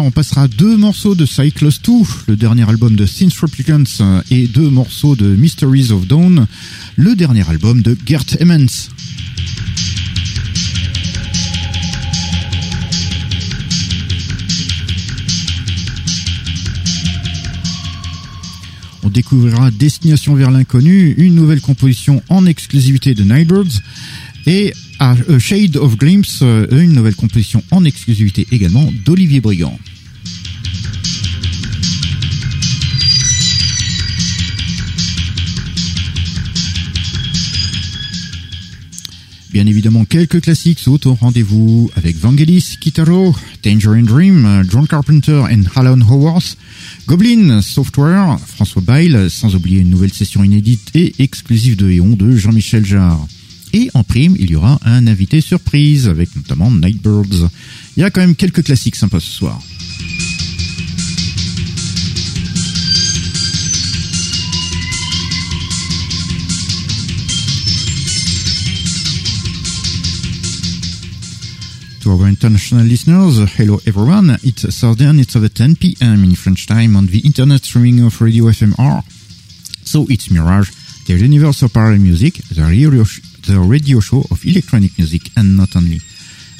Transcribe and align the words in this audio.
On 0.00 0.10
passera 0.10 0.48
deux 0.48 0.76
morceaux 0.76 1.14
de 1.14 1.26
Cyclos 1.26 1.70
2, 1.84 1.92
le 2.28 2.36
dernier 2.36 2.68
album 2.68 2.96
de 2.96 3.04
Synth 3.04 3.34
Replicants, 3.34 3.84
euh, 4.00 4.22
et 4.30 4.46
deux 4.46 4.70
morceaux 4.70 5.16
de 5.16 5.26
Mysteries 5.36 5.90
of 5.92 6.06
Dawn, 6.06 6.46
le 6.96 7.14
dernier 7.14 7.46
album 7.48 7.82
de 7.82 7.96
Gert 8.06 8.24
Emmons. 8.40 8.66
On 19.02 19.10
découvrira 19.10 19.70
Destination 19.70 20.34
vers 20.34 20.50
l'inconnu, 20.50 21.14
une 21.18 21.34
nouvelle 21.34 21.60
composition 21.60 22.22
en 22.30 22.46
exclusivité 22.46 23.14
de 23.14 23.24
Nightbirds, 23.24 23.82
et 24.46 24.72
A 25.04 25.16
Shade 25.40 25.76
of 25.78 25.96
Glimpse, 25.96 26.42
euh, 26.42 26.64
une 26.70 26.92
nouvelle 26.92 27.16
composition 27.16 27.60
en 27.72 27.84
exclusivité 27.84 28.46
également 28.52 28.88
d'Olivier 29.04 29.40
Brigand. 29.40 29.76
Bien 39.50 39.66
évidemment, 39.66 40.04
quelques 40.04 40.40
classiques 40.40 40.78
sont 40.78 41.04
au 41.08 41.14
rendez-vous 41.14 41.90
avec 41.96 42.16
Vangelis, 42.16 42.76
Kitaro, 42.80 43.34
Tangerine 43.60 44.06
Dream, 44.06 44.46
euh, 44.46 44.62
John 44.70 44.86
Carpenter 44.86 45.42
et 45.50 45.58
Alan 45.74 46.00
Howarth, 46.00 46.56
Goblin 47.08 47.60
Software, 47.60 48.38
François 48.46 48.82
Bail, 48.82 49.28
sans 49.28 49.56
oublier 49.56 49.80
une 49.80 49.90
nouvelle 49.90 50.12
session 50.12 50.44
inédite 50.44 50.92
et 50.94 51.12
exclusive 51.18 51.74
de 51.74 51.90
Eon 51.90 52.10
de 52.10 52.36
Jean-Michel 52.36 52.86
Jarre. 52.86 53.26
Et 53.72 53.90
en 53.94 54.04
prime, 54.04 54.36
il 54.38 54.50
y 54.50 54.56
aura 54.56 54.78
un 54.84 55.06
invité 55.06 55.40
surprise 55.40 56.08
avec 56.08 56.34
notamment 56.36 56.70
Nightbirds. 56.70 57.48
Il 57.96 58.00
y 58.00 58.04
a 58.04 58.10
quand 58.10 58.20
même 58.20 58.34
quelques 58.36 58.64
classiques 58.64 58.96
sympas 58.96 59.20
ce 59.20 59.30
soir. 59.30 59.60
To 72.00 72.10
our 72.10 72.26
international 72.26 72.82
listeners, 72.84 73.38
hello 73.56 73.78
everyone. 73.86 74.36
It's 74.42 74.62
Thursday 74.62 75.06
it's 75.20 75.36
over 75.36 75.48
10 75.48 75.76
p.m. 75.76 76.24
in 76.24 76.34
French 76.34 76.66
time 76.66 76.96
on 76.96 77.06
the 77.06 77.20
internet 77.20 77.62
streaming 77.64 78.04
of 78.04 78.20
Radio 78.20 78.46
FMR. 78.46 79.02
So 79.86 80.06
it's 80.08 80.28
Mirage, 80.28 80.70
the 81.06 81.14
universal 81.14 81.68
parallel 81.68 82.00
music, 82.00 82.34
the 82.50 83.04
sh- 83.04 83.31
the 83.46 83.58
radio 83.58 83.98
show 83.98 84.22
of 84.30 84.44
electronic 84.44 84.96
music 84.98 85.22
and 85.36 85.56
not 85.56 85.74
only. 85.74 85.98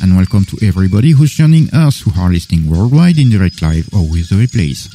And 0.02 0.16
welcome 0.16 0.44
to 0.46 0.58
everybody 0.66 1.12
who's 1.12 1.30
joining 1.30 1.70
us 1.72 2.00
who 2.00 2.10
are 2.20 2.30
listening 2.30 2.68
worldwide 2.68 3.18
in 3.18 3.30
direct 3.30 3.62
live 3.62 3.88
or 3.94 4.02
with 4.02 4.30
the 4.30 4.36
replays. 4.36 4.90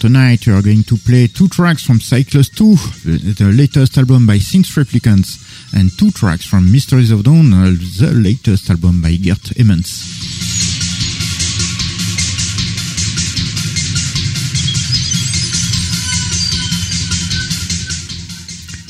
Tonight 0.00 0.44
we 0.48 0.52
are 0.52 0.62
going 0.62 0.82
to 0.82 0.96
play 0.96 1.28
two 1.28 1.46
tracks 1.46 1.84
from 1.84 2.00
Cyclos 2.00 2.50
2, 2.56 3.34
the, 3.34 3.52
latest 3.56 3.96
album 3.98 4.26
by 4.26 4.38
Synth 4.38 4.74
Replicants, 4.74 5.38
and 5.78 5.96
two 5.96 6.10
tracks 6.10 6.44
from 6.44 6.72
Mysteries 6.72 7.12
of 7.12 7.22
Dawn, 7.22 7.50
the 7.50 8.12
latest 8.12 8.68
album 8.68 9.00
by 9.00 9.14
Gert 9.14 9.56
Emmons. 9.60 10.51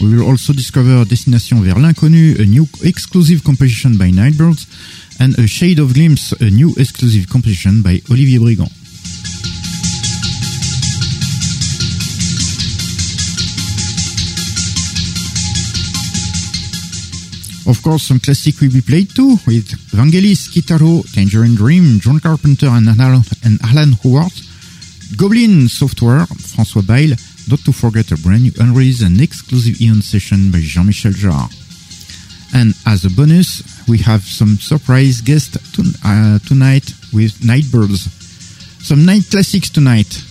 We 0.02 0.16
will 0.16 0.26
also 0.26 0.52
discover 0.52 1.04
Destination 1.04 1.62
vers 1.62 1.78
l'inconnu, 1.78 2.34
a 2.40 2.44
new 2.44 2.66
exclusive 2.82 3.44
composition 3.44 3.96
by 3.96 4.10
Nightbirds, 4.10 4.66
and 5.20 5.38
A 5.38 5.46
Shade 5.46 5.78
of 5.78 5.92
Glimpse, 5.94 6.34
a 6.40 6.50
new 6.50 6.74
exclusive 6.76 7.28
composition 7.28 7.82
by 7.82 8.02
Olivier 8.10 8.38
Brigand. 8.38 8.70
Of 17.64 17.80
course, 17.82 18.02
some 18.02 18.18
classic 18.18 18.60
will 18.60 18.72
be 18.72 18.80
played 18.80 19.14
too, 19.14 19.38
with 19.46 19.70
Vangelis, 19.92 20.50
Kitaro, 20.50 21.04
Tangerine 21.14 21.54
Dream, 21.54 22.00
John 22.00 22.18
Carpenter 22.18 22.66
and 22.66 22.88
Alan, 22.88 23.22
and 23.44 23.60
Alan 23.62 23.92
Howard, 24.02 24.32
Goblin 25.16 25.68
Software, 25.68 26.26
François 26.26 26.84
Bail, 26.84 27.14
not 27.48 27.60
to 27.60 27.72
forget 27.72 28.10
a 28.12 28.16
brand 28.16 28.42
new 28.42 28.52
unreleased 28.58 29.02
and 29.02 29.20
exclusive 29.20 29.80
Eon 29.80 30.02
session 30.02 30.50
by 30.50 30.60
Jean-Michel 30.60 31.12
Jarre. 31.12 31.48
And 32.54 32.74
as 32.86 33.04
a 33.04 33.10
bonus, 33.10 33.62
we 33.88 33.98
have 33.98 34.22
some 34.22 34.58
surprise 34.58 35.20
guests 35.20 35.56
to, 35.72 35.82
uh, 36.04 36.38
tonight 36.40 36.92
with 37.12 37.44
Nightbirds. 37.44 38.10
Some 38.82 39.04
night 39.04 39.24
classics 39.30 39.70
tonight. 39.70 40.22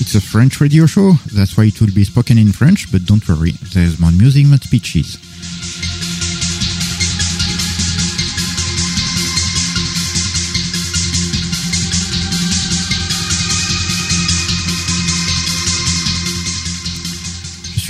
It's 0.00 0.14
a 0.16 0.20
French 0.20 0.60
radio 0.60 0.84
show, 0.86 1.12
that's 1.32 1.56
why 1.56 1.64
it 1.64 1.80
will 1.80 1.94
be 1.94 2.04
spoken 2.04 2.36
in 2.36 2.52
French, 2.52 2.90
but 2.92 3.06
don't 3.06 3.26
worry, 3.26 3.52
there's 3.72 3.98
more 3.98 4.10
music 4.10 4.46
than 4.46 4.60
speeches. 4.60 5.31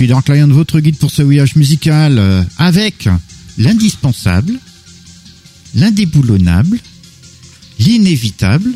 Suis 0.03 0.09
Dark 0.09 0.27
Lion, 0.27 0.47
votre 0.49 0.81
guide 0.81 0.97
pour 0.97 1.11
ce 1.11 1.21
voyage 1.21 1.55
musical, 1.55 2.17
euh, 2.17 2.43
avec 2.57 3.07
l'indispensable, 3.57 4.53
l'indéboulonnable, 5.75 6.77
l'inévitable, 7.79 8.69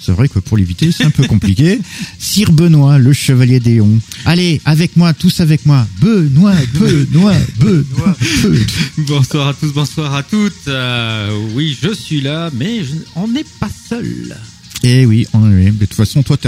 c'est 0.00 0.10
vrai 0.10 0.28
que 0.28 0.40
pour 0.40 0.56
l'éviter, 0.56 0.90
c'est 0.90 1.04
un 1.04 1.10
peu 1.10 1.24
compliqué. 1.28 1.78
Sire 2.18 2.50
Benoît, 2.50 2.98
le 2.98 3.12
chevalier 3.12 3.60
d'Éon. 3.60 4.00
Allez, 4.24 4.60
avec 4.64 4.96
moi, 4.96 5.12
tous 5.14 5.38
avec 5.40 5.66
moi. 5.66 5.86
Benoît, 6.00 6.54
Benoît, 6.74 7.34
Benoît, 7.60 8.16
Benoît. 8.42 8.66
Bonsoir 8.98 9.48
à 9.48 9.54
tous, 9.54 9.72
bonsoir 9.72 10.12
à 10.16 10.24
toutes. 10.24 10.66
Euh, 10.66 11.30
oui, 11.54 11.78
je 11.80 11.94
suis 11.94 12.22
là, 12.22 12.50
mais 12.54 12.82
je- 12.82 12.96
on 13.14 13.28
n'est 13.28 13.44
pas 13.60 13.70
seul. 13.88 14.36
Eh 14.82 15.04
oui, 15.04 15.26
on, 15.34 15.40
de 15.40 15.70
toute 15.80 15.94
façon, 15.94 16.22
toi, 16.22 16.38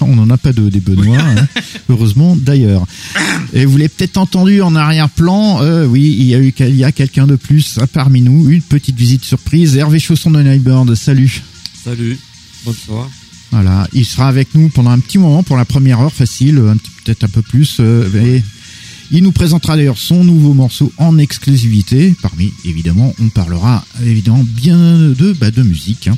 on 0.00 0.16
n'en 0.16 0.30
a 0.30 0.38
pas 0.38 0.52
de 0.52 0.70
des 0.70 0.80
Benoît, 0.80 1.18
hein. 1.18 1.46
heureusement 1.90 2.36
d'ailleurs. 2.36 2.86
Et 3.52 3.66
vous 3.66 3.76
l'avez 3.76 3.90
peut-être 3.90 4.16
entendu 4.16 4.62
en 4.62 4.74
arrière-plan, 4.74 5.62
euh, 5.62 5.86
oui, 5.86 6.16
il 6.18 6.26
y 6.26 6.34
a 6.34 6.38
eu 6.38 6.54
il 6.58 6.76
y 6.76 6.84
a 6.84 6.92
quelqu'un 6.92 7.26
de 7.26 7.36
plus 7.36 7.78
hein, 7.78 7.86
parmi 7.92 8.22
nous, 8.22 8.48
une 8.48 8.62
petite 8.62 8.96
visite 8.96 9.24
surprise. 9.24 9.76
Hervé 9.76 9.98
Chausson 9.98 10.30
de 10.30 10.42
Nightbird, 10.42 10.94
salut. 10.94 11.42
Salut, 11.84 12.18
bonsoir. 12.64 13.10
Voilà, 13.50 13.86
il 13.92 14.06
sera 14.06 14.28
avec 14.28 14.54
nous 14.54 14.70
pendant 14.70 14.90
un 14.90 14.98
petit 14.98 15.18
moment 15.18 15.42
pour 15.42 15.58
la 15.58 15.66
première 15.66 16.00
heure, 16.00 16.12
facile, 16.12 16.62
peut-être 17.04 17.24
un 17.24 17.28
peu 17.28 17.42
plus. 17.42 17.76
Euh, 17.80 18.40
il 19.10 19.22
nous 19.22 19.32
présentera 19.32 19.76
d'ailleurs 19.76 19.98
son 19.98 20.24
nouveau 20.24 20.54
morceau 20.54 20.90
en 20.96 21.18
exclusivité. 21.18 22.14
Parmi, 22.22 22.50
évidemment, 22.64 23.14
on 23.20 23.28
parlera 23.28 23.84
évidemment 24.02 24.42
bien 24.42 24.78
de, 24.78 25.36
bah, 25.38 25.50
de 25.50 25.62
musique. 25.62 26.08
Hein. 26.08 26.16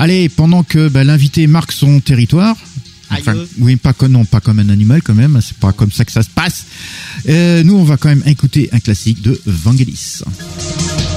Allez, 0.00 0.30
pendant 0.30 0.62
que 0.62 0.88
bah, 0.88 1.04
l'invité 1.04 1.46
marque 1.46 1.72
son 1.72 2.00
territoire, 2.00 2.56
enfin, 3.10 3.34
oui, 3.58 3.76
pas 3.76 3.92
comme 3.92 4.12
non, 4.12 4.24
pas 4.24 4.40
comme 4.40 4.58
un 4.58 4.70
animal 4.70 5.02
quand 5.02 5.12
même. 5.12 5.38
C'est 5.42 5.58
pas 5.58 5.74
comme 5.74 5.92
ça 5.92 6.06
que 6.06 6.12
ça 6.12 6.22
se 6.22 6.30
passe. 6.30 6.64
Euh, 7.28 7.62
nous, 7.64 7.76
on 7.76 7.84
va 7.84 7.98
quand 7.98 8.08
même 8.08 8.22
écouter 8.24 8.70
un 8.72 8.80
classique 8.80 9.20
de 9.20 9.38
Vangelis. 9.44 10.22
Vangelis 10.24 11.09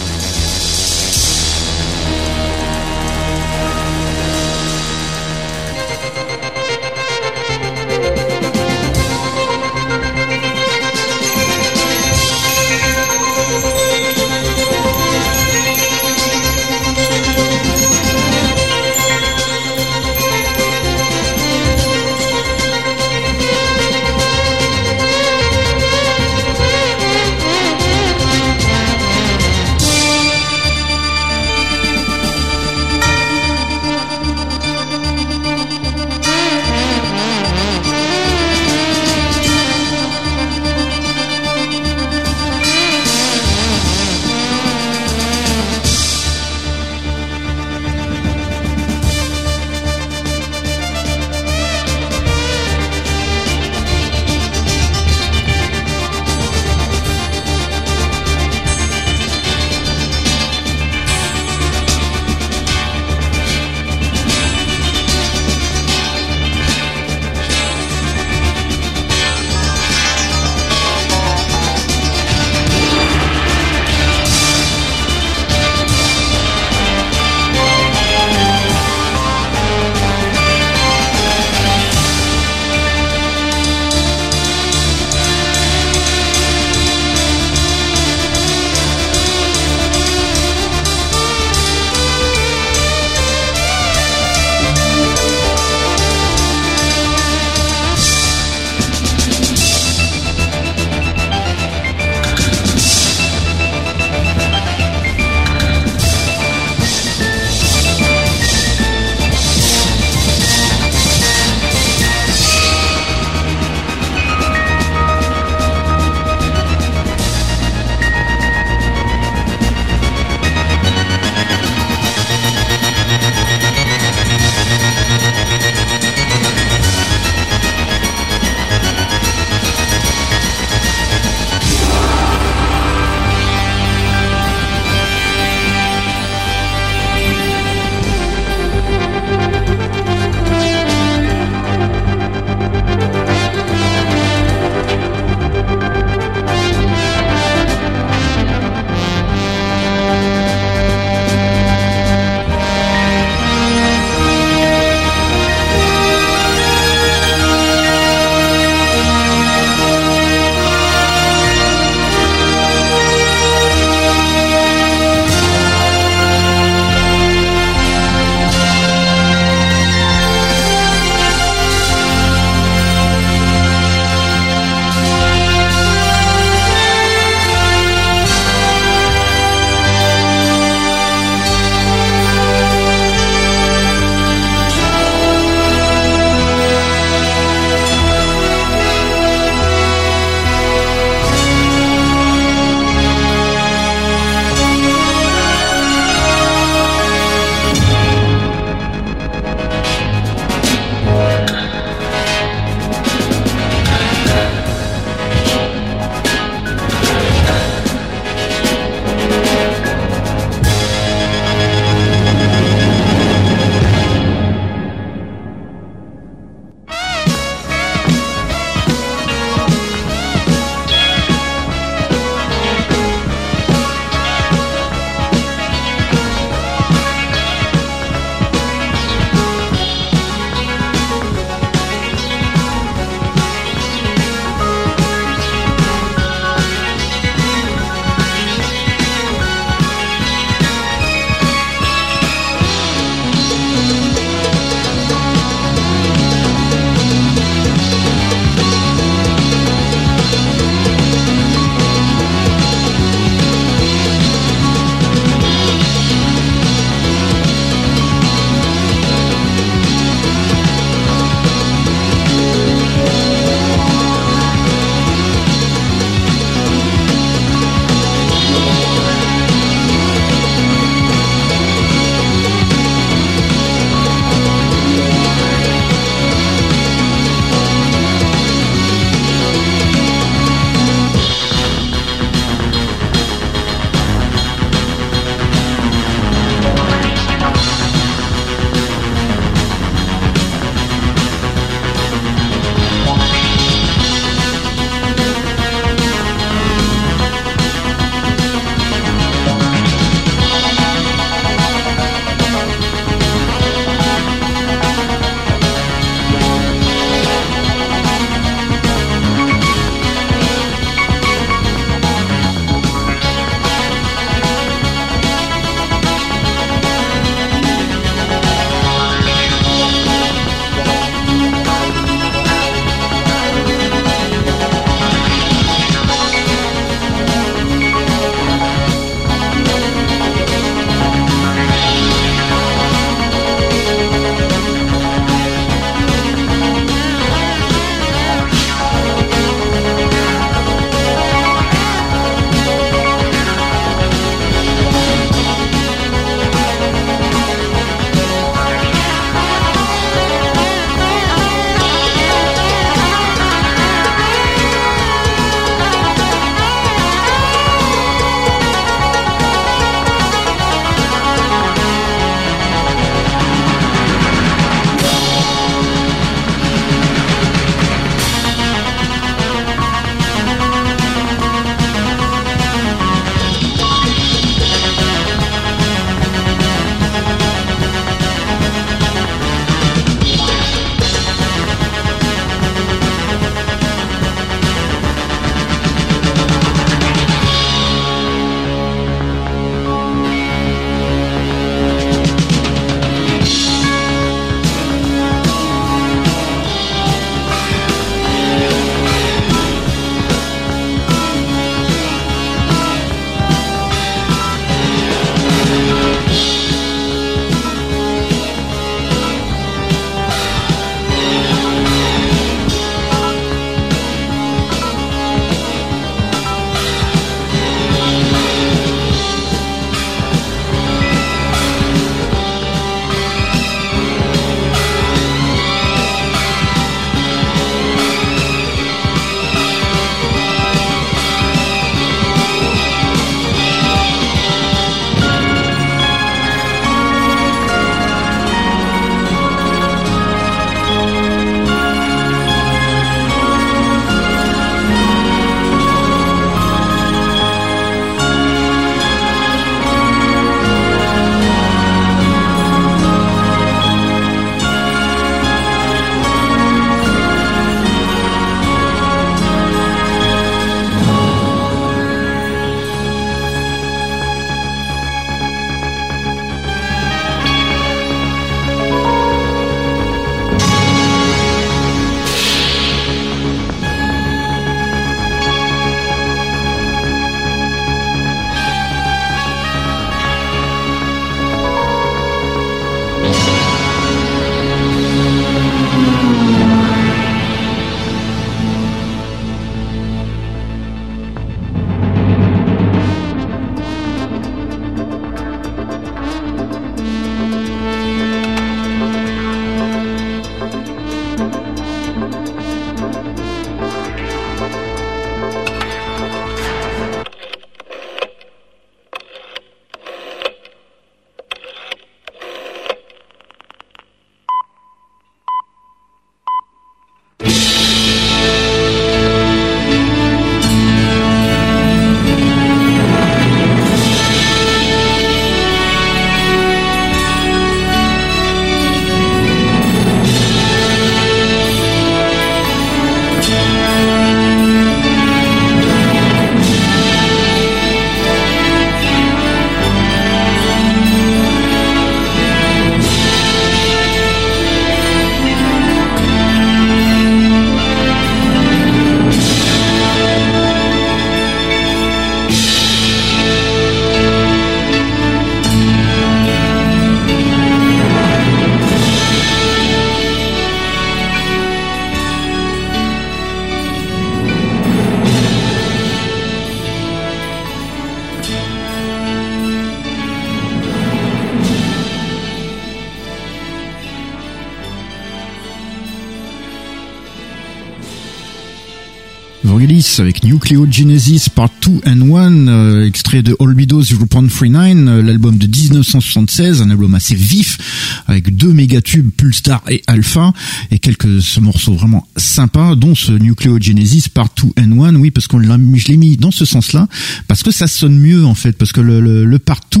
avec 580.70 580.78
Nucleogenesis 580.78 581.48
Part 581.48 581.70
2 581.82 582.00
and 582.06 582.36
1, 582.36 582.68
euh, 582.68 583.06
extrait 583.06 583.42
de 583.42 583.56
Olbido 583.58 584.02
0.39, 584.02 585.08
euh, 585.08 585.22
l'album 585.22 585.56
de 585.56 585.66
1976, 585.66 586.82
un 586.82 586.90
album 586.90 587.14
assez 587.14 587.34
vif, 587.34 588.22
avec 588.26 588.54
deux 588.56 588.72
mégatubes, 588.72 589.30
Pulstar 589.36 589.82
et 589.88 590.02
Alpha, 590.06 590.52
et 590.90 590.98
quelques 590.98 591.42
ce 591.42 591.60
morceaux 591.60 591.94
vraiment 591.94 592.26
sympas, 592.36 592.94
dont 592.94 593.14
ce 593.14 593.32
Nucleogenesis 593.32 594.28
Part 594.28 594.50
2 594.62 594.82
and 594.82 595.02
1, 595.02 595.16
oui, 595.16 595.30
parce 595.30 595.48
qu'on 595.48 595.58
l'a, 595.58 595.76
je 595.94 596.08
l'ai 596.08 596.16
mis 596.16 596.36
dans 596.36 596.52
ce 596.52 596.64
sens-là, 596.64 597.08
parce 597.48 597.62
que 597.62 597.72
ça 597.72 597.86
sonne 597.86 598.18
mieux, 598.18 598.44
en 598.44 598.54
fait, 598.54 598.72
parce 598.72 598.92
que 598.92 599.00
le, 599.00 599.20
le, 599.20 599.44
le 599.44 599.58
Part 599.58 599.80
2, 599.92 600.00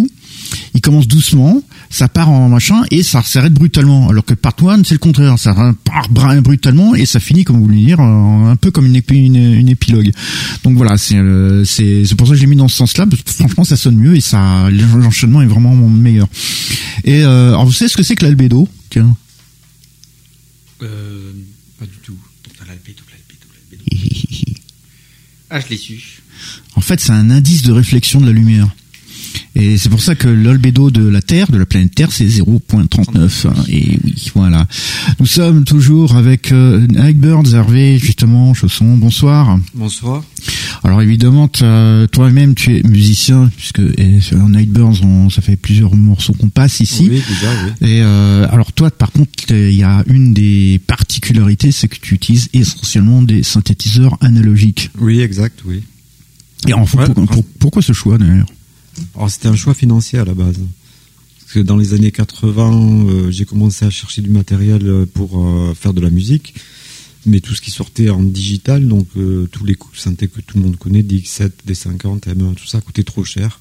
il 0.74 0.80
commence 0.80 1.06
doucement, 1.06 1.62
ça 1.90 2.08
part 2.08 2.30
en 2.30 2.48
machin 2.48 2.82
et 2.90 3.02
ça 3.02 3.22
s'arrête 3.22 3.52
brutalement. 3.52 4.08
Alors 4.08 4.24
que 4.24 4.34
Part 4.34 4.54
1, 4.60 4.84
c'est 4.84 4.94
le 4.94 4.98
contraire, 4.98 5.38
ça 5.38 5.54
part 5.84 6.08
brutalement 6.42 6.94
et 6.94 7.06
ça 7.06 7.20
finit, 7.20 7.44
comme 7.44 7.56
vous 7.56 7.64
voulez 7.64 7.84
dire, 7.84 8.00
un 8.00 8.56
peu 8.56 8.70
comme 8.70 8.86
une, 8.86 8.96
une, 8.96 9.68
épilogue. 9.68 10.12
Donc 10.64 10.76
voilà, 10.76 10.96
c'est 10.96 11.16
euh, 11.16 11.64
c'est 11.64 12.14
pour 12.16 12.26
ça 12.26 12.32
que 12.32 12.36
je 12.38 12.42
l'ai 12.42 12.48
mis 12.48 12.56
dans 12.56 12.68
ce 12.68 12.76
sens-là. 12.76 13.06
Parce 13.06 13.22
que 13.22 13.30
franchement, 13.32 13.64
ça 13.64 13.76
sonne 13.76 13.96
mieux 13.96 14.16
et 14.16 14.20
ça 14.20 14.68
l'enchaînement 14.70 15.42
est 15.42 15.46
vraiment 15.46 15.74
meilleur. 15.74 16.28
Et 17.04 17.22
euh, 17.22 17.50
alors 17.50 17.66
vous 17.66 17.72
savez 17.72 17.88
ce 17.88 17.96
que 17.96 18.02
c'est 18.02 18.14
que 18.14 18.24
l'albédo? 18.24 18.68
Tiens. 18.90 19.16
Euh, 20.82 21.32
pas 21.78 21.86
du 21.86 21.96
tout. 22.02 22.16
L'albédo, 22.66 23.02
l'albédo, 23.10 23.86
ah, 25.50 25.60
je 25.60 25.68
l'ai 25.68 25.76
su. 25.76 26.22
En 26.76 26.80
fait, 26.80 27.00
c'est 27.00 27.12
un 27.12 27.30
indice 27.30 27.62
de 27.62 27.72
réflexion 27.72 28.20
de 28.20 28.26
la 28.26 28.32
lumière. 28.32 28.68
Et 29.54 29.76
c'est 29.78 29.88
pour 29.88 30.00
ça 30.00 30.14
que 30.14 30.28
l'albédo 30.28 30.90
de 30.90 31.06
la 31.06 31.22
Terre, 31.22 31.50
de 31.50 31.58
la 31.58 31.66
planète 31.66 31.94
Terre, 31.94 32.12
c'est 32.12 32.26
0.39. 32.26 33.48
Et 33.68 33.98
oui, 34.04 34.30
voilà. 34.34 34.66
Nous 35.18 35.26
sommes 35.26 35.64
toujours 35.64 36.16
avec 36.16 36.52
euh, 36.52 36.86
Nightbirds, 36.86 37.54
Hervé, 37.54 37.98
justement, 37.98 38.54
Chausson. 38.54 38.96
Bonsoir. 38.96 39.58
Bonsoir. 39.74 40.22
Alors 40.82 41.02
évidemment, 41.02 41.48
toi-même, 41.48 42.54
tu 42.54 42.78
es 42.78 42.82
musicien, 42.82 43.50
puisque 43.56 43.82
sur 44.20 44.38
Nightbirds, 44.48 45.04
on, 45.04 45.28
ça 45.28 45.42
fait 45.42 45.56
plusieurs 45.56 45.94
morceaux 45.94 46.32
qu'on 46.32 46.48
passe 46.48 46.80
ici. 46.80 47.08
Oui, 47.10 47.22
déjà, 47.28 47.52
oui. 47.64 47.88
Et 47.88 48.02
euh, 48.02 48.46
alors 48.50 48.72
toi, 48.72 48.90
par 48.90 49.12
contre, 49.12 49.30
il 49.50 49.74
y 49.74 49.82
a 49.82 50.02
une 50.06 50.32
des 50.32 50.80
particularités, 50.86 51.72
c'est 51.72 51.88
que 51.88 51.98
tu 52.00 52.14
utilises 52.14 52.48
essentiellement 52.52 53.22
des 53.22 53.42
synthétiseurs 53.42 54.16
analogiques. 54.20 54.90
Oui, 54.98 55.20
exact, 55.20 55.60
oui. 55.66 55.82
Et 56.66 56.72
en 56.72 56.86
fait, 56.86 57.10
pourquoi 57.58 57.82
ce 57.82 57.92
choix 57.92 58.18
d'ailleurs? 58.18 58.46
Alors 59.14 59.30
c'était 59.30 59.48
un 59.48 59.56
choix 59.56 59.74
financier 59.74 60.18
à 60.18 60.24
la 60.24 60.34
base. 60.34 60.58
Parce 61.50 61.52
que 61.54 61.60
dans 61.60 61.76
les 61.76 61.94
années 61.94 62.12
80, 62.12 63.06
euh, 63.08 63.30
j'ai 63.30 63.44
commencé 63.44 63.84
à 63.84 63.90
chercher 63.90 64.22
du 64.22 64.30
matériel 64.30 64.86
euh, 64.86 65.04
pour 65.04 65.44
euh, 65.44 65.74
faire 65.74 65.92
de 65.92 66.00
la 66.00 66.10
musique. 66.10 66.54
Mais 67.26 67.40
tout 67.40 67.54
ce 67.54 67.60
qui 67.60 67.70
sortait 67.70 68.08
en 68.08 68.22
digital, 68.22 68.88
donc 68.88 69.08
tous 69.52 69.64
les 69.66 69.76
synthés 69.92 70.28
que 70.28 70.40
tout 70.40 70.56
le 70.56 70.64
monde 70.64 70.76
connaît, 70.76 71.02
DX7, 71.02 71.50
D50, 71.68 72.20
M1, 72.20 72.54
tout 72.54 72.66
ça 72.66 72.80
coûtait 72.80 73.02
trop 73.02 73.24
cher. 73.24 73.60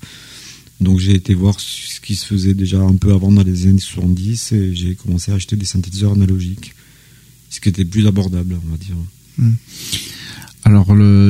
Donc 0.80 1.00
j'ai 1.00 1.14
été 1.14 1.34
voir 1.34 1.60
ce 1.60 2.00
qui 2.00 2.16
se 2.16 2.26
faisait 2.26 2.54
déjà 2.54 2.80
un 2.80 2.96
peu 2.96 3.12
avant 3.12 3.34
dans 3.34 3.44
les 3.44 3.68
années 3.68 3.80
70 3.80 4.54
et 4.54 4.74
j'ai 4.74 4.96
commencé 4.96 5.34
à 5.34 5.36
acheter 5.36 5.58
des 5.58 5.66
synthétiseurs 5.66 6.14
analogiques. 6.14 6.74
Ce 7.50 7.60
qui 7.60 7.68
était 7.68 7.84
plus 7.84 8.08
abordable, 8.08 8.56
on 8.66 8.72
va 8.72 8.78
dire. 8.78 8.96
Hmm. 9.38 9.56
Alors 10.64 10.88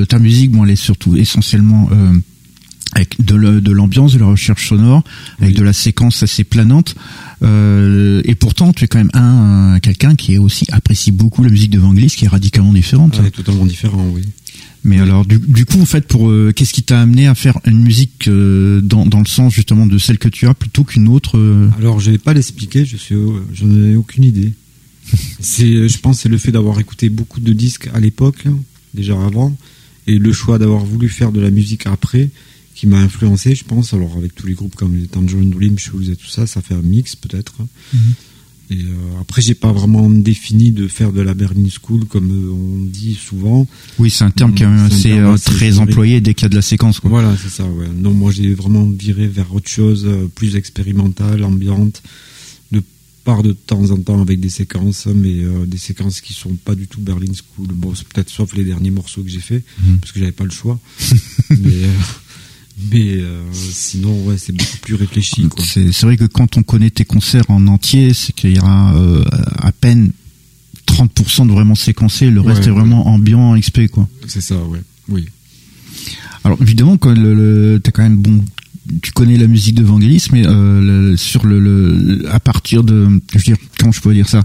ta 0.07 0.19
musique, 0.19 0.51
bon, 0.51 0.65
elle 0.65 0.71
est 0.71 0.75
surtout 0.75 1.15
essentiellement 1.17 1.89
avec 2.93 3.23
de 3.23 3.35
l'ambiance, 3.71 4.13
de, 4.13 4.19
la 4.19 4.25
recherche 4.25 4.69
sonore, 4.69 5.03
avec 5.39 5.55
de 5.55 5.63
la 5.63 5.73
séquence 5.73 6.23
assez 6.23 6.43
planante. 6.43 6.95
Euh, 7.43 8.21
et 8.25 8.35
pourtant, 8.35 8.73
tu 8.73 8.85
es 8.85 8.87
quand 8.87 8.97
même 8.97 9.11
un, 9.13 9.79
quelqu'un 9.79 10.15
qui 10.15 10.33
est 10.33 10.37
aussi 10.37 10.65
apprécie 10.71 11.11
beaucoup 11.11 11.43
la 11.43 11.49
musique 11.49 11.71
de 11.71 11.79
Vangelis, 11.79 12.09
qui 12.09 12.25
est 12.25 12.29
radicalement 12.29 12.73
différente. 12.73 13.19
Ah, 13.23 13.29
totalement 13.29 13.65
différent, 13.65 14.05
oui. 14.11 14.23
Mais 14.83 14.99
alors, 14.99 15.25
du, 15.25 15.65
coup, 15.65 15.81
en 15.81 15.85
fait, 15.85 16.07
pour 16.07 16.29
euh, 16.29 16.53
qu'est-ce 16.55 16.71
qui 16.71 16.83
t'a 16.83 17.01
amené 17.01 17.27
à 17.27 17.35
faire 17.35 17.59
une 17.65 17.81
musique 17.81 18.29
euh, 18.29 18.79
dans, 18.81 19.05
dans 19.05 19.19
le 19.19 19.25
sens 19.25 19.53
justement 19.53 19.85
de 19.85 19.97
celle 19.97 20.17
que 20.17 20.29
tu 20.29 20.47
as 20.47 20.53
plutôt 20.53 20.85
qu'une 20.85 21.09
autre 21.09 21.37
Alors, 21.77 21.99
je 21.99 22.11
vais 22.11 22.17
pas 22.17 22.33
l'expliquer. 22.33 22.85
Je 22.85 22.95
suis, 22.95 23.15
j'en 23.53 23.69
ai 23.69 23.95
aucune 23.95 24.23
idée. 24.23 24.53
c'est, 25.39 25.87
je 25.87 25.99
pense, 25.99 26.21
c'est 26.21 26.29
le 26.29 26.37
fait 26.37 26.51
d'avoir 26.51 26.79
écouté 26.79 27.09
beaucoup 27.09 27.39
de 27.39 27.53
disques 27.53 27.89
à 27.93 27.99
l'époque, 27.99 28.45
déjà 28.93 29.13
avant, 29.13 29.55
et 30.07 30.17
le 30.17 30.31
choix 30.31 30.57
d'avoir 30.57 30.85
voulu 30.85 31.09
faire 31.09 31.31
de 31.31 31.41
la 31.41 31.51
musique 31.51 31.85
après 31.85 32.29
qui 32.79 32.87
m'a 32.87 32.99
influencé, 32.99 33.55
je 33.55 33.65
pense. 33.65 33.93
Alors 33.93 34.15
avec 34.15 34.33
tous 34.33 34.47
les 34.47 34.53
groupes 34.53 34.73
comme 34.73 34.95
les 34.95 35.07
Tangerine 35.07 35.49
Dream, 35.49 35.77
Shoes 35.77 36.09
et 36.09 36.15
tout 36.15 36.29
ça, 36.29 36.47
ça 36.47 36.61
fait 36.61 36.75
un 36.75 36.81
mix 36.81 37.17
peut-être. 37.17 37.55
Mhm. 37.93 37.99
Et 38.71 38.75
euh, 38.75 39.19
après, 39.19 39.41
j'ai 39.41 39.53
pas 39.53 39.73
vraiment 39.73 40.09
défini 40.09 40.71
de 40.71 40.87
faire 40.87 41.11
de 41.11 41.19
la 41.19 41.33
Berlin 41.33 41.67
School 41.69 42.05
comme 42.05 42.31
euh, 42.31 42.53
on 42.53 42.85
dit 42.85 43.15
souvent. 43.15 43.67
Oui, 43.97 44.09
c'est 44.09 44.23
un 44.23 44.31
terme 44.31 44.53
qui 44.53 44.63
est 44.63 44.65
assez, 44.65 45.11
euh, 45.11 45.35
très 45.37 45.79
employé 45.79 46.21
dès 46.21 46.33
qu'il 46.33 46.43
y 46.43 46.45
a 46.45 46.49
de 46.49 46.55
la 46.55 46.61
séquence. 46.61 47.01
Quoi. 47.01 47.09
Voilà, 47.09 47.35
c'est 47.35 47.49
ça. 47.49 47.65
Ouais. 47.65 47.89
Non, 47.93 48.13
moi 48.13 48.31
j'ai 48.31 48.53
vraiment 48.53 48.85
viré 48.85 49.27
vers 49.27 49.53
autre 49.53 49.69
chose, 49.69 50.07
plus 50.35 50.55
expérimentale, 50.55 51.43
ambiante, 51.43 52.01
de 52.71 52.81
part 53.25 53.43
de 53.43 53.51
temps 53.51 53.91
en 53.91 53.97
temps 53.97 54.21
avec 54.21 54.39
des 54.39 54.49
séquences, 54.49 55.05
mais 55.07 55.35
des 55.67 55.77
séquences 55.77 56.21
qui 56.21 56.33
sont 56.33 56.53
pas 56.53 56.75
du 56.75 56.87
tout 56.87 57.01
Berlin 57.01 57.33
School. 57.33 57.67
Bon, 57.73 57.91
peut-être 58.13 58.29
sauf 58.29 58.55
les 58.55 58.63
derniers 58.63 58.91
morceaux 58.91 59.21
que 59.21 59.29
j'ai 59.29 59.41
fait, 59.41 59.63
mhm. 59.83 59.97
parce 59.97 60.13
que 60.13 60.19
j'avais 60.19 60.31
pas 60.31 60.45
le 60.45 60.51
choix. 60.51 60.79
mais 61.49 61.89
mais 62.91 63.17
euh, 63.17 63.43
sinon, 63.51 64.23
ouais, 64.23 64.37
c'est 64.37 64.53
beaucoup 64.53 64.77
plus 64.81 64.95
réfléchi. 64.95 65.47
C'est 65.63 66.01
vrai 66.03 66.17
que 66.17 66.25
quand 66.25 66.57
on 66.57 66.63
connaît 66.63 66.89
tes 66.89 67.05
concerts 67.05 67.49
en 67.49 67.67
entier, 67.67 68.13
c'est 68.13 68.33
qu'il 68.33 68.55
y 68.55 68.59
aura 68.59 68.95
euh, 68.95 69.23
à 69.57 69.71
peine 69.71 70.11
30% 70.87 71.47
de 71.47 71.51
vraiment 71.51 71.75
séquencé, 71.75 72.29
le 72.29 72.41
reste 72.41 72.67
est 72.67 72.71
vraiment 72.71 73.07
ambiant, 73.07 73.57
XP, 73.59 73.87
quoi. 73.87 74.07
C'est 74.27 74.41
ça, 74.41 74.55
ouais, 74.63 74.81
oui. 75.07 75.27
Alors 76.43 76.57
évidemment, 76.61 76.97
le 77.05 77.79
t'as 77.83 77.91
quand 77.91 78.03
même 78.03 78.17
bon 78.17 78.43
tu 79.01 79.11
connais 79.11 79.37
la 79.37 79.47
musique 79.47 79.75
de 79.75 79.83
Vangelis, 79.83 80.27
mais 80.31 80.45
euh, 80.45 81.15
sur 81.17 81.45
le, 81.45 81.59
le, 81.59 82.29
à 82.31 82.39
partir 82.39 82.83
de, 82.83 83.07
dire, 83.35 83.57
comment 83.77 83.91
je 83.91 84.01
peux 84.01 84.13
dire 84.13 84.27
ça? 84.27 84.43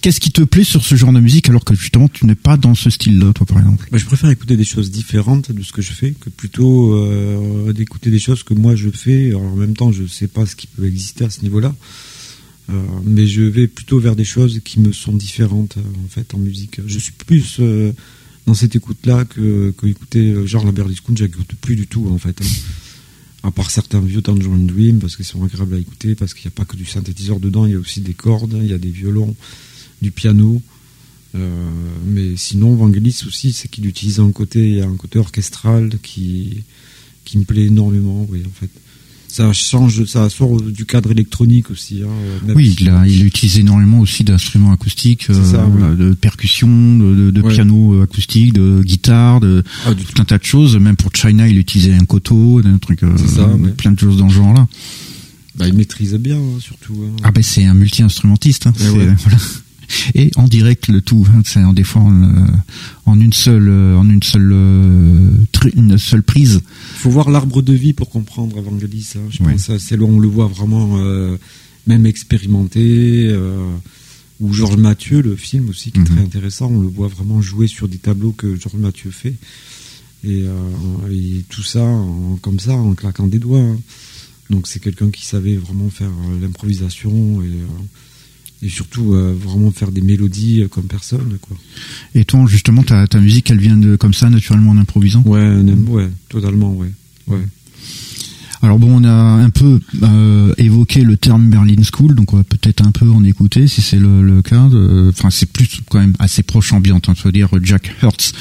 Qu'est-ce 0.00 0.20
qui 0.20 0.32
te 0.32 0.42
plaît 0.42 0.64
sur 0.64 0.82
ce 0.82 0.94
genre 0.94 1.12
de 1.12 1.20
musique 1.20 1.48
alors 1.48 1.64
que 1.64 1.74
justement 1.74 2.08
tu 2.08 2.26
n'es 2.26 2.34
pas 2.34 2.56
dans 2.56 2.74
ce 2.74 2.90
style-là, 2.90 3.32
toi 3.32 3.46
par 3.46 3.58
exemple? 3.58 3.88
Bah, 3.90 3.98
Je 3.98 4.04
préfère 4.04 4.30
écouter 4.30 4.56
des 4.56 4.64
choses 4.64 4.90
différentes 4.90 5.52
de 5.52 5.62
ce 5.62 5.72
que 5.72 5.82
je 5.82 5.92
fais 5.92 6.12
que 6.12 6.30
plutôt 6.30 6.94
euh, 6.94 7.72
d'écouter 7.72 8.10
des 8.10 8.18
choses 8.18 8.42
que 8.42 8.54
moi 8.54 8.74
je 8.74 8.90
fais. 8.90 9.34
En 9.34 9.56
même 9.56 9.74
temps, 9.74 9.92
je 9.92 10.02
ne 10.02 10.08
sais 10.08 10.28
pas 10.28 10.46
ce 10.46 10.56
qui 10.56 10.66
peut 10.66 10.86
exister 10.86 11.24
à 11.24 11.30
ce 11.30 11.42
niveau-là, 11.42 11.74
euh, 12.70 12.74
mais 13.04 13.26
je 13.26 13.42
vais 13.42 13.68
plutôt 13.68 13.98
vers 14.00 14.16
des 14.16 14.24
choses 14.24 14.60
qui 14.64 14.80
me 14.80 14.92
sont 14.92 15.12
différentes 15.12 15.76
en 15.78 16.08
fait 16.08 16.34
en 16.34 16.38
musique. 16.38 16.80
Je 16.86 16.98
suis 16.98 17.12
plus 17.12 17.60
dans 18.46 18.54
cette 18.54 18.74
écoute-là 18.74 19.24
que, 19.24 19.72
que 19.76 19.86
écouter 19.86 20.34
genre 20.46 20.64
la 20.64 20.72
Berlusconi, 20.72 21.16
j'écoute 21.16 21.52
plus 21.60 21.76
du 21.76 21.86
tout 21.86 22.08
en 22.12 22.18
fait. 22.18 22.40
Hein 22.42 22.46
à 23.42 23.50
part 23.50 23.70
certains 23.70 24.00
vieux 24.00 24.22
Tangerine 24.22 24.66
Dream, 24.66 24.98
parce 24.98 25.16
qu'ils 25.16 25.24
sont 25.24 25.42
agréables 25.44 25.74
à 25.74 25.78
écouter, 25.78 26.14
parce 26.14 26.34
qu'il 26.34 26.46
n'y 26.48 26.54
a 26.54 26.56
pas 26.56 26.64
que 26.64 26.76
du 26.76 26.84
synthétiseur 26.84 27.40
dedans, 27.40 27.66
il 27.66 27.72
y 27.72 27.76
a 27.76 27.78
aussi 27.78 28.00
des 28.00 28.14
cordes, 28.14 28.58
il 28.62 28.68
y 28.68 28.74
a 28.74 28.78
des 28.78 28.90
violons, 28.90 29.34
du 30.00 30.10
piano. 30.12 30.62
Euh, 31.34 31.70
mais 32.04 32.36
sinon, 32.36 32.74
Vangelis 32.76 33.22
aussi, 33.26 33.52
c'est 33.52 33.68
qu'il 33.68 33.86
utilise 33.86 34.20
un 34.20 34.30
côté, 34.32 34.82
un 34.82 34.96
côté 34.96 35.18
orchestral 35.18 35.90
qui, 36.02 36.62
qui 37.24 37.38
me 37.38 37.44
plaît 37.44 37.66
énormément, 37.66 38.26
oui, 38.30 38.42
en 38.46 38.50
fait 38.50 38.70
ça 39.32 39.50
change, 39.54 40.04
ça 40.04 40.28
sort 40.28 40.60
du 40.60 40.84
cadre 40.84 41.10
électronique 41.10 41.70
aussi. 41.70 42.02
Hein, 42.04 42.52
oui, 42.54 42.76
il, 42.78 42.90
a, 42.90 43.06
il 43.06 43.24
utilise 43.24 43.58
énormément 43.58 44.00
aussi 44.00 44.24
d'instruments 44.24 44.72
acoustiques, 44.72 45.28
euh, 45.30 45.96
de 45.96 46.12
percussions, 46.12 46.98
de, 46.98 47.30
de, 47.30 47.40
piano 47.40 47.94
euh, 47.94 48.02
acoustique, 48.02 48.52
de 48.52 48.82
guitare, 48.82 49.40
de 49.40 49.64
ah, 49.86 49.94
tout 49.94 50.20
un 50.20 50.26
tas 50.26 50.36
de 50.36 50.44
choses. 50.44 50.76
Même 50.76 50.96
pour 50.96 51.10
China, 51.14 51.48
il 51.48 51.56
utilisait 51.56 51.94
un 51.94 52.04
koto, 52.04 52.60
un 52.62 52.76
truc, 52.76 53.04
euh, 53.04 53.16
plein 53.74 53.92
de 53.92 53.98
choses 53.98 54.18
dans 54.18 54.28
ce 54.28 54.34
genre-là. 54.34 54.68
Bah, 55.54 55.66
il 55.66 55.72
maîtrise 55.72 56.12
bien, 56.16 56.36
hein, 56.36 56.60
surtout. 56.60 57.02
Hein. 57.02 57.16
Ah 57.22 57.30
ben 57.30 57.42
c'est 57.42 57.64
un 57.64 57.74
multi-instrumentiste. 57.74 58.66
Hein, 58.66 58.72
voilà 58.76 59.14
et 60.14 60.30
en 60.36 60.48
direct 60.48 60.88
le 60.88 61.00
tout. 61.00 61.26
Hein, 61.28 61.42
c'est 61.44 61.62
en 61.62 61.72
des 61.72 61.84
fois 61.84 62.02
en, 63.06 63.20
une 63.20 63.32
seule, 63.32 63.68
en 63.70 64.08
une 64.08 64.22
seule, 64.22 64.50
euh, 64.52 65.30
une 65.74 65.98
seule 65.98 66.22
prise. 66.22 66.60
Il 66.94 66.98
faut 66.98 67.10
voir 67.10 67.30
l'arbre 67.30 67.62
de 67.62 67.72
vie 67.72 67.92
pour 67.92 68.10
comprendre 68.10 68.58
Evangelis. 68.58 69.12
Hein. 69.16 69.28
Je 69.30 69.38
pense 69.38 69.76
c'est 69.78 69.96
là 69.96 70.04
on 70.04 70.18
le 70.18 70.28
voit 70.28 70.46
vraiment, 70.46 70.98
euh, 70.98 71.36
même 71.86 72.06
expérimenté. 72.06 73.28
Euh, 73.28 73.58
ou 74.40 74.52
Georges 74.52 74.76
Mathieu, 74.76 75.22
le 75.22 75.36
film 75.36 75.68
aussi 75.68 75.92
qui 75.92 76.00
est 76.00 76.04
très 76.04 76.16
mhm. 76.16 76.24
intéressant, 76.24 76.66
on 76.66 76.80
le 76.80 76.88
voit 76.88 77.06
vraiment 77.06 77.40
jouer 77.40 77.68
sur 77.68 77.86
des 77.86 77.98
tableaux 77.98 78.32
que 78.32 78.56
Georges 78.56 78.78
Mathieu 78.78 79.12
fait. 79.12 79.34
Et, 80.24 80.44
tout 81.48 81.62
ça 81.62 81.86
comme 82.40 82.58
ça, 82.58 82.72
en 82.72 82.94
claquant 82.94 83.28
des 83.28 83.38
doigts. 83.38 83.60
Hein. 83.60 83.78
Donc 84.50 84.66
c'est 84.66 84.80
quelqu'un 84.80 85.10
qui 85.10 85.24
savait 85.24 85.56
vraiment 85.56 85.90
faire 85.90 86.10
l'improvisation 86.40 87.40
et 87.42 87.50
et 88.62 88.68
surtout 88.68 89.14
euh, 89.14 89.34
vraiment 89.38 89.70
faire 89.72 89.90
des 89.90 90.00
mélodies 90.00 90.62
euh, 90.62 90.68
comme 90.68 90.84
personne 90.84 91.38
quoi. 91.40 91.56
Et 92.14 92.24
toi 92.24 92.44
justement 92.46 92.82
ta, 92.82 93.06
ta 93.06 93.18
musique 93.20 93.50
elle 93.50 93.58
vient 93.58 93.76
de 93.76 93.96
comme 93.96 94.14
ça 94.14 94.30
naturellement 94.30 94.70
en 94.70 94.78
improvisant? 94.78 95.22
Ouais, 95.26 95.56
ouais, 95.88 96.10
totalement 96.28 96.72
ouais. 96.72 96.92
Ouais. 97.26 97.46
Alors 98.64 98.78
bon, 98.78 99.00
on 99.00 99.04
a 99.04 99.12
un 99.12 99.50
peu 99.50 99.80
euh, 100.04 100.54
évoqué 100.56 101.02
le 101.02 101.16
terme 101.16 101.50
Berlin 101.50 101.82
School, 101.92 102.14
donc 102.14 102.32
on 102.32 102.36
va 102.36 102.44
peut-être 102.44 102.86
un 102.86 102.92
peu 102.92 103.10
en 103.10 103.24
écouter 103.24 103.66
si 103.66 103.82
c'est 103.82 103.98
le, 103.98 104.22
le 104.22 104.40
cas. 104.40 104.68
Enfin, 105.08 105.30
c'est 105.30 105.50
plus 105.50 105.68
quand 105.90 105.98
même 105.98 106.14
assez 106.20 106.44
proche 106.44 106.72
ambiante, 106.72 107.08
hein, 107.08 107.14
je 107.16 107.24
veux 107.24 107.32
dire 107.32 107.48
Jack 107.60 107.92
Hertz 108.00 108.32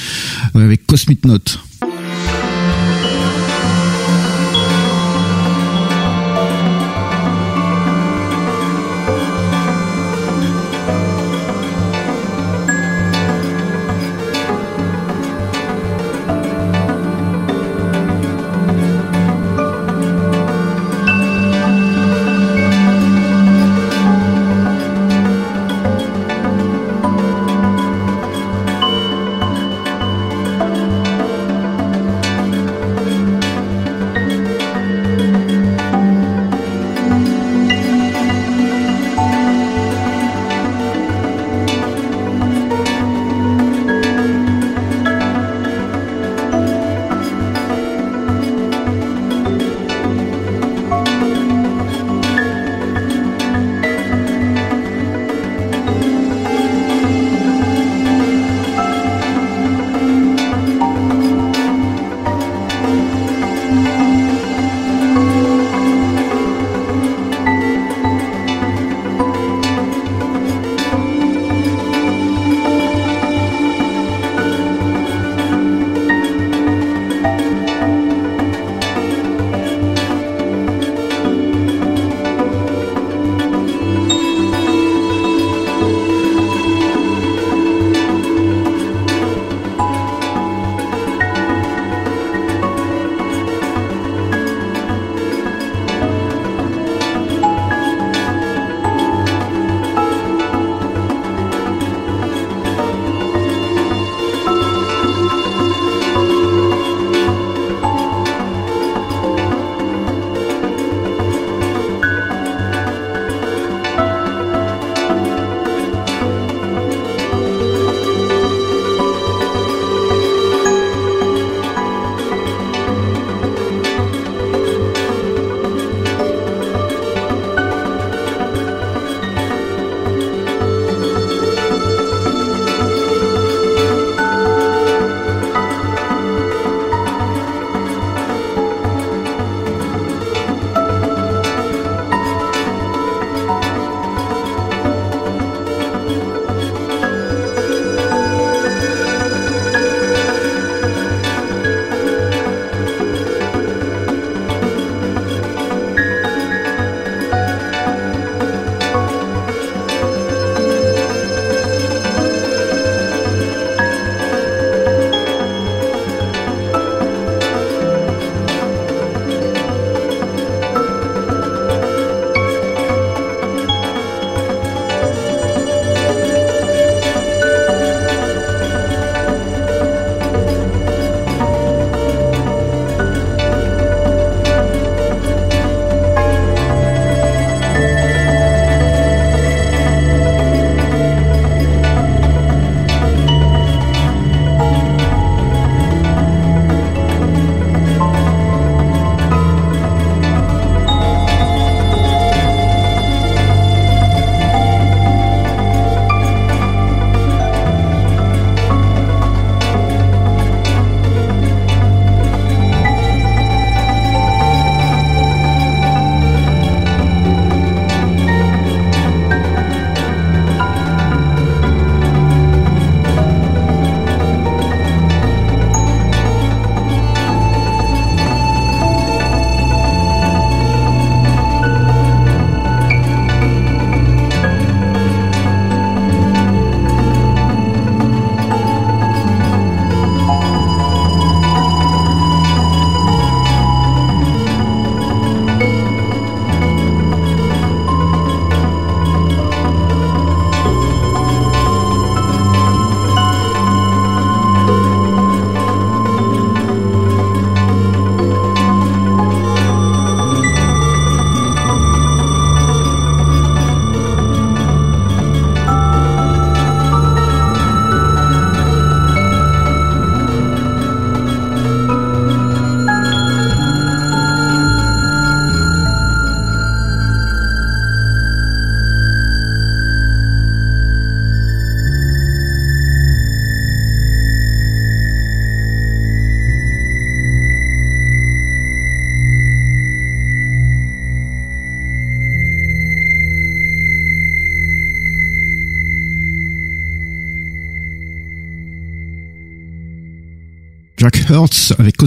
avec 0.53 0.85
Cosmic 0.85 1.25
Note. 1.25 1.59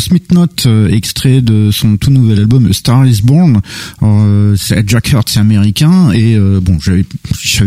Cosmic 0.05 0.33
Note, 0.33 0.65
euh, 0.67 0.91
extrait 0.91 1.41
de 1.41 1.71
son 1.71 1.97
tout 1.97 2.11
nouvel 2.11 2.41
album 2.41 2.71
Star 2.75 3.07
Is 3.07 3.23
Born. 3.23 3.63
Euh, 4.03 4.55
Jack 4.87 5.11
Hurts 5.11 5.31
c'est 5.31 5.41
américain 5.41 6.13
et 6.13 6.37
euh, 6.37 6.61
bon, 6.61 6.79
j'avais 6.79 7.07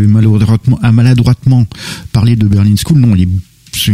maladroitement, 0.06 1.66
parlé 2.12 2.36
de 2.36 2.46
Berlin 2.48 2.76
School. 2.76 3.00
Non, 3.00 3.16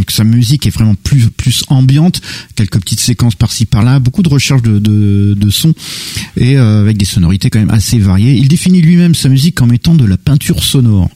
sa 0.08 0.24
musique 0.24 0.66
est 0.66 0.70
vraiment 0.70 0.94
plus 0.94 1.30
plus 1.30 1.64
ambiante, 1.68 2.20
quelques 2.54 2.80
petites 2.80 3.00
séquences 3.00 3.34
par-ci 3.34 3.64
par-là, 3.64 3.98
beaucoup 3.98 4.22
de 4.22 4.28
recherche 4.28 4.60
de 4.60 4.78
de, 4.78 5.50
sons 5.50 5.74
et 6.36 6.56
avec 6.56 6.98
des 6.98 7.06
sonorités 7.06 7.48
quand 7.48 7.60
même 7.60 7.70
assez 7.70 7.98
variées. 7.98 8.34
Il 8.34 8.48
définit 8.48 8.82
lui-même 8.82 9.14
sa 9.14 9.30
musique 9.30 9.54
comme 9.54 9.72
étant 9.72 9.94
de 9.94 10.04
la 10.04 10.18
peinture 10.18 10.62
sonore. 10.62 11.08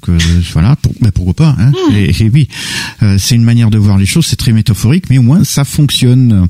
Donc 0.00 0.16
euh, 0.16 0.40
voilà, 0.52 0.76
pour, 0.76 0.92
bah, 1.00 1.10
pourquoi 1.12 1.34
pas 1.34 1.56
hein 1.58 1.72
hmm. 1.72 1.94
et, 1.94 2.30
oui, 2.32 2.48
euh, 3.02 3.16
c'est 3.18 3.34
une 3.34 3.44
manière 3.44 3.70
de 3.70 3.78
voir 3.78 3.98
les 3.98 4.06
choses, 4.06 4.26
c'est 4.26 4.36
très 4.36 4.52
métaphorique, 4.52 5.04
mais 5.10 5.18
au 5.18 5.22
moins 5.22 5.44
ça 5.44 5.64
fonctionne. 5.64 6.48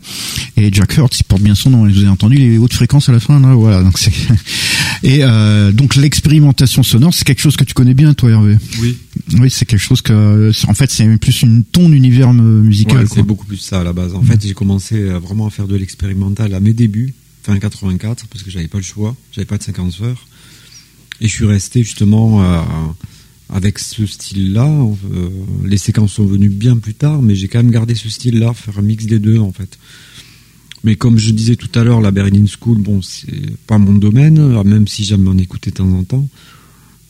Et 0.57 0.73
Jack 0.73 0.97
Hurts, 0.97 1.19
il 1.19 1.25
porte 1.25 1.43
bien 1.43 1.55
son 1.55 1.71
nom. 1.71 1.89
Vous 1.89 1.99
avez 1.99 2.09
entendu 2.09 2.37
les 2.37 2.59
hautes 2.59 2.73
fréquences 2.73 3.09
à 3.09 3.13
la 3.13 3.21
fin, 3.21 3.41
là, 3.41 3.55
voilà. 3.55 3.83
Donc 3.83 3.99
c'est 3.99 4.13
et 5.03 5.21
euh, 5.23 5.73
donc 5.73 5.97
l'expérimentation 5.97 6.83
sonore, 6.83 7.13
c'est 7.13 7.25
quelque 7.25 7.41
chose 7.41 7.57
que 7.57 7.65
tu 7.65 7.75
connais 7.75 7.95
bien, 7.95 8.15
toi, 8.15 8.31
Hervé? 8.31 8.57
Oui. 8.81 8.99
Oui, 9.39 9.51
c'est 9.51 9.65
quelque 9.65 9.81
chose 9.81 10.03
que, 10.03 10.51
en 10.69 10.75
fait, 10.75 10.91
c'est 10.91 11.17
plus 11.19 11.43
une 11.43 11.65
ton 11.65 11.93
univers 11.93 12.33
musical. 12.33 13.07
c'est 13.13 13.23
beaucoup 13.23 13.47
plus 13.47 13.59
ça 13.59 13.81
à 13.81 13.85
la 13.85 13.93
base. 13.93 14.15
En 14.15 14.23
fait, 14.23 14.41
j'ai 14.43 14.55
commencé 14.55 15.05
vraiment 15.05 15.47
à 15.47 15.51
faire 15.51 15.67
de 15.67 15.77
l'expérimental 15.77 16.55
à 16.55 16.61
mes 16.61 16.73
débuts, 16.73 17.15
fin 17.43 17.59
84, 17.59 18.27
parce 18.29 18.45
que 18.45 18.51
j'avais 18.51 18.69
pas 18.69 18.79
le 18.79 18.85
choix, 18.85 19.17
j'avais 19.33 19.47
pas 19.47 19.59
de 19.59 19.63
50 19.63 20.01
heures, 20.03 20.27
et 21.21 21.27
je 21.27 21.33
suis 21.33 21.47
resté 21.47 21.83
justement. 21.83 22.43
à 22.43 22.65
avec 23.53 23.79
ce 23.79 24.07
style-là. 24.07 24.67
Euh, 24.67 25.29
les 25.65 25.79
séquences 25.79 26.15
sont 26.15 26.27
venues 26.27 26.49
bien 26.49 26.77
plus 26.77 26.95
tard, 26.95 27.23
mais 27.23 27.35
j'ai 27.35 27.49
quand 27.49 27.59
même 27.59 27.71
gardé 27.71 27.95
ce 27.95 28.09
style-là, 28.09 28.55
faire 28.55 28.79
un 28.79 28.83
mix 28.83 29.07
des 29.07 29.19
deux 29.19 29.39
en 29.39 29.53
fait. 29.53 29.79
Mais 30.83 30.97
comme 30.97 31.19
je 31.19 31.31
disais 31.31 31.57
tout 31.57 31.71
à 31.79 31.85
l'heure, 31.85 32.01
la 32.01 32.11
Berlin 32.11 32.47
School, 32.47 32.79
bon, 32.79 33.03
c'est 33.03 33.57
pas 33.67 33.77
mon 33.77 33.93
domaine, 33.93 34.63
même 34.63 34.89
si 34.89 35.05
j'aime 35.05 35.29
en 35.29 35.37
écouter 35.37 35.71
de 35.71 35.77
temps 35.77 35.93
en 35.93 36.05
temps. 36.05 36.29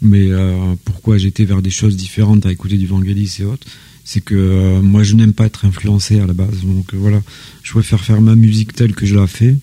Mais 0.02 0.30
euh, 0.30 0.74
pourquoi 0.84 1.18
j'étais 1.18 1.44
vers 1.44 1.62
des 1.62 1.70
choses 1.70 1.96
différentes 1.96 2.46
à 2.46 2.52
écouter 2.52 2.78
du 2.78 2.86
Vangelis 2.86 3.36
et 3.40 3.44
autres, 3.44 3.66
c'est 4.02 4.22
que 4.22 4.34
euh, 4.34 4.80
moi 4.80 5.02
je 5.02 5.14
n'aime 5.14 5.34
pas 5.34 5.46
être 5.46 5.66
influencé 5.66 6.18
à 6.20 6.26
la 6.26 6.32
base. 6.32 6.64
Donc 6.64 6.94
voilà, 6.94 7.22
je 7.62 7.72
préfère 7.72 8.00
faire 8.00 8.20
ma 8.20 8.34
musique 8.34 8.74
telle 8.74 8.94
que 8.94 9.06
je 9.06 9.14
la 9.14 9.26
fais 9.26 9.56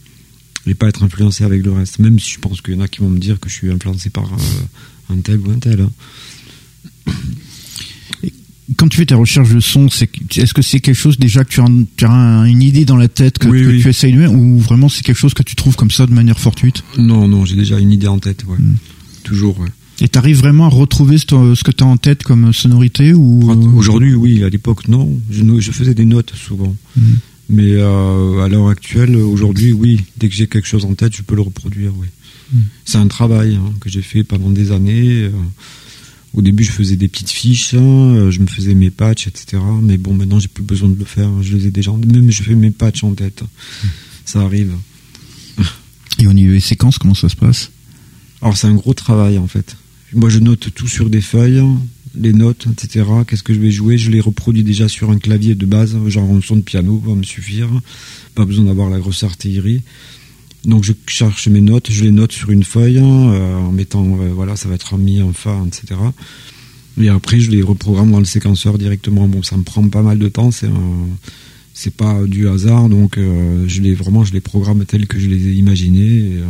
et 0.68 0.76
pas 0.76 0.88
être 0.88 1.04
influencé 1.04 1.44
avec 1.44 1.66
le 1.66 1.72
reste. 1.72 2.00
Même 2.00 2.20
si 2.20 2.32
je 2.32 2.40
pense 2.40 2.62
qu'il 2.62 2.76
y 2.76 2.78
en 2.78 2.82
a 2.82 2.88
qui 2.88 3.00
vont 3.00 3.10
me 3.10 3.20
dire 3.20 3.40
que 3.40 3.50
je 3.50 3.56
suis 3.56 3.72
influencé 3.72 4.10
par 4.10 4.32
un 5.10 5.18
tel 5.18 5.40
ou 5.40 5.50
un 5.50 5.60
tel. 5.60 5.82
Hein 5.82 5.92
quand 8.76 8.88
tu 8.88 8.98
fais 8.98 9.06
tes 9.06 9.16
recherches 9.16 9.50
de 9.50 9.60
son, 9.60 9.88
est-ce 9.88 10.54
que 10.54 10.62
c'est 10.62 10.80
quelque 10.80 10.96
chose 10.96 11.18
déjà 11.18 11.44
que 11.44 11.50
tu 11.50 12.06
as, 12.06 12.44
une 12.48 12.62
idée 12.62 12.86
dans 12.86 12.96
la 12.96 13.08
tête 13.08 13.38
que, 13.38 13.48
tu 13.48 13.88
essayes 13.88 14.14
de 14.14 14.20
mettre, 14.20 14.34
ou 14.34 14.60
vraiment 14.60 14.90
c'est 14.90 15.04
quelque 15.04 15.18
chose 15.18 15.34
que 15.34 15.44
tu 15.44 15.56
trouves 15.56 15.76
comme 15.76 15.92
ça 15.92 16.06
de 16.06 16.14
manière 16.14 16.40
fortuite? 16.40 16.84
Non, 16.98 17.28
non, 17.28 17.46
j'ai 17.46 17.56
déjà 17.56 17.80
une 17.80 17.92
idée 17.92 18.08
en 18.08 18.20
tête, 18.20 18.44
ouais. 18.46 18.58
Hmm. 18.58 18.76
Toujours, 19.24 19.60
ouais. 19.60 19.70
Et 20.00 20.08
t'arrives 20.08 20.38
vraiment 20.38 20.66
à 20.66 20.70
retrouver 20.70 21.18
ce, 21.18 21.26
que 21.26 21.72
tu 21.72 21.84
as 21.84 21.88
en 21.88 21.98
tête 21.98 22.24
comme 22.24 22.54
sonorité 22.54 23.14
ou 23.14 23.50
Aujourd'hui, 23.76 24.14
oui. 24.14 24.44
À 24.44 24.50
l'époque, 24.50 24.88
non. 24.88 25.20
Je, 25.32 25.72
faisais 25.72 25.96
des 25.96 26.06
notes 26.06 26.34
souvent. 26.36 26.76
Hmm. 26.96 27.16
Mais 27.50 27.72
euh, 27.72 28.44
à 28.44 28.48
l'heure 28.48 28.68
actuelle, 28.68 29.16
aujourd'hui, 29.16 29.74
oui. 29.74 30.02
Dès 30.18 30.30
que 30.30 30.36
j'ai 30.36 30.48
quelque 30.48 30.68
chose 30.68 30.86
en 30.86 30.94
tête, 30.94 31.16
je 31.16 31.24
peux 31.24 31.36
le 31.36 31.42
reproduire, 31.42 31.94
oui. 31.98 32.08
Hmm. 32.54 32.60
C'est 32.86 33.00
un 33.00 33.08
travail 33.08 33.56
hein, 33.56 33.74
que 33.80 33.90
j'ai 33.90 34.04
fait 34.04 34.24
pendant 34.24 34.52
des 34.52 34.72
années. 34.72 35.24
Euh, 35.24 35.32
au 36.34 36.42
début, 36.42 36.64
je 36.64 36.72
faisais 36.72 36.96
des 36.96 37.08
petites 37.08 37.30
fiches, 37.30 37.74
hein, 37.74 37.80
euh, 37.80 38.32
je 38.32 38.40
me 38.42 38.48
faisais 38.48 38.76
mes 38.76 38.92
patchs, 38.92 39.28
etc. 39.28 39.62
Mais 39.82 39.98
bon, 39.98 40.14
maintenant, 40.14 40.40
j'ai 40.40 40.48
plus 40.48 40.64
besoin 40.64 40.90
de 40.90 40.98
le 40.98 41.06
faire. 41.06 41.30
Je 41.42 41.56
les 41.56 41.68
ai 41.68 41.72
déjà. 41.72 41.92
Même 41.92 42.32
je 42.32 42.44
fais 42.44 42.56
mes 42.56 42.72
patchs 42.72 43.04
en 43.04 43.14
tête. 43.14 43.44
Ça 44.26 44.42
arrive. 44.42 44.74
Et 46.20 46.28
au 46.28 46.34
niveau 46.34 46.54
des 46.54 46.60
séquences, 46.60 46.98
comment 46.98 47.16
ça 47.16 47.30
se 47.30 47.36
passe? 47.36 47.72
Alors, 48.42 48.58
c'est 48.58 48.68
un 48.68 48.76
gros 48.76 48.94
travail, 48.94 49.38
en 49.38 49.48
fait. 49.48 49.78
Moi, 50.14 50.30
je 50.30 50.40
note 50.40 50.74
tout 50.74 50.88
sur 50.88 51.10
des 51.10 51.22
feuilles, 51.22 51.64
les 52.16 52.34
notes, 52.34 52.68
etc. 52.72 53.06
Qu'est-ce 53.28 53.44
que 53.44 53.54
je 53.54 53.60
vais 53.60 53.72
jouer 53.72 53.98
Je 53.98 54.12
les 54.12 54.20
reproduis 54.20 54.64
déjà 54.64 54.88
sur 54.88 55.12
un 55.12 55.18
clavier 55.18 55.56
de 55.56 55.66
base, 55.66 55.98
genre 56.08 56.30
un 56.30 56.42
son 56.42 56.58
de 56.58 56.62
piano, 56.62 57.02
va 57.06 57.16
me 57.16 57.24
suffire. 57.24 57.70
Pas 58.36 58.46
besoin 58.46 58.66
d'avoir 58.66 58.90
la 58.90 59.00
grosse 59.00 59.24
artillerie. 59.24 59.82
Donc 60.68 60.84
je 60.84 60.92
cherche 61.08 61.48
mes 61.48 61.62
notes, 61.62 61.90
je 61.90 62.04
les 62.04 62.12
note 62.12 62.34
sur 62.34 62.52
une 62.52 62.66
feuille 62.66 62.98
euh, 62.98 63.56
en 63.56 63.72
mettant, 63.72 64.06
euh, 64.20 64.32
voilà, 64.34 64.58
ça 64.58 64.68
va 64.68 64.76
être 64.76 64.98
mis 64.98 65.22
en 65.22 65.32
fa, 65.32 65.58
etc. 65.66 66.00
Et 67.00 67.08
après 67.08 67.40
je 67.40 67.50
les 67.52 67.62
reprogramme 67.62 68.12
dans 68.12 68.20
le 68.20 68.26
séquenceur 68.26 68.78
directement. 68.78 69.30
Bon, 69.30 69.42
ça 69.44 69.56
me 69.56 69.64
prend 69.64 69.88
pas 69.88 70.02
mal 70.02 70.20
de 70.20 70.28
temps, 70.28 70.52
c'est 70.52 70.70
c'est 71.74 71.94
pas 71.94 72.24
du 72.24 72.50
hasard, 72.50 72.90
donc 72.90 73.18
euh, 73.18 73.64
je 73.68 73.82
les 73.82 73.94
vraiment 73.94 74.26
je 74.26 74.34
les 74.34 74.42
programme 74.42 74.84
tels 74.84 75.08
que 75.08 75.20
je 75.20 75.30
les 75.30 75.48
ai 75.48 75.54
imaginés 75.54 76.42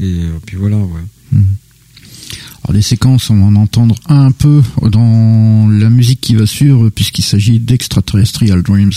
et, 0.00 0.26
puis 0.44 0.56
voilà, 0.56 0.78
ouais. 0.78 1.00
Mhm. 1.30 1.46
Alors 2.64 2.74
les 2.74 2.82
séquences, 2.82 3.30
on 3.30 3.36
va 3.36 3.44
en 3.44 3.56
entendre 3.56 3.94
un 4.06 4.32
peu 4.32 4.62
dans 4.82 5.68
la 5.68 5.90
musique 5.90 6.20
qui 6.20 6.34
va 6.34 6.46
suivre 6.46 6.88
puisqu'il 6.90 7.22
s'agit 7.22 7.60
d'Extraterrestrial 7.60 8.62
Dreams. 8.62 8.92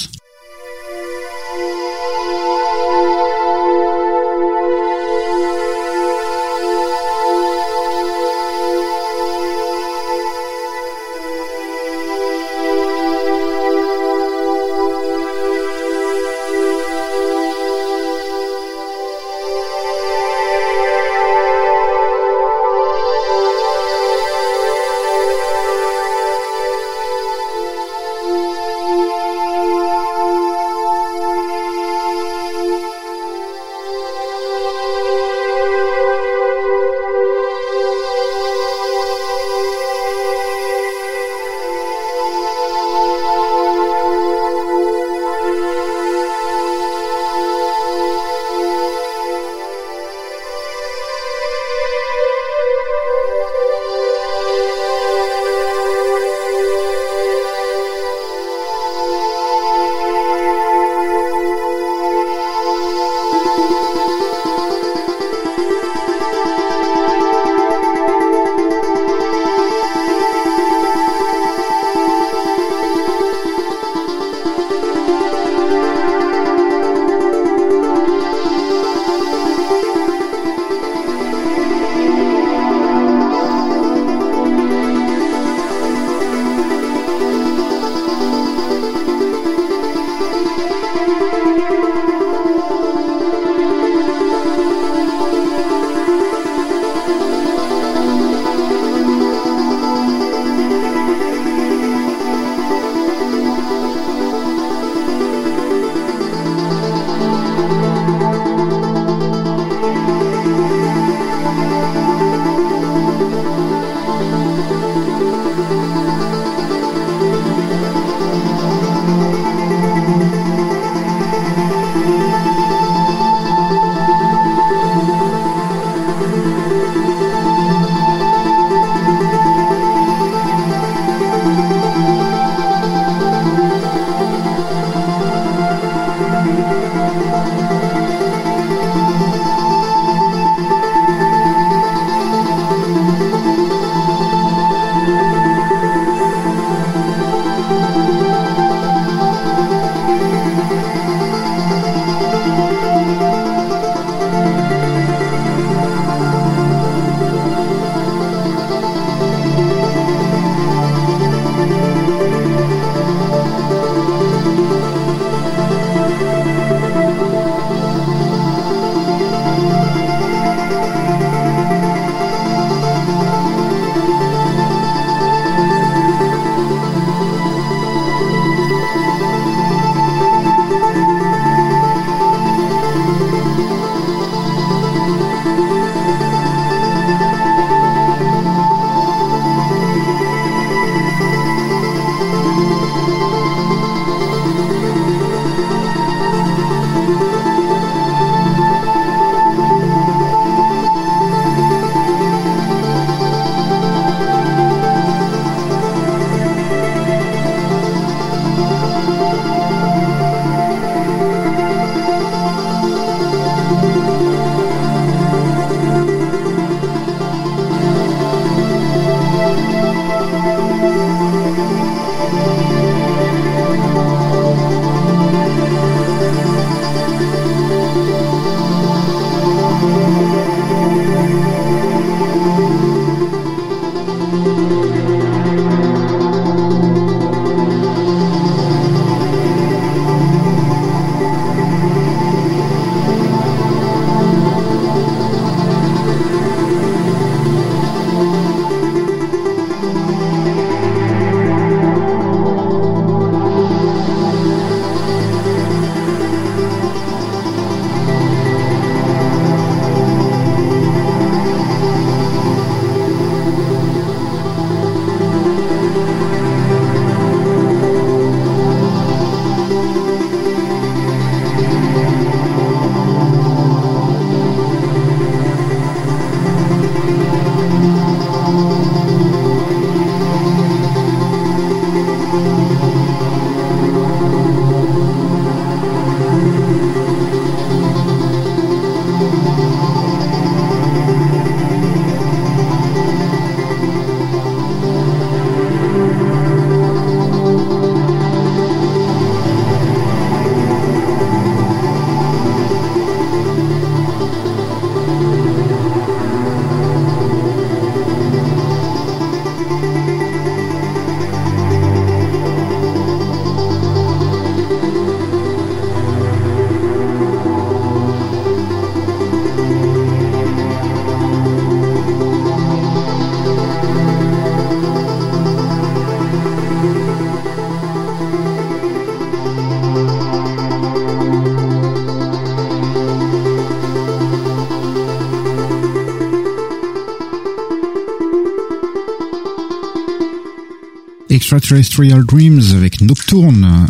Extraterrestrial 341.45 342.25
Dreams 342.25 342.73
avec 342.75 343.01
Nocturne, 343.01 343.85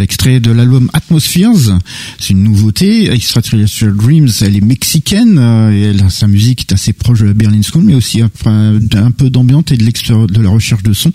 extrait 0.00 0.40
de 0.40 0.50
l'album 0.50 0.90
Atmospheres. 0.92 1.78
C'est 2.18 2.30
une 2.30 2.42
nouveauté. 2.42 3.12
Extraterrestrial 3.12 3.94
Dreams, 3.94 4.28
elle 4.40 4.56
est 4.56 4.60
mexicaine 4.60 5.38
euh, 5.38 5.70
et 5.70 6.10
sa 6.10 6.26
musique 6.26 6.62
est 6.62 6.72
assez 6.72 6.92
proche 6.92 7.20
de 7.20 7.26
la 7.26 7.32
Berlin 7.32 7.60
School, 7.62 7.84
mais 7.84 7.94
aussi 7.94 8.22
un 8.22 9.10
peu 9.12 9.30
d'ambiance 9.30 9.70
et 9.70 9.76
de, 9.76 10.42
la 10.42 10.50
recherche 10.50 10.82
de 10.82 10.92
son. 10.92 11.12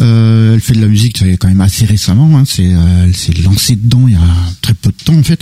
Euh, 0.00 0.54
elle 0.54 0.60
fait 0.60 0.74
de 0.74 0.80
la 0.80 0.88
musique 0.88 1.22
quand 1.38 1.46
même 1.46 1.60
assez 1.60 1.84
récemment. 1.84 2.36
Hein. 2.36 2.42
Euh, 2.58 3.04
elle 3.04 3.14
s'est 3.14 3.34
lancée 3.44 3.76
dedans 3.76 4.08
il 4.08 4.14
y 4.14 4.16
a 4.16 4.20
très 4.62 4.74
peu 4.74 4.90
de 4.90 5.04
temps 5.04 5.16
en 5.16 5.22
fait. 5.22 5.40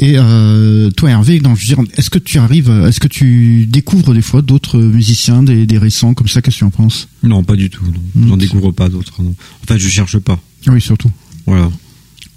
Euh, 0.00 0.69
toi 0.96 1.10
Hervé, 1.10 1.40
je 1.42 1.48
veux 1.48 1.56
dire, 1.76 1.78
est-ce 1.96 2.10
que 2.10 2.18
tu 2.18 2.38
arrives, 2.38 2.70
est-ce 2.86 3.00
que 3.00 3.08
tu 3.08 3.66
découvres 3.66 4.14
des 4.14 4.22
fois 4.22 4.42
d'autres 4.42 4.78
musiciens, 4.78 5.42
des, 5.42 5.66
des 5.66 5.78
récents 5.78 6.14
comme 6.14 6.28
ça 6.28 6.42
Qu'est-ce 6.42 6.56
que 6.56 6.58
tu 6.60 6.64
en 6.64 6.70
penses? 6.70 7.08
Non, 7.22 7.42
pas 7.44 7.56
du 7.56 7.70
tout. 7.70 7.84
Non. 8.14 8.28
J'en 8.28 8.36
découvre 8.36 8.70
pas 8.72 8.88
d'autres. 8.88 9.20
En 9.20 9.34
fait, 9.66 9.78
je 9.78 9.88
cherche 9.88 10.18
pas. 10.18 10.40
Oui, 10.66 10.80
surtout. 10.80 11.10
Voilà. 11.46 11.70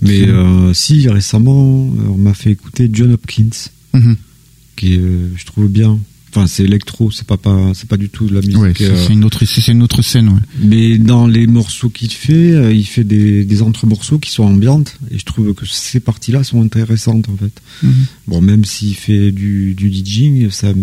Mais 0.01 0.28
euh, 0.28 0.74
si 0.74 1.08
récemment, 1.08 1.54
on 1.88 2.18
m'a 2.18 2.34
fait 2.34 2.51
écouter 2.51 2.89
John 2.91 3.14
Hopkins, 3.14 3.49
Mhm. 3.93 4.16
qui 4.76 4.95
est, 4.95 4.97
euh, 4.97 5.30
je 5.38 5.45
trouve 5.45 5.68
bien. 5.68 5.99
Enfin, 6.36 6.47
c'est 6.47 6.64
électro, 6.64 7.12
c'est 7.12 7.28
pas 7.28 7.38
pas, 7.38 7.74
c'est 7.76 7.88
pas 7.88 7.95
du 7.95 8.10
tout 8.10 8.26
de 8.28 8.34
la 8.34 8.41
musique. 8.41 8.58
Ouais, 8.58 8.74
c'est 8.76 8.86
euh, 8.86 9.06
c'est 9.08 9.14
une 9.14 9.24
autre, 9.24 9.45
c'est 9.45 9.72
une 9.72 9.84
autre 9.84 10.01
scène. 10.01 10.30
Ouais. 10.30 10.39
mais 10.64 10.97
dans 10.97 11.28
les 11.28 11.45
morceaux 11.45 11.89
qu'il 11.89 12.12
fait, 12.12 12.34
euh, 12.54 12.74
il 12.74 12.86
fait 12.86 13.04
des, 13.04 13.45
des 13.45 13.62
entre-morceaux 13.62 14.18
qui 14.18 14.32
sont 14.32 14.43
ambiantes, 14.43 14.97
et 15.12 15.20
je 15.20 15.26
trouve 15.26 15.54
que 15.54 15.68
ces 15.68 15.99
parties-là 15.99 16.43
sont 16.43 16.60
intéressantes 16.64 17.30
en 17.30 17.38
fait. 17.38 17.51
Mhm. 17.84 18.05
Bon, 18.27 18.41
même 18.41 18.65
s'il 18.65 18.95
fait 18.95 19.31
du, 19.31 19.75
du 19.75 19.91
DJing, 19.91 20.49
c'est 20.49 20.73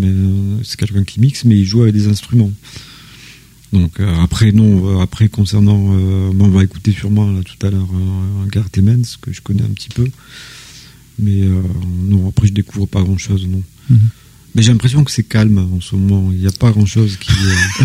quelqu'un 0.78 1.04
qui 1.04 1.20
mixe, 1.20 1.44
mais 1.44 1.58
il 1.58 1.64
joue 1.64 1.82
avec 1.82 1.94
des 1.94 2.08
instruments. 2.08 2.52
Donc 3.72 4.00
euh, 4.00 4.14
après 4.22 4.52
non, 4.52 4.98
euh, 4.98 5.02
après 5.02 5.28
concernant, 5.28 5.94
euh, 5.94 6.30
bon, 6.34 6.46
on 6.46 6.50
va 6.50 6.64
écouter 6.64 6.92
sûrement 6.92 7.30
là 7.30 7.40
tout 7.44 7.66
à 7.66 7.70
l'heure 7.70 7.88
un 8.42 8.46
Garth 8.48 8.76
Emmons 8.78 9.02
que 9.20 9.32
je 9.32 9.40
connais 9.40 9.62
un 9.62 9.72
petit 9.74 9.90
peu, 9.90 10.08
mais 11.18 11.42
non 12.04 12.28
après 12.28 12.48
je 12.48 12.52
découvre 12.52 12.86
pas 12.86 13.02
grand 13.02 13.18
chose 13.18 13.46
non. 13.46 13.62
Mhm. 13.88 13.98
Mais 14.56 14.62
j'ai 14.62 14.72
l'impression 14.72 15.04
que 15.04 15.12
c'est 15.12 15.22
calme 15.22 15.58
en 15.58 15.80
ce 15.80 15.94
moment. 15.94 16.30
Il 16.32 16.40
n'y 16.40 16.46
a 16.48 16.50
pas 16.50 16.72
grand 16.72 16.86
chose 16.86 17.16
qui. 17.18 17.30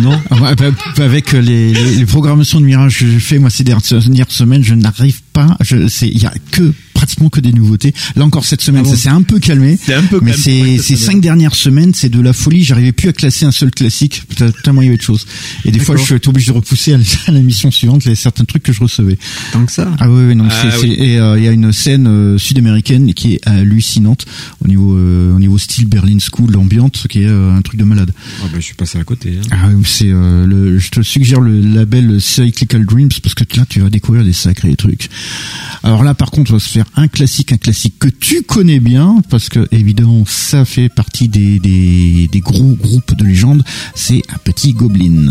Non. 0.00 0.20
ah 0.30 0.36
ouais, 0.42 0.54
bah, 0.54 0.70
avec 0.98 1.32
les, 1.32 1.72
les, 1.72 1.94
les 1.96 2.06
programmations 2.06 2.60
de 2.60 2.66
Mirage 2.66 2.98
que 3.00 3.10
j'ai 3.10 3.18
fait 3.18 3.38
moi 3.40 3.50
ces 3.50 3.64
dernières 3.64 3.80
semaines, 4.30 4.62
je 4.62 4.74
n'arrive 4.74 5.22
pas. 5.32 5.56
Je, 5.60 5.76
il 6.04 6.22
y 6.22 6.26
a 6.26 6.34
que 6.52 6.72
pratiquement 6.98 7.28
que 7.28 7.40
des 7.40 7.52
nouveautés. 7.52 7.94
Là 8.16 8.24
encore 8.24 8.44
cette 8.44 8.60
semaine, 8.60 8.82
Ah 8.84 8.88
bon 8.88 8.96
ça 8.96 8.96
s'est 8.96 9.08
un 9.08 9.22
peu 9.22 9.38
calmé. 9.38 9.78
C'est 9.80 9.94
un 9.94 10.02
peu 10.02 10.18
Mais 10.20 10.32
ces, 10.32 10.78
ces 10.78 10.96
cinq 10.96 11.20
dernières 11.20 11.54
semaines, 11.54 11.94
c'est 11.94 12.08
de 12.08 12.20
la 12.20 12.32
folie. 12.32 12.64
J'arrivais 12.64 12.90
plus 12.90 13.08
à 13.08 13.12
classer 13.12 13.44
un 13.46 13.52
seul 13.52 13.70
classique, 13.70 14.24
tellement 14.64 14.82
il 14.82 14.86
y 14.86 14.88
avait 14.88 14.96
de 14.96 15.02
choses. 15.02 15.24
Et 15.64 15.70
des 15.70 15.78
fois, 15.78 15.96
je 15.96 16.02
suis 16.02 16.14
obligé 16.26 16.50
de 16.50 16.56
repousser 16.56 16.94
à, 16.94 16.98
la 17.30 17.40
mission 17.40 17.70
suivante 17.70 18.04
les 18.04 18.16
certains 18.16 18.44
trucs 18.44 18.64
que 18.64 18.72
je 18.72 18.80
recevais. 18.80 19.16
Tant 19.52 19.64
que 19.64 19.70
ça. 19.70 19.94
Ah 20.00 20.10
oui, 20.10 20.24
oui 20.26 20.34
non, 20.34 20.48
Ah 20.50 20.70
oui. 20.82 20.96
et 20.98 21.20
euh, 21.20 21.38
il 21.38 21.44
y 21.44 21.48
a 21.48 21.52
une 21.52 21.72
scène 21.72 22.08
euh, 22.08 22.36
sud-américaine 22.36 23.14
qui 23.14 23.34
est 23.34 23.46
hallucinante 23.46 24.26
au 24.64 24.66
niveau 24.66 24.96
euh, 24.96 25.36
au 25.36 25.38
niveau 25.38 25.56
style 25.56 25.86
Berlin 25.86 26.18
School, 26.18 26.50
l'ambiance 26.50 27.06
qui 27.08 27.22
est 27.22 27.28
un 27.28 27.62
truc 27.62 27.78
de 27.78 27.84
malade. 27.84 28.10
Ah 28.42 28.46
bah, 28.52 28.56
je 28.58 28.64
suis 28.64 28.74
passé 28.74 28.98
à 28.98 29.04
côté. 29.04 29.38
Hein. 29.38 29.48
Ah, 29.52 29.68
oui, 29.72 29.84
c'est 29.86 30.06
le, 30.08 30.78
je 30.80 30.88
te 30.90 31.02
suggère 31.02 31.40
le 31.40 31.60
label 31.60 32.20
Cyclical 32.20 32.84
Dreams 32.84 33.10
parce 33.22 33.34
que 33.34 33.44
là 33.56 33.64
tu 33.68 33.80
vas 33.80 33.88
découvrir 33.88 34.24
des 34.24 34.32
sacrés 34.32 34.74
trucs. 34.74 35.08
Alors 35.84 36.02
là 36.02 36.14
par 36.14 36.32
contre 36.32 36.50
on 36.50 36.54
va 36.54 36.60
se 36.60 36.70
faire 36.70 36.86
un 36.96 37.08
classique, 37.08 37.52
un 37.52 37.56
classique 37.56 37.98
que 37.98 38.08
tu 38.08 38.42
connais 38.42 38.80
bien 38.80 39.22
parce 39.28 39.48
que 39.48 39.66
évidemment 39.70 40.24
ça 40.26 40.64
fait 40.64 40.88
partie 40.88 41.28
des 41.28 41.58
des, 41.58 42.28
des 42.30 42.40
gros 42.40 42.74
groupes 42.74 43.14
de 43.14 43.24
légendes. 43.24 43.64
C'est 43.94 44.22
un 44.32 44.38
petit 44.38 44.72
Goblin. 44.72 45.30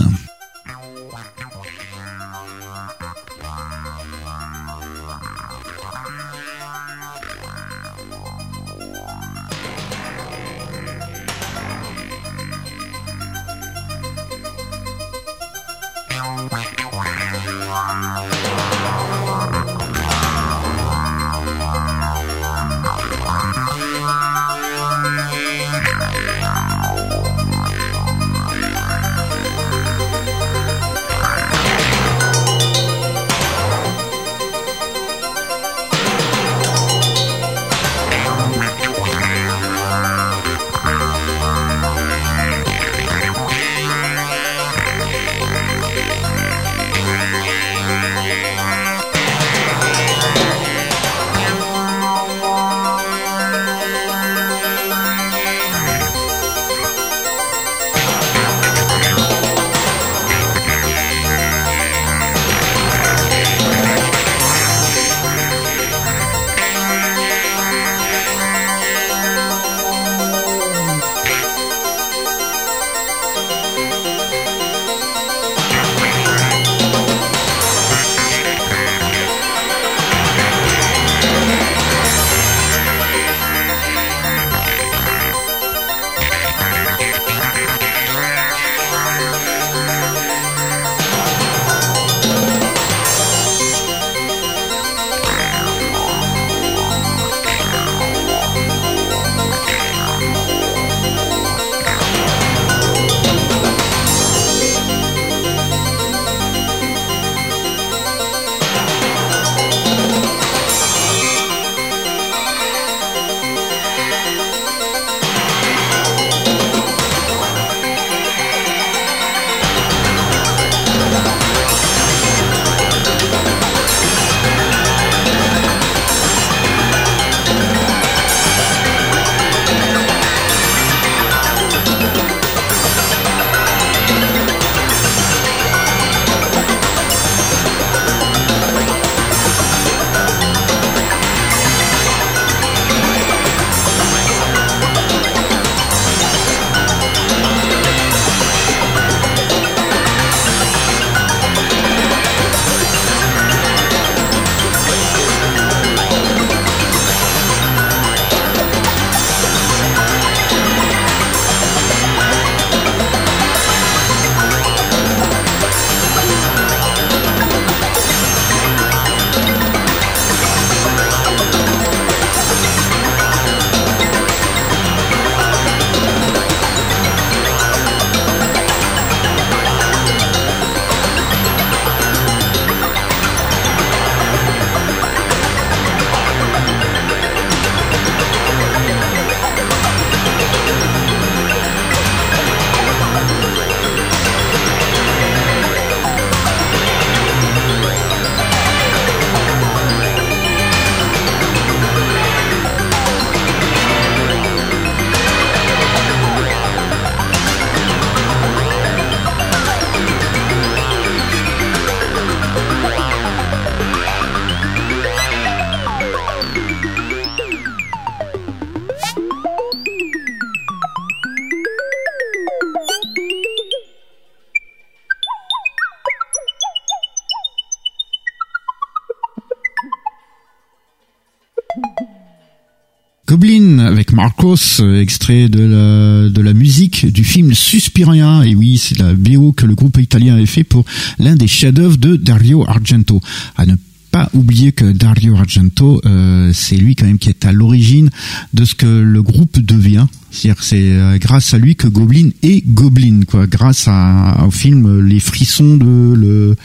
Euh, 234.80 235.02
extrait 235.02 235.50
de 235.50 235.60
la, 235.60 236.30
de 236.30 236.41
la 236.41 236.54
musique 236.54 237.06
du 237.12 237.24
film 237.24 237.54
Suspiria. 237.54 238.43
Et 238.45 238.56
oui, 238.56 238.78
c'est 238.78 238.98
la 238.98 239.14
BO 239.14 239.52
que 239.52 239.66
le 239.66 239.76
groupe 239.76 239.98
italien 239.98 240.36
avait 240.36 240.45
fait 240.45 240.64
pour 240.64 240.86
l'un 241.20 241.36
des 241.36 241.48
chefs-d'œuvre 241.48 241.98
de 241.98 242.16
Dario 242.16 242.64
Argento. 242.68 243.20
À 243.58 243.66
ne 243.66 243.76
pas 244.12 244.30
oublier 244.34 244.72
que 244.72 244.86
Dario 244.86 245.36
Argento, 245.36 246.02
euh, 246.06 246.52
c'est 246.54 246.78
lui 246.78 246.95
quand 246.95 247.06
même 247.06 247.18
qui 247.18 247.30
est 247.30 247.45
à 247.45 247.52
l'origine 247.52 248.10
de 248.54 248.64
ce 248.64 248.76
que 248.76 248.86
le 248.86 249.22
groupe 249.22 249.60
devient. 249.60 250.06
C'est-à-dire 250.32 250.64
c'est 250.64 250.91
euh, 250.91 251.18
grâce 251.18 251.54
à 251.54 251.58
lui 251.58 251.76
que 251.76 251.88
Goblin 251.88 252.30
est 252.43 252.66
Goblin, 252.68 253.22
quoi. 253.28 253.48
Grâce 253.48 253.86
à, 253.88 254.45
au 254.45 254.52
film 254.52 255.02
Les 255.02 255.20
frissons 255.20 255.78
de 255.78 256.14
le 256.14 256.56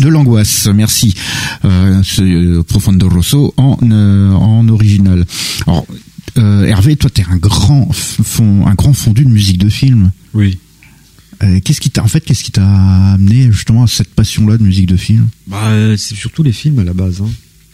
De 0.00 0.08
l'angoisse. 0.08 0.68
Merci. 0.74 1.14
Euh, 1.64 2.62
Profondo 2.62 3.08
Rosso 3.08 3.52
en 3.56 3.76
euh, 3.82 4.32
Hervé, 6.86 6.96
toi, 6.96 7.10
t'es 7.10 7.24
un 7.28 7.36
grand 7.36 7.90
fond, 7.92 8.64
un 8.64 8.74
grand 8.74 8.92
fondu 8.92 9.24
de 9.24 9.28
musique 9.28 9.58
de 9.58 9.68
film. 9.68 10.12
Oui. 10.34 10.56
Euh, 11.42 11.58
qu'est-ce 11.58 11.80
qui 11.80 11.90
t'a, 11.90 12.04
en 12.04 12.06
fait, 12.06 12.20
qu'est-ce 12.20 12.44
qui 12.44 12.52
t'a 12.52 12.64
amené 13.14 13.50
justement 13.50 13.82
à 13.82 13.86
cette 13.88 14.14
passion-là 14.14 14.56
de 14.56 14.62
musique 14.62 14.86
de 14.86 14.96
film? 14.96 15.26
Bah, 15.48 15.66
euh, 15.70 15.96
c'est 15.96 16.14
surtout 16.14 16.44
les 16.44 16.52
films 16.52 16.78
à 16.78 16.84
la 16.84 16.92
base. 16.94 17.22
hein. 17.22 17.30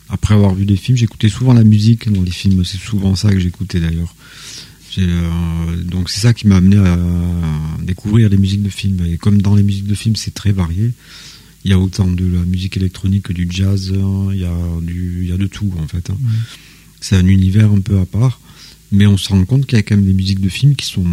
Après 0.08 0.32
avoir 0.32 0.54
vu 0.54 0.64
des 0.64 0.76
films, 0.76 0.96
j'écoutais 0.96 1.28
souvent 1.28 1.52
la 1.52 1.62
musique 1.62 2.10
dans 2.10 2.22
les 2.22 2.30
films. 2.30 2.64
C'est 2.64 2.78
souvent 2.80 3.14
ça 3.14 3.30
que 3.30 3.38
j'écoutais 3.38 3.80
d'ailleurs. 3.80 4.14
Euh, 4.96 5.82
donc 5.84 6.08
c'est 6.08 6.20
ça 6.20 6.32
qui 6.32 6.46
m'a 6.46 6.56
amené 6.56 6.78
à 6.78 6.98
découvrir 7.82 8.30
les 8.30 8.38
musiques 8.38 8.62
de 8.62 8.70
films. 8.70 9.04
Et 9.04 9.18
comme 9.18 9.42
dans 9.42 9.54
les 9.56 9.62
musiques 9.62 9.86
de 9.86 9.94
films, 9.94 10.16
c'est 10.16 10.32
très 10.32 10.52
varié. 10.52 10.90
Il 11.66 11.70
y 11.70 11.74
a 11.74 11.78
autant 11.78 12.10
de 12.10 12.24
la 12.24 12.40
musique 12.46 12.78
électronique 12.78 13.24
que 13.24 13.34
du 13.34 13.46
jazz. 13.50 13.92
hein. 13.94 14.28
Il 14.32 14.40
y 14.40 14.44
a 14.46 14.56
du, 14.80 15.18
il 15.24 15.28
y 15.28 15.32
a 15.32 15.36
de 15.36 15.46
tout 15.48 15.70
en 15.82 15.86
fait. 15.86 16.08
hein. 16.08 16.16
C'est 17.02 17.16
un 17.16 17.26
univers 17.26 17.70
un 17.70 17.80
peu 17.80 17.98
à 18.00 18.06
part. 18.06 18.40
Mais 18.92 19.06
on 19.06 19.16
se 19.16 19.28
rend 19.30 19.44
compte 19.44 19.66
qu'il 19.66 19.76
y 19.76 19.80
a 19.80 19.82
quand 19.82 19.96
même 19.96 20.04
des 20.04 20.12
musiques 20.12 20.40
de 20.40 20.48
films 20.48 20.76
qui 20.76 20.86
sont 20.86 21.04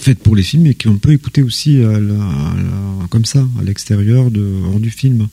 faites 0.00 0.18
pour 0.20 0.34
les 0.36 0.42
films 0.42 0.66
et 0.66 0.74
qu'on 0.74 0.96
peut 0.98 1.12
écouter 1.12 1.42
aussi 1.42 1.78
à 1.82 1.98
la- 2.00 2.14
à 2.24 2.56
la- 2.56 3.06
comme 3.10 3.24
ça, 3.24 3.46
à 3.60 3.62
l'extérieur, 3.64 4.30
hors 4.66 4.80
du 4.80 4.90
film. 4.90 5.28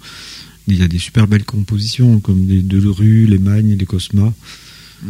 Il 0.67 0.77
y 0.77 0.83
a 0.83 0.87
des 0.87 0.99
super 0.99 1.27
belles 1.27 1.45
compositions, 1.45 2.19
comme 2.19 2.47
les 2.47 2.61
Delerue, 2.61 3.25
les 3.25 3.39
Magnes, 3.39 3.75
les 3.77 3.85
Cosma. 3.85 4.33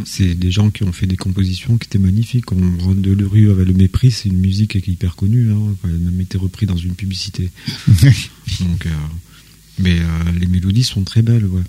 C'est 0.06 0.36
des 0.36 0.52
gens 0.52 0.70
qui 0.70 0.84
ont 0.84 0.92
fait 0.94 1.08
des 1.08 1.18
compositions 1.18 1.78
qui 1.78 1.88
étaient 1.88 1.98
magnifiques. 2.00 2.52
On 2.52 2.78
Ron 2.84 2.94
Delerue 2.96 3.50
avec 3.52 3.68
le 3.68 3.74
mépris, 3.74 4.12
c'est 4.12 4.30
une 4.30 4.38
musique 4.38 4.72
qui 4.72 4.78
est 4.78 4.88
hyper 4.88 5.16
connue. 5.16 5.52
Hein. 5.52 5.76
Elle 5.84 5.90
a 5.90 5.94
même 5.98 6.22
été 6.22 6.38
reprise 6.38 6.70
dans 6.70 6.78
une 6.78 6.94
publicité. 6.94 7.50
Donc, 7.98 8.86
euh, 8.86 8.90
mais 9.80 10.00
euh, 10.00 10.06
les 10.40 10.46
mélodies 10.48 10.84
sont 10.84 11.04
très 11.04 11.22
belles, 11.24 11.46
ouais. 11.46 11.64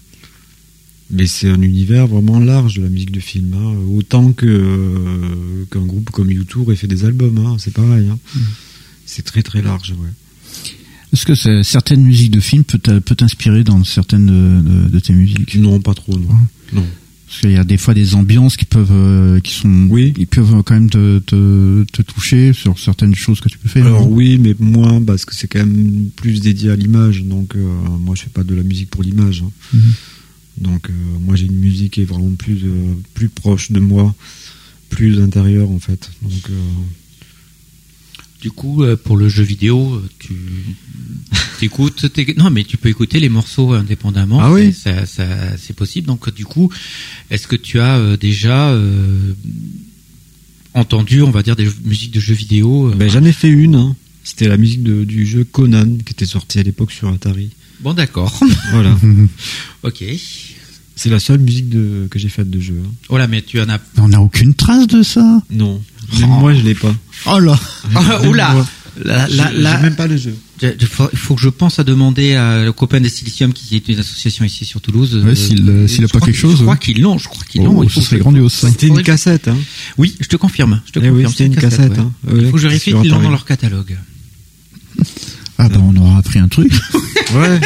Mais 1.12 1.26
c'est 1.26 1.48
un 1.50 1.60
univers 1.62 2.06
vraiment 2.06 2.38
large 2.38 2.74
de 2.76 2.82
la 2.82 2.88
musique 2.88 3.10
de 3.10 3.20
film, 3.20 3.52
hein. 3.54 3.74
autant 3.96 4.32
que 4.32 4.46
euh, 4.46 5.64
qu'un 5.70 5.80
groupe 5.84 6.10
comme 6.10 6.28
U2 6.28 6.58
aurait 6.58 6.76
fait 6.76 6.86
des 6.86 7.04
albums, 7.04 7.36
hein. 7.38 7.56
c'est 7.58 7.72
pareil. 7.74 8.08
hein. 8.08 8.18
C'est 9.06 9.22
très 9.22 9.42
très 9.42 9.60
large, 9.62 9.90
ouais. 9.92 10.08
Est-ce 11.12 11.26
que 11.26 11.62
certaines 11.64 12.02
musiques 12.04 12.30
de 12.30 12.38
film 12.38 12.62
peut 12.62 12.78
t'a- 12.78 13.00
peut 13.00 13.16
t'inspirer 13.16 13.64
dans 13.64 13.82
certaines 13.82 14.26
de, 14.26 14.68
de- 14.84 14.88
de 14.88 15.00
tes 15.00 15.12
musiques? 15.12 15.56
Non, 15.56 15.80
pas 15.80 15.94
trop, 15.94 16.16
non. 16.16 16.28
non. 16.72 16.86
Parce 17.26 17.40
qu'il 17.40 17.50
y 17.52 17.56
a 17.56 17.64
des 17.64 17.76
fois 17.76 17.94
des 17.94 18.14
ambiances 18.14 18.56
qui 18.56 18.64
peuvent, 18.64 18.90
euh, 18.92 19.40
qui 19.40 19.52
sont, 19.54 19.86
Oui. 19.90 20.12
qui 20.12 20.26
peuvent 20.26 20.62
quand 20.64 20.74
même 20.74 20.90
te, 20.90 21.18
te, 21.20 21.84
te 21.92 22.02
toucher 22.02 22.52
sur 22.52 22.78
certaines 22.78 23.14
choses 23.16 23.40
que 23.40 23.48
tu 23.48 23.58
peux 23.58 23.68
faire. 23.68 23.86
Alors 23.86 24.08
oui, 24.10 24.38
mais 24.38 24.54
moins 24.60 25.00
parce 25.02 25.24
que 25.24 25.34
c'est 25.34 25.46
quand 25.48 25.60
même 25.60 26.10
plus 26.14 26.40
dédié 26.40 26.70
à 26.70 26.76
l'image. 26.76 27.24
Donc 27.24 27.54
euh, 27.56 27.60
moi, 28.00 28.14
je 28.16 28.22
fais 28.22 28.30
pas 28.30 28.42
de 28.44 28.54
la 28.54 28.62
musique 28.62 28.90
pour 28.90 29.02
l'image. 29.02 29.42
hein. 29.44 29.50
Mhm. 29.74 29.80
Donc 30.60 30.90
euh, 30.90 30.92
moi, 31.20 31.36
j'ai 31.36 31.46
une 31.46 31.58
musique 31.58 31.94
qui 31.94 32.02
est 32.02 32.04
vraiment 32.04 32.34
plus 32.34 32.60
euh, 32.64 32.94
plus 33.14 33.28
proche 33.28 33.72
de 33.72 33.80
moi, 33.80 34.14
plus 34.90 35.20
intérieure 35.20 35.70
en 35.70 35.78
fait. 35.78 36.10
Donc 36.22 36.32
euh, 36.50 36.54
Du 38.42 38.50
coup, 38.50 38.82
pour 39.04 39.16
le 39.18 39.28
jeu 39.28 39.42
vidéo, 39.42 40.02
tu 40.18 40.34
écoutes. 41.62 42.04
Non, 42.38 42.50
mais 42.50 42.64
tu 42.64 42.76
peux 42.78 42.88
écouter 42.88 43.20
les 43.20 43.28
morceaux 43.28 43.72
indépendamment. 43.74 44.40
Ah 44.40 44.50
oui. 44.52 44.72
Ça, 44.72 45.04
ça- 45.06 45.56
c'est 45.58 45.76
possible. 45.76 46.06
Donc, 46.06 46.32
du 46.34 46.44
coup, 46.46 46.70
est-ce 47.30 47.46
que 47.46 47.56
tu 47.56 47.80
as 47.80 48.16
déjà 48.16 48.74
entendu, 50.74 51.22
on 51.22 51.30
va 51.30 51.42
dire, 51.42 51.56
des 51.56 51.68
musiques 51.84 52.12
de 52.14 52.20
jeux 52.20 52.34
vidéo 52.34 52.90
ben, 52.96 53.08
j'en 53.10 53.24
ai 53.24 53.32
fait 53.32 53.48
une. 53.50 53.74
hein. 53.74 53.96
C'était 54.24 54.48
la 54.48 54.56
musique 54.56 54.82
de- 54.82 55.04
du 55.04 55.26
jeu 55.26 55.44
Conan 55.44 55.96
qui 56.04 56.12
était 56.12 56.26
sorti 56.26 56.58
à 56.58 56.62
l'époque 56.62 56.92
sur 56.92 57.08
Atari. 57.08 57.50
Bon, 57.82 57.94
d'accord. 57.94 58.38
Voilà. 58.72 58.96
ok. 59.82 60.04
c'est 60.96 61.08
la 61.10 61.18
seule 61.20 61.40
musique 61.40 61.68
de, 61.68 62.06
que 62.10 62.18
j'ai 62.18 62.28
faite 62.28 62.50
de 62.50 62.60
jeu. 62.60 62.80
hein. 62.84 62.90
Voilà, 63.08 63.26
mais 63.26 63.42
tu 63.42 63.60
en 63.60 63.68
as. 63.68 63.78
On 63.96 64.08
n'a 64.08 64.20
aucune 64.20 64.54
trace 64.54 64.86
de 64.86 65.02
ça. 65.02 65.42
Non, 65.50 65.82
même 66.18 66.30
Oh. 66.30 66.40
moi, 66.40 66.54
je 66.54 66.60
l'ai 66.62 66.74
pas. 66.74 66.94
Oh 67.26 67.38
là. 67.38 67.58
Ah, 67.94 68.18
Même 68.20 68.28
oula. 68.30 68.66
Là, 69.04 69.28
là, 69.28 69.50
là, 69.52 69.78
même 69.78 69.94
pas 69.94 70.08
le 70.08 70.16
jeu. 70.16 70.34
il 70.62 70.86
faut, 70.86 71.34
que 71.36 71.40
je 71.40 71.48
pense 71.48 71.78
à 71.78 71.84
demander 71.84 72.34
à 72.34 72.64
le 72.64 72.72
copain 72.72 73.00
des 73.00 73.08
Silicium 73.08 73.52
qui 73.52 73.76
est 73.76 73.88
une 73.88 74.00
association 74.00 74.44
ici 74.44 74.64
sur 74.66 74.80
Toulouse. 74.80 75.22
Ouais, 75.24 75.34
s'il, 75.36 75.66
euh, 75.70 75.86
s'il 75.86 76.04
a 76.04 76.06
je 76.08 76.12
pas 76.12 76.18
crois 76.18 76.26
quelque 76.26 76.34
que- 76.36 76.40
chose, 76.42 76.56
Je 76.56 76.62
crois 76.62 76.72
ouais. 76.74 76.78
qu'ils 76.80 77.00
l'ont. 77.00 77.16
Je 77.16 77.28
crois 77.28 77.44
qu'ils 77.48 77.62
l'ont. 77.62 77.78
Oh, 77.78 77.84
Il 77.84 77.88
ce 77.88 77.94
faut 77.94 78.00
que 78.00 78.06
serait 78.06 78.18
grandiose 78.18 78.52
ça. 78.52 78.68
C'était 78.68 78.88
une 78.88 79.02
cassette. 79.02 79.46
Hein. 79.48 79.56
Oui, 79.96 80.16
je 80.20 80.26
te 80.26 80.36
confirme. 80.36 80.82
Je 80.86 80.92
te 80.92 80.98
Eh 80.98 81.02
oui, 81.08 81.22
confirme. 81.22 81.30
c'était 81.32 81.46
une 81.46 81.56
cassette, 81.56 81.92
ouais. 81.92 81.98
hein. 82.00 82.12
Il 82.36 82.46
faut 82.46 82.52
que 82.52 82.58
je 82.58 82.66
vérifie 82.68 82.92
qu'ils 82.92 83.10
l'ont 83.10 83.22
dans 83.22 83.30
leur 83.30 83.44
catalogue. 83.46 83.96
Ah 85.62 85.68
bah 85.68 85.80
on 85.82 85.94
aura 85.96 86.18
appris 86.18 86.38
un 86.38 86.48
truc. 86.48 86.72
Ouais. 87.32 87.60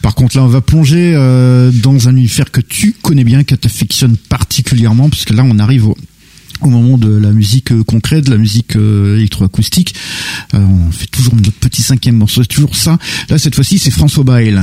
Par 0.00 0.14
contre 0.14 0.38
là 0.38 0.42
on 0.42 0.46
va 0.46 0.62
plonger 0.62 1.12
euh, 1.14 1.70
dans 1.70 2.08
un 2.08 2.16
univers 2.16 2.50
que 2.50 2.62
tu 2.62 2.94
connais 3.02 3.22
bien, 3.24 3.44
que 3.44 3.54
tu 3.54 3.66
affectionnes 3.66 4.16
particulièrement, 4.16 5.10
parce 5.10 5.26
que 5.26 5.34
là 5.34 5.42
on 5.44 5.58
arrive 5.58 5.86
au, 5.88 5.96
au 6.62 6.70
moment 6.70 6.96
de 6.96 7.14
la 7.14 7.30
musique 7.32 7.72
euh, 7.72 7.84
concrète, 7.84 8.24
de 8.24 8.30
la 8.30 8.38
musique 8.38 8.74
euh, 8.76 9.18
électroacoustique. 9.18 9.94
Euh, 10.54 10.60
on 10.60 10.90
fait 10.90 11.08
toujours 11.08 11.34
notre 11.34 11.52
petit 11.52 11.82
cinquième 11.82 12.16
morceau, 12.16 12.40
c'est 12.42 12.48
toujours 12.48 12.74
ça. 12.74 12.96
Là 13.28 13.36
cette 13.36 13.54
fois-ci 13.54 13.78
c'est 13.78 13.90
François 13.90 14.24
Bail. 14.24 14.58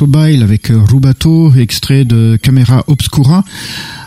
François 0.00 0.18
Bail 0.18 0.42
avec 0.42 0.70
euh, 0.70 0.78
Rubato, 0.82 1.52
extrait 1.56 2.06
de 2.06 2.38
Camera 2.40 2.84
Obscura. 2.86 3.44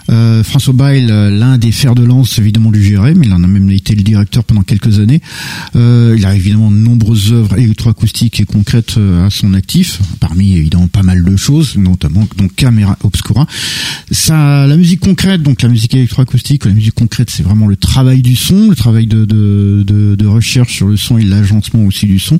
Euh, 0.09 0.43
François 0.43 0.73
Bail, 0.73 1.05
euh, 1.11 1.29
l'un 1.29 1.59
des 1.59 1.71
fers 1.71 1.93
de 1.93 2.03
lance 2.03 2.39
évidemment 2.39 2.71
du 2.71 2.79
GRM, 2.79 3.23
il 3.23 3.31
en 3.31 3.43
a 3.43 3.45
même 3.45 3.69
été 3.69 3.93
le 3.93 4.01
directeur 4.01 4.43
pendant 4.43 4.63
quelques 4.63 4.97
années. 4.97 5.21
Il 5.75 6.25
a 6.25 6.33
évidemment 6.33 6.71
de 6.71 6.77
nombreuses 6.77 7.31
œuvres 7.31 7.59
électroacoustiques 7.59 8.39
et 8.39 8.45
concrètes 8.45 8.97
à 9.23 9.29
son 9.29 9.53
actif, 9.53 10.01
parmi 10.19 10.53
évidemment 10.57 10.87
pas 10.87 11.03
mal 11.03 11.23
de 11.23 11.35
choses, 11.35 11.77
notamment 11.77 12.27
donc 12.37 12.55
Camera 12.55 12.97
Obscura. 13.03 13.45
La 14.29 14.75
musique 14.75 15.01
concrète, 15.01 15.43
donc 15.43 15.61
la 15.61 15.69
musique 15.69 15.93
électroacoustique, 15.93 16.65
la 16.65 16.73
musique 16.73 16.95
concrète, 16.95 17.29
c'est 17.29 17.43
vraiment 17.43 17.67
le 17.67 17.75
travail 17.75 18.23
du 18.23 18.35
son, 18.35 18.69
le 18.71 18.75
travail 18.75 19.05
de, 19.05 20.25
recherche 20.25 20.73
sur 20.73 20.87
le 20.87 20.97
son 20.97 21.19
et 21.19 21.23
l'agencement 21.23 21.85
aussi 21.85 22.07
du 22.07 22.17
son. 22.17 22.39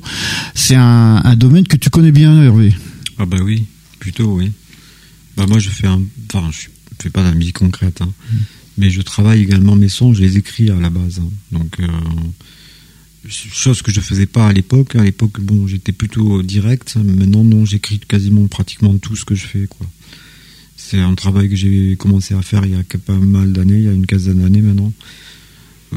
C'est 0.54 0.74
un 0.74 1.36
domaine 1.36 1.68
que 1.68 1.76
tu 1.76 1.88
connais 1.88 2.10
bien, 2.10 2.42
Hervé. 2.42 2.74
Ah 3.18 3.26
bah 3.26 3.38
oui, 3.42 3.64
plutôt 4.00 4.34
oui. 4.36 4.52
Bah 5.36 5.46
moi 5.46 5.58
je 5.58 5.68
fais 5.70 5.86
un, 5.86 6.00
enfin 6.32 6.50
je 6.52 6.68
fais 7.00 7.10
pas 7.10 7.22
de 7.22 7.28
la 7.28 7.34
musique 7.34 7.58
concrète, 7.58 8.00
hein. 8.02 8.12
mais 8.78 8.90
je 8.90 9.02
travaille 9.02 9.42
également 9.42 9.76
mes 9.76 9.88
sons, 9.88 10.14
je 10.14 10.20
les 10.22 10.36
écris 10.38 10.70
à 10.70 10.74
la 10.76 10.90
base. 10.90 11.18
hein. 11.20 11.30
Donc 11.52 11.80
euh, 11.80 11.86
chose 13.28 13.82
que 13.82 13.90
je 13.92 14.00
faisais 14.00 14.26
pas 14.26 14.48
à 14.48 14.52
l'époque. 14.52 14.96
À 14.96 15.02
l'époque 15.02 15.40
bon 15.40 15.66
j'étais 15.66 15.92
plutôt 15.92 16.42
direct, 16.42 16.96
maintenant 16.96 17.42
non 17.44 17.64
j'écris 17.64 17.98
quasiment 18.00 18.46
pratiquement 18.48 18.96
tout 18.98 19.16
ce 19.16 19.24
que 19.24 19.34
je 19.34 19.46
fais 19.46 19.66
quoi. 19.66 19.86
C'est 20.76 21.00
un 21.00 21.14
travail 21.14 21.48
que 21.48 21.56
j'ai 21.56 21.96
commencé 21.96 22.34
à 22.34 22.42
faire 22.42 22.64
il 22.66 22.72
y 22.72 22.74
a 22.74 22.82
pas 23.06 23.14
mal 23.14 23.52
d'années, 23.52 23.78
il 23.78 23.84
y 23.84 23.88
a 23.88 23.92
une 23.92 24.06
quinzaine 24.06 24.42
d'années 24.42 24.60
maintenant. 24.60 24.92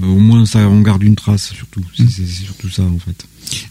Euh, 0.01 0.05
au 0.05 0.19
moins 0.19 0.45
ça 0.45 0.59
on 0.69 0.81
garde 0.81 1.03
une 1.03 1.15
trace 1.15 1.53
surtout. 1.53 1.83
C'est 1.95 2.09
c'est- 2.09 2.25
surtout 2.25 2.69
ça 2.69 2.83
en 2.83 2.99
fait. 2.99 3.25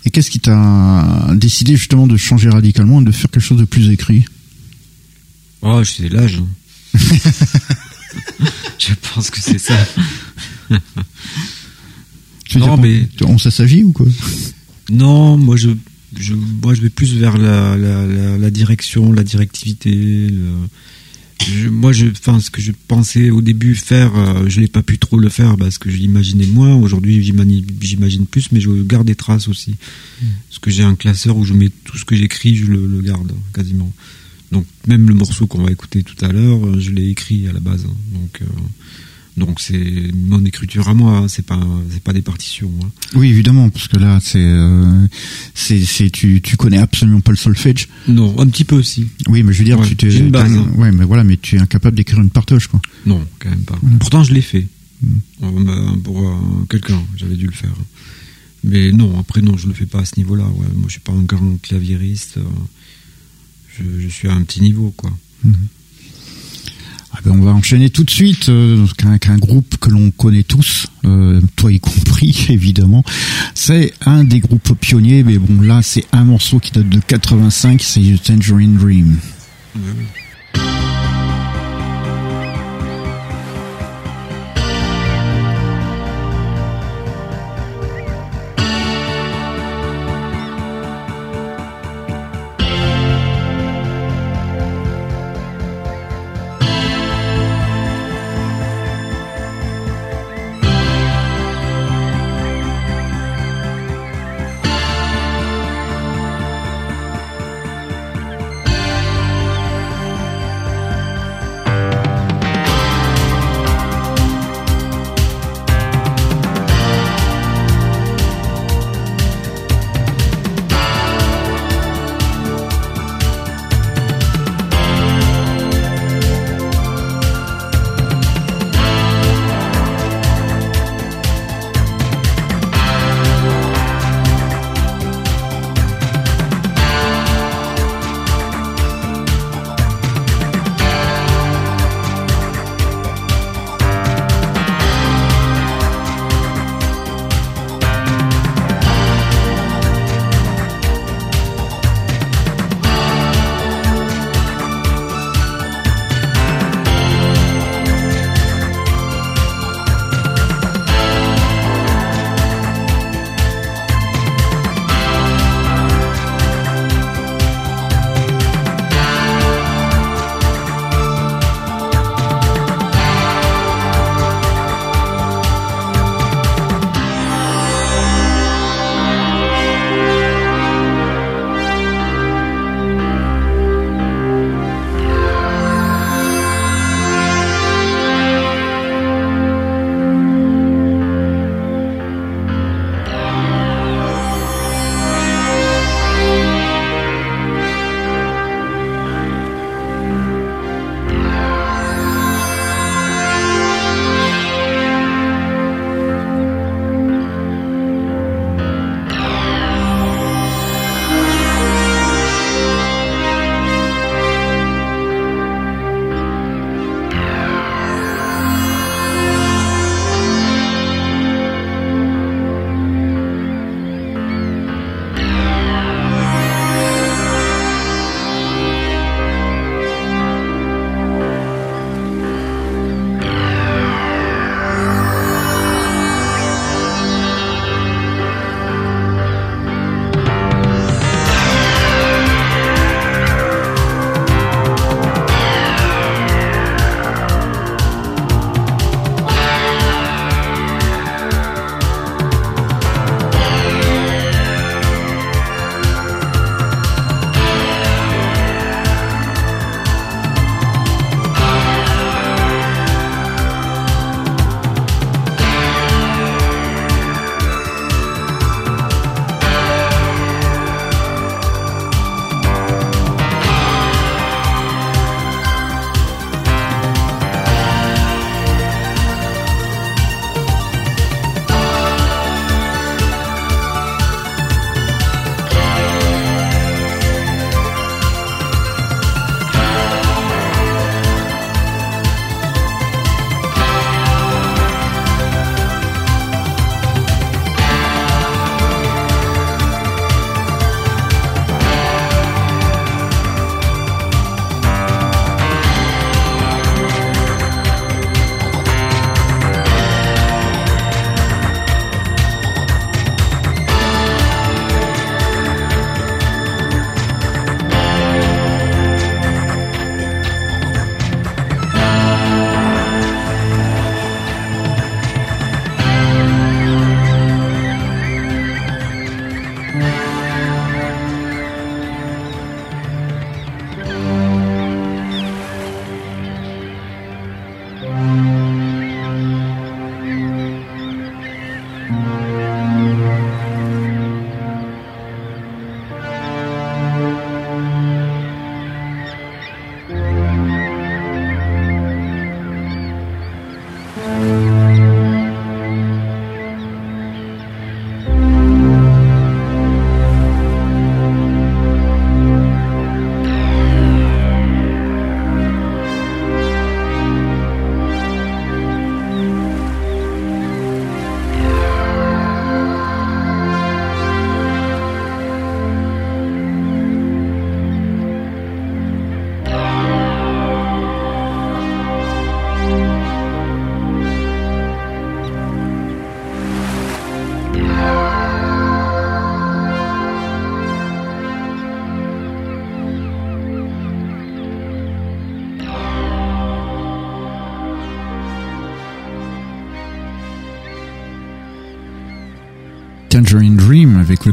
Et 0.04 0.10
qu'est-ce 0.10 0.30
qui 0.30 0.40
t'a 0.40 1.28
décidé 1.34 1.76
justement 1.76 2.06
de 2.06 2.16
changer 2.16 2.48
radicalement 2.48 3.00
et 3.00 3.04
de 3.04 3.12
faire 3.12 3.30
quelque 3.30 3.42
chose 3.42 3.58
de 3.58 3.64
plus 3.64 3.90
écrit? 3.90 4.24
Oh, 5.62 5.82
c'est 5.84 6.08
l'âge. 6.08 6.38
hein. 6.40 6.98
je 8.78 8.94
pense 9.14 9.30
que 9.30 9.40
c'est 9.40 9.58
ça. 9.58 9.76
Tu 12.48 12.58
Non, 12.58 12.76
dire 12.76 12.78
mais- 12.78 13.08
On 13.26 13.38
s'agit 13.38 13.82
ou 13.82 13.92
quoi? 13.92 14.06
Non, 14.90 15.36
moi 15.36 15.56
je, 15.56 15.70
je, 16.16 16.34
moi 16.34 16.74
je 16.74 16.80
vais 16.80 16.90
plus 16.90 17.14
vers 17.14 17.36
la, 17.38 17.76
la, 17.76 18.06
la, 18.06 18.38
la 18.38 18.50
direction, 18.50 19.12
la 19.12 19.24
directivité. 19.24 19.90
le- 20.30 20.68
je- 21.44 21.68
moi, 21.68 21.92
je, 21.92 22.06
enfin, 22.06 22.40
ce 22.40 22.50
que 22.50 22.60
je 22.60 22.72
pensais 22.88 23.30
au 23.30 23.40
début 23.40 23.74
faire, 23.74 24.14
euh, 24.16 24.48
je 24.48 24.60
n'ai 24.60 24.68
pas 24.68 24.82
pu 24.82 24.98
trop 24.98 25.18
le 25.18 25.28
faire 25.28 25.56
parce 25.56 25.78
que 25.78 25.90
je 25.90 25.96
l'imaginais 25.96 26.46
moins. 26.46 26.74
Aujourd'hui, 26.74 27.22
j'imagine 27.22 28.26
plus, 28.26 28.50
mais 28.52 28.60
je 28.60 28.70
garde 28.82 29.06
des 29.06 29.14
traces 29.14 29.48
aussi. 29.48 29.74
Parce 30.48 30.58
que 30.58 30.70
j'ai 30.70 30.82
un 30.82 30.94
classeur 30.94 31.36
où 31.36 31.44
je 31.44 31.52
mets 31.52 31.70
tout 31.84 31.98
ce 31.98 32.04
que 32.04 32.16
j'écris, 32.16 32.56
je 32.56 32.66
le, 32.66 32.86
le 32.86 33.00
garde 33.02 33.32
quasiment. 33.54 33.92
Donc 34.52 34.64
même 34.86 35.08
le 35.08 35.14
morceau 35.14 35.46
qu'on 35.46 35.62
va 35.62 35.70
écouter 35.72 36.02
tout 36.02 36.22
à 36.24 36.30
l'heure, 36.32 36.64
euh, 36.66 36.78
je 36.80 36.90
l'ai 36.90 37.08
écrit 37.10 37.48
à 37.48 37.52
la 37.52 37.60
base. 37.60 37.84
hein. 37.84 37.94
Donc 38.14 38.40
euh, 38.42 38.46
donc 39.36 39.60
c'est 39.60 40.10
mon 40.14 40.44
écriture 40.44 40.88
à 40.88 40.94
moi, 40.94 41.18
hein. 41.18 41.28
c'est 41.28 41.44
pas 41.44 41.60
c'est 41.90 42.02
pas 42.02 42.12
des 42.12 42.22
partitions. 42.22 42.72
hein. 42.82 42.88
Oui, 43.14 43.28
évidemment, 43.28 43.68
parce 43.70 43.86
que 43.88 43.98
là, 43.98 44.18
c'est, 44.22 44.38
euh, 44.42 45.06
c'est, 45.54 45.80
c'est, 45.84 46.10
tu, 46.10 46.40
tu 46.42 46.56
connais 46.56 46.78
absolument 46.78 47.20
pas 47.20 47.32
le 47.32 47.36
solfège. 47.36 47.88
Non, 48.08 48.38
un 48.40 48.46
petit 48.48 48.64
peu 48.64 48.76
aussi. 48.76 49.06
Oui, 49.28 49.42
mais 49.42 49.52
je 49.52 49.58
veux 49.58 49.64
dire, 49.64 49.78
Ouais, 49.78 49.86
tu 49.88 49.96
t'es, 49.96 50.10
j'ai 50.10 50.20
une 50.20 50.30
base, 50.30 50.52
t'as- 50.52 50.58
hein. 50.60 50.66
ouais, 50.76 50.90
mais 50.92 51.04
voilà, 51.04 51.22
mais 51.24 51.36
tu 51.36 51.56
es 51.56 51.58
incapable 51.58 51.96
d'écrire 51.96 52.20
une 52.20 52.30
partage, 52.30 52.66
quoi. 52.68 52.80
Non, 53.04 53.24
quand 53.38 53.50
même 53.50 53.64
pas. 53.64 53.78
Pourtant, 54.00 54.24
je 54.24 54.32
l'ai 54.32 54.40
fait. 54.42 54.66
Mm. 55.02 55.08
Euh, 55.42 55.64
bah, 55.64 55.92
Pour 56.02 56.26
euh, 56.28 56.34
quelqu'un, 56.70 57.02
j'avais 57.16 57.36
dû 57.36 57.46
le 57.46 57.52
faire. 57.52 57.74
Mais 58.64 58.90
non, 58.90 59.18
après, 59.20 59.42
non, 59.42 59.56
je 59.56 59.68
le 59.68 59.74
fais 59.74 59.86
pas 59.86 60.00
à 60.00 60.04
ce 60.06 60.14
niveau-là. 60.16 60.44
Ouais. 60.44 60.66
Moi, 60.74 60.84
je 60.86 60.92
suis 60.92 61.00
pas 61.00 61.12
un 61.12 61.22
grand 61.22 61.60
claviériste. 61.62 62.38
euh, 62.38 62.42
Je, 63.78 64.00
je 64.00 64.08
suis 64.08 64.28
à 64.28 64.32
un 64.34 64.42
petit 64.42 64.60
niveau, 64.62 64.92
quoi. 64.96 65.10
Ah 65.44 65.48
ben, 65.48 65.58
on 67.24 67.40
va 67.40 67.52
enchaîner 67.52 67.90
tout 67.90 68.04
de 68.04 68.10
suite 68.10 68.48
euh, 68.48 68.86
avec 69.04 69.28
un 69.28 69.36
groupe 69.36 69.76
que 69.78 69.90
l'on 69.90 70.10
connaît 70.10 70.42
tous, 70.42 70.86
euh, 71.04 71.40
toi 71.56 71.72
y 71.72 71.80
compris 71.80 72.46
évidemment. 72.50 73.02
C'est 73.54 73.92
un 74.04 74.24
des 74.24 74.40
groupes 74.40 74.72
pionniers, 74.80 75.22
mais 75.22 75.38
bon 75.38 75.62
là 75.62 75.80
c'est 75.82 76.04
un 76.12 76.24
morceau 76.24 76.58
qui 76.58 76.72
date 76.72 76.88
de 76.88 77.00
85, 77.00 77.80
c'est 77.82 78.22
Tangerine 78.22 78.76
Dream. 78.76 79.16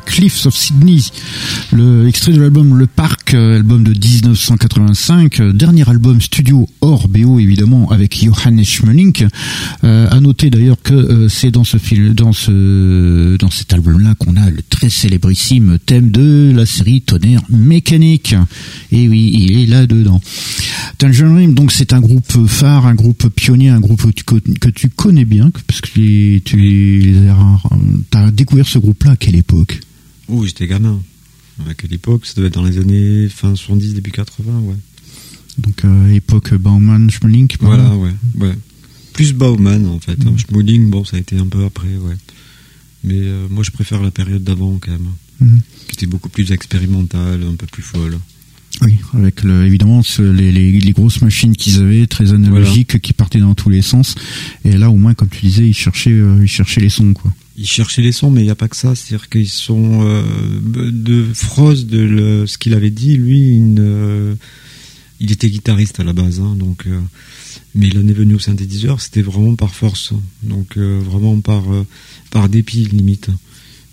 Cliffs 0.05 0.45
of 0.45 0.55
Sydney, 0.55 1.01
le 1.71 2.07
extrait 2.07 2.31
de 2.31 2.41
l'album 2.41 2.77
Le 2.77 2.87
Parc, 2.87 3.33
euh, 3.33 3.55
album 3.55 3.83
de 3.83 3.91
1985, 3.91 5.39
euh, 5.39 5.53
dernier 5.53 5.87
album 5.89 6.21
studio 6.21 6.67
hors 6.81 7.07
BO 7.07 7.39
évidemment 7.39 7.91
avec 7.91 8.23
Johannes 8.23 8.63
Schmeling. 8.63 9.27
Euh, 9.83 10.07
à 10.09 10.19
noter 10.19 10.49
d'ailleurs 10.49 10.81
que 10.81 10.93
euh, 10.93 11.29
c'est 11.29 11.51
dans 11.51 11.63
ce 11.63 11.77
film, 11.77 12.13
dans 12.13 12.33
ce, 12.33 13.37
dans 13.37 13.49
cet 13.49 13.73
album-là 13.73 14.15
qu'on 14.15 14.35
a 14.35 14.49
le 14.49 14.61
très 14.69 14.89
célébrissime 14.89 15.77
thème 15.85 16.11
de 16.11 16.53
la 16.55 16.65
série 16.65 17.01
Tonnerre 17.01 17.41
Mécanique. 17.49 18.35
Et 18.91 19.07
oui, 19.07 19.31
il 19.33 19.61
est 19.61 19.65
là 19.65 19.85
dedans. 19.85 20.21
Tangerine 20.97 21.53
donc 21.53 21.71
c'est 21.71 21.93
un 21.93 22.01
groupe 22.01 22.47
phare, 22.47 22.85
un 22.85 22.95
groupe 22.95 23.27
pionnier, 23.29 23.69
un 23.69 23.79
groupe 23.79 24.01
que 24.01 24.11
tu, 24.11 24.23
que 24.23 24.69
tu 24.69 24.89
connais 24.89 25.25
bien, 25.25 25.51
parce 25.67 25.81
que 25.81 25.87
tu, 25.87 26.41
tu 26.43 27.15
as, 28.13 28.31
découvert 28.31 28.67
ce 28.67 28.79
groupe-là 28.79 29.11
à 29.11 29.15
quelle 29.15 29.35
époque? 29.35 29.79
Ouh, 30.29 30.45
j'étais 30.45 30.67
gamin. 30.67 31.01
À 31.69 31.73
quelle 31.73 31.93
époque? 31.93 32.25
Ça 32.25 32.33
devait 32.35 32.47
être 32.47 32.55
dans 32.55 32.63
les 32.63 32.77
années 32.79 33.29
fin 33.29 33.55
70, 33.55 33.93
début 33.93 34.11
80, 34.11 34.59
ouais. 34.61 34.75
Donc 35.59 35.85
euh, 35.85 36.09
époque 36.13 36.53
Bauman, 36.55 37.09
Schmeling. 37.11 37.47
Voilà, 37.59 37.95
ouais, 37.95 38.11
ouais. 38.39 38.55
Plus 39.13 39.33
Bauman, 39.33 39.85
en 39.87 39.99
fait. 39.99 40.17
hein. 40.25 40.33
Schmeling, 40.37 40.89
bon, 40.89 41.05
ça 41.05 41.17
a 41.17 41.19
été 41.19 41.37
un 41.37 41.45
peu 41.47 41.63
après, 41.65 41.89
ouais. 41.95 42.15
Mais 43.03 43.19
euh, 43.19 43.47
moi, 43.49 43.63
je 43.63 43.69
préfère 43.71 44.01
la 44.01 44.09
période 44.11 44.43
d'avant, 44.43 44.79
quand 44.81 44.91
même. 44.91 45.07
Mhm. 45.39 45.59
Qui 45.87 45.93
était 45.95 46.05
beaucoup 46.07 46.29
plus 46.29 46.51
expérimentale, 46.51 47.43
un 47.43 47.55
peu 47.55 47.67
plus 47.67 47.83
folle. 47.83 48.17
Oui, 48.81 48.95
avec 49.13 49.43
le, 49.43 49.65
évidemment 49.67 50.01
ce- 50.01 50.23
les, 50.23 50.51
les, 50.51 50.71
les 50.71 50.91
grosses 50.93 51.21
machines 51.21 51.55
qu'ils 51.55 51.79
avaient, 51.81 52.07
très 52.07 52.33
analogiques, 52.33 52.99
qui 53.01 53.13
partaient 53.13 53.39
dans 53.39 53.53
tous 53.53 53.69
les 53.69 53.83
sens. 53.83 54.15
Et 54.65 54.75
là, 54.77 54.89
au 54.89 54.95
moins, 54.95 55.13
comme 55.13 55.29
tu 55.29 55.45
disais, 55.45 55.67
ils 55.67 55.75
cherchaient, 55.75 56.09
euh, 56.11 56.39
ils 56.41 56.47
cherchaient 56.47 56.81
les 56.81 56.89
sons, 56.89 57.13
quoi. 57.13 57.31
Ils 57.57 57.67
cherchaient 57.67 58.01
les 58.01 58.11
sons, 58.11 58.31
mais 58.31 58.41
il 58.41 58.45
n'y 58.45 58.49
a 58.49 58.55
pas 58.55 58.67
que 58.67 58.75
ça. 58.75 58.95
C'est-à-dire 58.95 59.29
qu'ils 59.29 59.47
sont 59.49 59.99
euh, 60.03 60.23
de 60.91 61.23
Frost, 61.33 61.85
de 61.87 61.99
le- 61.99 62.47
ce 62.47 62.57
qu'il 62.57 62.73
avait 62.73 62.89
dit, 62.89 63.15
lui, 63.15 63.57
il 65.19 65.31
était 65.31 65.49
guitariste 65.49 65.99
à 65.99 66.03
la 66.03 66.13
base, 66.13 66.39
hein, 66.39 66.55
donc. 66.57 66.85
euh, 66.87 66.99
mais 67.75 67.87
il 67.87 67.97
en 67.97 68.07
est 68.07 68.13
venu 68.13 68.35
au 68.35 68.39
synthétiseur, 68.39 69.01
c'était 69.01 69.21
vraiment 69.23 69.55
par 69.55 69.73
force, 69.73 70.13
donc 70.43 70.77
euh, 70.77 70.99
vraiment 71.03 71.39
par 71.41 71.63
par 72.29 72.47
dépit 72.49 72.85
limite. 72.85 73.29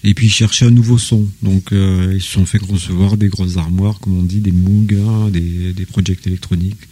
Et 0.04 0.12
puis 0.14 0.26
ils 0.28 0.32
cherchaient 0.32 0.66
un 0.66 0.70
nouveau 0.70 0.96
son, 0.98 1.26
donc 1.42 1.68
ils 1.72 2.20
se 2.22 2.30
sont 2.32 2.46
fait 2.46 2.60
recevoir 2.62 3.16
des 3.18 3.28
grosses 3.28 3.56
armoires, 3.58 4.00
comme 4.00 4.16
on 4.18 4.22
dit, 4.22 4.40
des 4.40 4.52
Moog, 4.52 4.96
des, 5.30 5.72
des 5.74 5.86
projects 5.86 6.26
électroniques. 6.26 6.88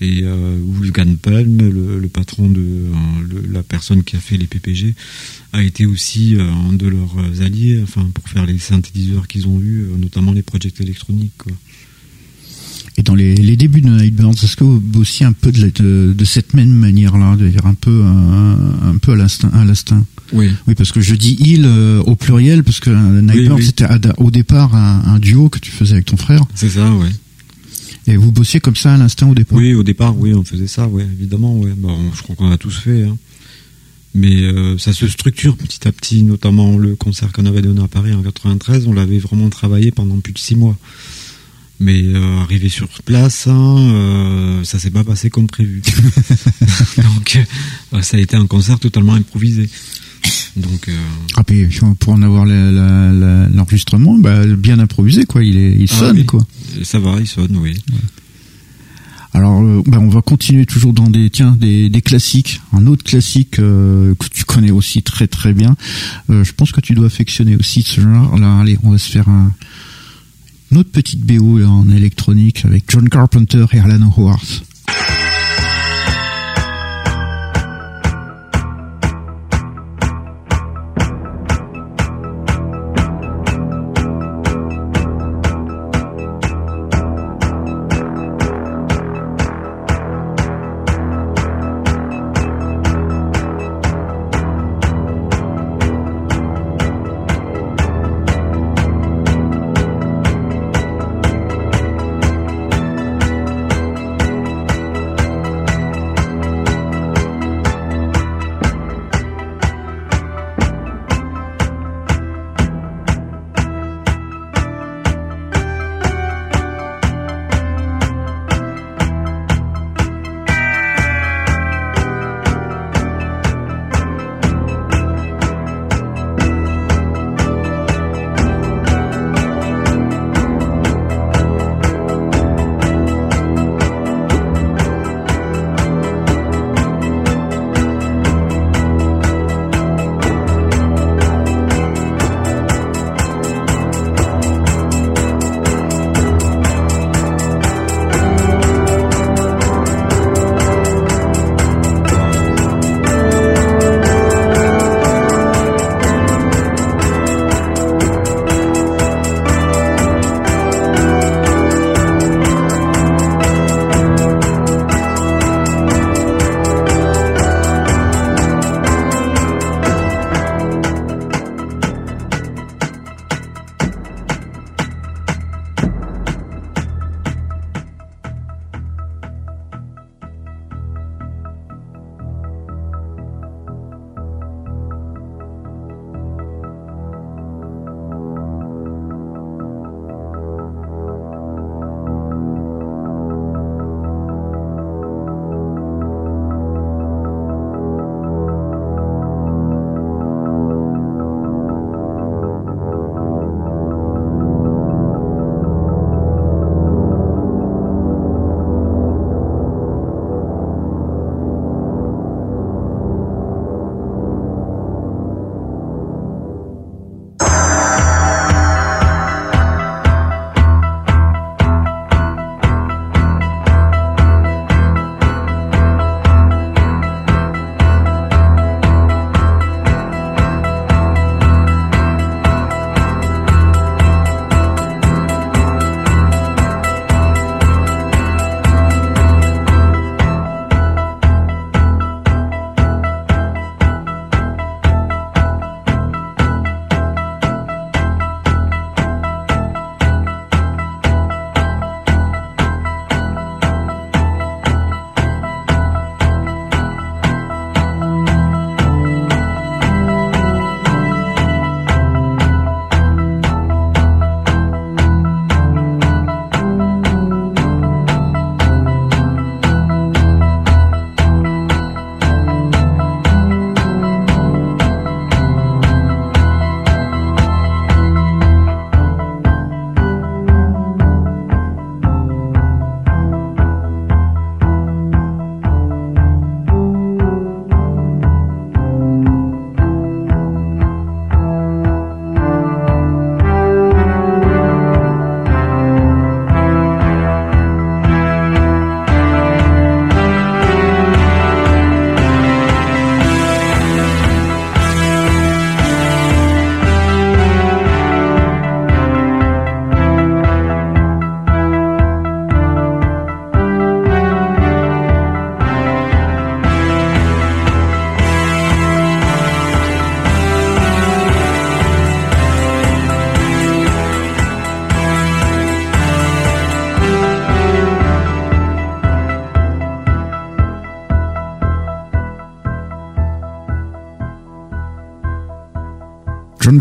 Et 0.00 0.20
euh, 0.22 0.58
Wolfgang 0.64 1.16
Palm, 1.16 1.58
le, 1.58 1.98
le 2.00 2.08
patron 2.08 2.48
de 2.48 2.60
euh, 2.60 2.92
le- 3.28 3.52
la 3.52 3.62
personne 3.62 4.02
qui 4.04 4.16
a 4.16 4.20
fait 4.20 4.36
les 4.36 4.46
PPG, 4.46 4.94
a 5.52 5.62
été 5.62 5.86
aussi 5.86 6.36
euh, 6.36 6.42
un 6.50 6.72
de 6.72 6.86
leurs 6.88 7.16
alliés, 7.42 7.80
enfin 7.82 8.06
pour 8.14 8.28
faire 8.28 8.46
les 8.46 8.58
synthétiseurs 8.58 9.26
qu'ils 9.28 9.46
ont 9.48 9.60
eu, 9.60 9.84
notamment 10.00 10.32
les 10.32 10.42
projects 10.42 10.80
électroniques. 10.80 11.32
Quoi. 11.38 11.52
Et 12.96 13.02
dans 13.02 13.14
les, 13.14 13.34
les 13.34 13.56
débuts 13.56 13.80
de 13.80 13.88
Nightbirds, 13.88 14.32
est-ce 14.42 14.56
que 14.56 14.64
vous 14.64 14.82
aussi 15.00 15.24
un 15.24 15.32
peu 15.32 15.52
de, 15.52 15.60
la- 15.62 15.70
de, 15.70 16.14
de 16.16 16.24
cette 16.24 16.54
même 16.54 16.72
manière-là, 16.72 17.36
de 17.36 17.48
dire 17.48 17.64
un 17.66 17.74
peu, 17.74 18.02
un, 18.04 18.90
un 18.90 18.96
peu 19.00 19.12
à 19.12 19.16
l'instinct, 19.16 19.50
à 19.54 19.64
l'instinct? 19.64 20.04
Oui. 20.32 20.50
Oui, 20.66 20.74
parce 20.74 20.92
que 20.92 21.00
je 21.00 21.14
dis 21.14 21.36
il 21.40 21.64
euh, 21.64 22.00
au 22.02 22.14
pluriel, 22.16 22.62
parce 22.62 22.78
que 22.80 22.90
Nightbirds 22.90 23.56
oui. 23.56 23.64
c'était 23.64 23.86
au 24.18 24.30
départ 24.30 24.74
un, 24.74 25.02
un 25.14 25.18
duo 25.18 25.48
que 25.48 25.58
tu 25.58 25.70
faisais 25.70 25.94
avec 25.94 26.06
ton 26.06 26.16
frère, 26.16 26.44
C'est 26.54 26.70
ça, 26.70 26.92
ouais. 26.94 27.08
Et 28.10 28.16
vous 28.16 28.32
bossiez 28.32 28.60
comme 28.60 28.76
ça 28.76 28.94
à 28.94 28.96
l'instinct 28.98 29.28
au 29.28 29.34
départ. 29.34 29.58
Oui, 29.58 29.74
au 29.74 29.82
départ, 29.82 30.16
oui, 30.18 30.34
on 30.34 30.44
faisait 30.44 30.66
ça, 30.66 30.86
ouais, 30.88 31.04
évidemment, 31.04 31.56
ouais. 31.56 31.72
Bon, 31.76 31.96
je 32.14 32.22
crois 32.22 32.36
qu'on 32.36 32.50
a 32.50 32.58
tous 32.58 32.76
fait. 32.78 33.04
Hein. 33.04 33.16
Mais 34.14 34.42
euh, 34.42 34.76
ça 34.78 34.92
se 34.92 35.06
structure 35.06 35.56
petit 35.56 35.86
à 35.86 35.92
petit, 35.92 36.22
notamment 36.24 36.76
le 36.76 36.96
concert 36.96 37.32
qu'on 37.32 37.46
avait 37.46 37.62
donné 37.62 37.82
à 37.82 37.88
Paris 37.88 38.12
en 38.12 38.22
93, 38.22 38.86
on 38.88 38.92
l'avait 38.92 39.18
vraiment 39.18 39.48
travaillé 39.48 39.92
pendant 39.92 40.18
plus 40.18 40.32
de 40.32 40.38
six 40.38 40.56
mois. 40.56 40.76
Mais 41.78 42.02
euh, 42.02 42.40
arrivé 42.40 42.68
sur 42.68 42.88
place, 43.04 43.46
hein, 43.46 43.78
euh, 43.78 44.64
ça 44.64 44.78
s'est 44.78 44.90
pas 44.90 45.02
passé 45.02 45.30
comme 45.30 45.46
prévu. 45.46 45.80
Donc, 46.98 47.38
euh, 47.94 48.02
ça 48.02 48.18
a 48.18 48.20
été 48.20 48.36
un 48.36 48.46
concert 48.46 48.78
totalement 48.78 49.14
improvisé. 49.14 49.70
Donc, 50.56 50.88
euh, 50.88 50.92
Ah, 51.36 51.44
puis 51.44 51.66
pour 52.00 52.12
en 52.12 52.22
avoir 52.22 52.44
l'enregistrement, 52.44 54.18
bah, 54.18 54.46
bien 54.46 54.78
improvisé, 54.78 55.24
quoi. 55.24 55.42
Il, 55.44 55.56
est, 55.58 55.72
il 55.78 55.88
Ah 55.92 55.94
sonne, 55.94 56.16
oui. 56.18 56.26
quoi. 56.26 56.46
ça 56.82 56.98
va, 56.98 57.16
il 57.20 57.26
sonne, 57.26 57.56
oui. 57.56 57.76
Alors, 59.32 59.62
bah, 59.86 59.98
on 60.00 60.08
va 60.08 60.22
continuer 60.22 60.66
toujours 60.66 60.92
dans 60.92 61.08
des, 61.08 61.30
tiens, 61.30 61.56
des, 61.58 61.88
des 61.88 62.02
classiques. 62.02 62.60
Un 62.72 62.86
autre 62.88 63.04
classique 63.04 63.60
euh, 63.60 64.14
que 64.16 64.26
tu 64.28 64.44
connais 64.44 64.72
aussi 64.72 65.02
très 65.04 65.28
très 65.28 65.52
bien. 65.52 65.76
Euh, 66.30 66.42
je 66.42 66.52
pense 66.52 66.72
que 66.72 66.80
tu 66.80 66.94
dois 66.94 67.06
affectionner 67.06 67.54
aussi 67.56 67.82
ce 67.82 68.00
genre. 68.00 68.36
Là, 68.38 68.58
allez, 68.58 68.76
on 68.82 68.90
va 68.90 68.98
se 68.98 69.08
faire 69.08 69.28
un, 69.28 69.52
une 70.72 70.78
autre 70.78 70.90
petite 70.90 71.20
BO 71.24 71.58
là, 71.58 71.68
en 71.68 71.88
électronique 71.90 72.64
avec 72.64 72.84
John 72.88 73.08
Carpenter 73.08 73.66
et 73.72 73.78
Alan 73.78 74.10
Howard. 74.16 74.40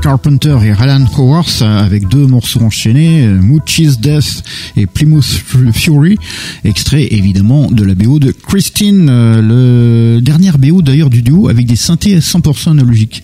Carpenter 0.01 0.57
et 0.63 0.71
Alan 0.71 1.05
Howarth 1.17 1.61
avec 1.61 2.07
deux 2.07 2.25
morceaux 2.25 2.61
enchaînés, 2.61 3.27
Moochie's 3.27 3.99
Death 3.99 4.43
et 4.77 4.85
Plymouth 4.85 5.43
Fury, 5.73 6.17
extrait 6.63 7.07
évidemment 7.11 7.69
de 7.71 7.83
la 7.83 7.95
BO 7.95 8.19
de 8.19 8.31
Christine, 8.31 9.07
le 9.07 10.19
dernier 10.21 10.51
BO 10.51 10.81
d'ailleurs 10.81 11.09
du 11.09 11.21
duo 11.21 11.49
avec 11.49 11.65
des 11.65 11.75
synthés 11.75 12.15
à 12.15 12.19
100% 12.19 12.71
analogiques. 12.71 13.23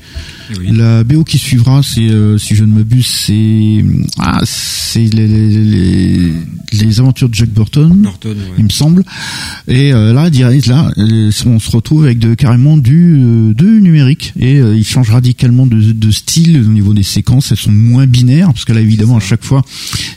La 0.70 1.04
BO 1.04 1.24
qui 1.24 1.38
suivra, 1.38 1.82
c'est 1.82 2.02
euh, 2.02 2.38
si 2.38 2.56
je 2.56 2.64
ne 2.64 2.74
m'abuse, 2.74 3.08
c'est 3.08 3.84
ah, 4.20 4.42
c'est 4.44 5.12
les, 5.14 5.28
les, 5.28 5.65
les, 6.96 7.00
aventures 7.00 7.30
de 7.30 7.36
Jack 7.36 7.50
Burton, 7.50 8.10
il 8.58 8.64
me 8.64 8.70
semble. 8.70 9.04
Et 9.68 9.94
euh, 9.94 10.14
là, 10.14 10.30
là, 10.30 10.92
on 11.46 11.60
se 11.60 11.72
retrouve 11.72 12.06
avec 12.06 12.20
de 12.20 12.34
carrément 12.34 12.78
du 12.78 13.18
euh, 13.18 13.54
du 13.54 13.82
numérique 13.82 14.34
et 14.40 14.58
il 14.58 14.86
change 14.86 15.10
radicalement 15.10 15.66
de, 15.66 15.92
de, 15.92 16.12
style 16.12 16.58
au 16.58 16.70
niveau 16.70 16.94
des 16.94 17.04
séquences. 17.04 17.52
Elles 17.52 17.58
sont 17.58 17.72
moins 17.72 18.08
binaires 18.08 18.48
parce 18.48 18.66
que 18.66 18.74
là, 18.74 18.82
évidemment, 18.82 19.18
à 19.18 19.22
chaque 19.22 19.44
fois, 19.44 19.64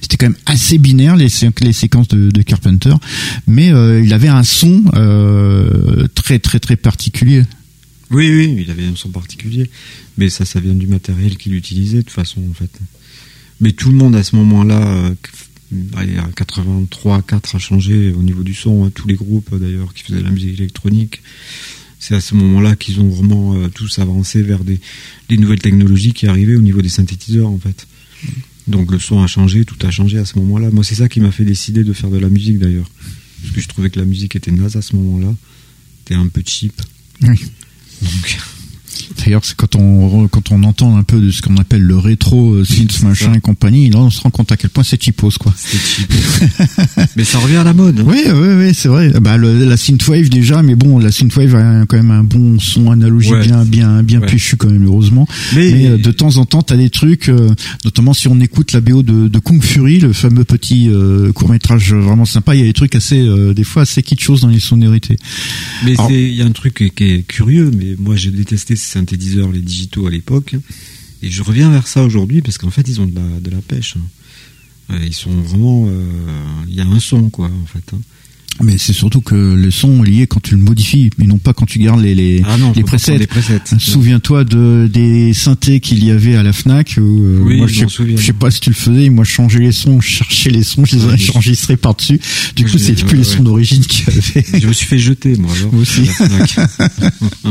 c'était 0.00 0.16
quand 0.16 0.26
même 0.26 0.38
assez 0.46 0.78
binaire 0.78 1.16
les, 1.16 1.28
les 1.60 1.72
séquences 1.72 2.08
de, 2.08 2.30
de 2.30 2.42
Carpenter, 2.42 2.94
mais 3.46 3.68
il 3.68 4.12
avait 4.12 4.28
un 4.28 4.42
son 4.42 4.84
très 6.14 6.38
très 6.38 6.60
très 6.60 6.76
particulier. 6.76 7.44
Oui, 8.10 8.30
oui, 8.30 8.64
il 8.64 8.70
avait 8.70 8.86
un 8.86 8.96
son 8.96 9.10
particulier. 9.10 9.70
Mais 10.16 10.30
ça, 10.30 10.44
ça 10.44 10.60
vient 10.60 10.74
du 10.74 10.86
matériel 10.86 11.36
qu'il 11.36 11.54
utilisait 11.54 11.98
de 11.98 12.02
toute 12.02 12.10
façon, 12.10 12.40
en 12.50 12.54
fait. 12.54 12.70
Mais 13.60 13.72
tout 13.72 13.90
le 13.90 13.96
monde 13.96 14.14
à 14.14 14.22
ce 14.22 14.36
moment-là, 14.36 15.10
83, 16.36 17.18
euh, 17.18 17.22
4 17.22 17.56
a 17.56 17.58
changé 17.58 18.12
au 18.12 18.22
niveau 18.22 18.42
du 18.42 18.54
son. 18.54 18.84
Hein, 18.84 18.92
tous 18.94 19.06
les 19.06 19.14
groupes 19.14 19.54
d'ailleurs 19.56 19.92
qui 19.94 20.04
faisaient 20.04 20.20
de 20.20 20.24
la 20.24 20.30
musique 20.30 20.58
électronique. 20.58 21.22
C'est 22.00 22.14
à 22.14 22.20
ce 22.20 22.34
moment-là 22.36 22.76
qu'ils 22.76 23.00
ont 23.00 23.08
vraiment 23.08 23.54
euh, 23.54 23.68
tous 23.68 23.98
avancé 23.98 24.42
vers 24.42 24.62
des, 24.64 24.80
nouvelles 25.30 25.60
technologies 25.60 26.12
qui 26.12 26.26
arrivaient 26.26 26.56
au 26.56 26.62
niveau 26.62 26.80
des 26.80 26.88
synthétiseurs, 26.88 27.48
en 27.48 27.58
fait. 27.58 27.86
Donc 28.66 28.92
le 28.92 28.98
son 28.98 29.22
a 29.22 29.26
changé, 29.26 29.64
tout 29.64 29.78
a 29.86 29.90
changé 29.90 30.18
à 30.18 30.24
ce 30.24 30.38
moment-là. 30.38 30.70
Moi, 30.70 30.84
c'est 30.84 30.94
ça 30.94 31.08
qui 31.08 31.20
m'a 31.20 31.32
fait 31.32 31.44
décider 31.44 31.84
de 31.84 31.92
faire 31.92 32.10
de 32.10 32.18
la 32.18 32.28
musique 32.28 32.58
d'ailleurs. 32.58 32.90
Parce 33.42 33.54
que 33.54 33.60
je 33.60 33.68
trouvais 33.68 33.90
que 33.90 33.98
la 33.98 34.04
musique 34.04 34.36
était 34.36 34.50
naze 34.50 34.76
à 34.76 34.82
ce 34.82 34.94
moment-là. 34.96 35.34
C'était 35.98 36.14
un 36.14 36.28
peu 36.28 36.42
cheap. 36.44 36.80
Oui. 37.22 37.36
Donc, 38.02 38.38
D'ailleurs, 39.18 39.44
c'est 39.44 39.56
quand 39.56 39.76
on 39.76 40.28
quand 40.28 40.52
on 40.52 40.62
entend 40.64 40.96
un 40.96 41.02
peu 41.02 41.20
de 41.20 41.30
ce 41.30 41.42
qu'on 41.42 41.56
appelle 41.56 41.82
le 41.82 41.96
rétro 41.96 42.54
euh, 42.54 42.64
synth 42.64 43.02
machin 43.02 43.32
et 43.34 43.40
compagnie, 43.40 43.90
là 43.90 43.98
on 43.98 44.10
se 44.10 44.20
rend 44.20 44.30
compte 44.30 44.52
à 44.52 44.56
quel 44.56 44.70
point 44.70 44.84
c'est 44.84 45.02
cheapos 45.02 45.38
quoi. 45.38 45.52
mais 47.16 47.24
ça 47.24 47.38
revient 47.38 47.56
à 47.56 47.64
la 47.64 47.72
mode. 47.72 48.00
Hein. 48.00 48.04
Oui, 48.06 48.22
oui, 48.26 48.48
oui, 48.58 48.74
c'est 48.74 48.88
vrai. 48.88 49.10
Bah 49.20 49.36
le, 49.36 49.64
la 49.64 49.76
synthwave 49.76 50.28
déjà, 50.28 50.62
mais 50.62 50.74
bon, 50.74 50.98
la 50.98 51.12
synthwave 51.12 51.54
a 51.54 51.86
quand 51.86 51.96
même 51.96 52.10
un 52.10 52.24
bon 52.24 52.58
son 52.58 52.90
analogique 52.90 53.40
bien 53.42 53.64
bien 53.64 54.02
bien 54.02 54.20
péchu 54.20 54.56
quand 54.56 54.70
même 54.70 54.84
heureusement. 54.84 55.26
Mais, 55.54 55.86
euh, 55.86 55.98
de 55.98 56.10
temps 56.10 56.36
en 56.36 56.44
temps, 56.44 56.62
t'as 56.62 56.76
des 56.76 56.90
trucs, 56.90 57.28
euh, 57.28 57.50
notamment 57.84 58.14
si 58.14 58.28
on 58.28 58.40
écoute 58.40 58.72
la 58.72 58.80
BO 58.80 59.02
de, 59.02 59.28
de 59.28 59.38
Kung 59.38 59.62
Fury, 59.62 60.00
le 60.00 60.12
fameux 60.12 60.44
petit 60.44 60.90
court 61.34 61.50
métrage 61.50 61.92
vraiment 61.92 62.24
sympa, 62.24 62.54
il 62.54 62.60
y 62.60 62.64
a 62.64 62.66
des 62.66 62.72
trucs 62.72 62.94
assez 62.94 63.26
des 63.54 63.64
fois 63.64 63.82
assez 63.82 64.02
kitschos 64.02 64.40
dans 64.40 64.48
les 64.48 64.60
sonorités. 64.60 65.16
Mais 65.84 65.94
il 66.10 66.34
y 66.34 66.42
a 66.42 66.44
un 66.44 66.52
truc 66.52 66.92
qui 66.94 67.04
est 67.04 67.22
curieux, 67.22 67.70
mais 67.76 67.94
moi 67.98 68.16
j'ai 68.16 68.30
détesté 68.30 68.76
synthétiseurs, 68.88 69.52
les 69.52 69.60
digitaux 69.60 70.06
à 70.06 70.10
l'époque. 70.10 70.56
Et 71.22 71.30
je 71.30 71.42
reviens 71.42 71.70
vers 71.70 71.86
ça 71.86 72.04
aujourd'hui 72.04 72.42
parce 72.42 72.58
qu'en 72.58 72.70
fait, 72.70 72.86
ils 72.88 73.00
ont 73.00 73.06
de 73.06 73.14
la, 73.14 73.40
de 73.40 73.50
la 73.50 73.60
pêche. 73.60 73.96
Hein. 74.90 74.98
Ils 75.02 75.14
sont 75.14 75.34
vraiment. 75.42 75.86
Euh, 75.88 76.04
il 76.68 76.74
y 76.74 76.80
a 76.80 76.86
un 76.86 77.00
son, 77.00 77.28
quoi, 77.30 77.46
en 77.46 77.66
fait. 77.66 77.94
Mais 78.60 78.76
c'est 78.76 78.92
surtout 78.92 79.20
que 79.20 79.36
le 79.36 79.70
son 79.70 80.04
est 80.04 80.08
lié 80.08 80.26
quand 80.26 80.40
tu 80.40 80.56
le 80.56 80.60
modifies, 80.60 81.10
mais 81.18 81.26
non 81.26 81.38
pas 81.38 81.52
quand 81.52 81.66
tu 81.66 81.78
gardes 81.78 82.00
les 82.00 82.14
les, 82.14 82.42
ah 82.44 82.56
les 82.74 82.82
presets. 82.82 83.20
Souviens-toi 83.78 84.44
de 84.44 84.90
des 84.92 85.32
synthés 85.32 85.78
qu'il 85.78 86.04
y 86.04 86.10
avait 86.10 86.34
à 86.34 86.42
la 86.42 86.52
Fnac. 86.52 86.96
Où, 86.98 87.00
euh, 87.00 87.38
oui, 87.40 87.58
moi, 87.58 87.68
je, 87.68 87.86
sais, 87.86 88.16
sais 88.16 88.32
pas 88.32 88.50
si 88.50 88.60
tu 88.60 88.70
le 88.70 88.74
faisais. 88.74 89.10
Moi, 89.10 89.24
je 89.24 89.30
changeais 89.30 89.60
les 89.60 89.70
sons, 89.70 90.00
je 90.00 90.08
cherchais 90.08 90.50
les 90.50 90.64
sons, 90.64 90.84
je 90.84 90.96
les 90.96 91.30
enregistrais 91.34 91.76
par 91.76 91.94
dessus. 91.94 92.20
Du 92.56 92.64
coup, 92.64 92.78
c'était 92.78 93.04
plus 93.04 93.18
les 93.18 93.24
sons 93.24 93.44
d'origine 93.44 93.84
qu'il 93.84 94.06
y 94.06 94.10
avait. 94.10 94.60
Je 94.60 94.66
me 94.66 94.72
suis 94.72 94.86
fait 94.86 94.98
jeter 94.98 95.36
moi 95.36 95.52
alors. 95.56 95.74
aussi. 95.74 96.00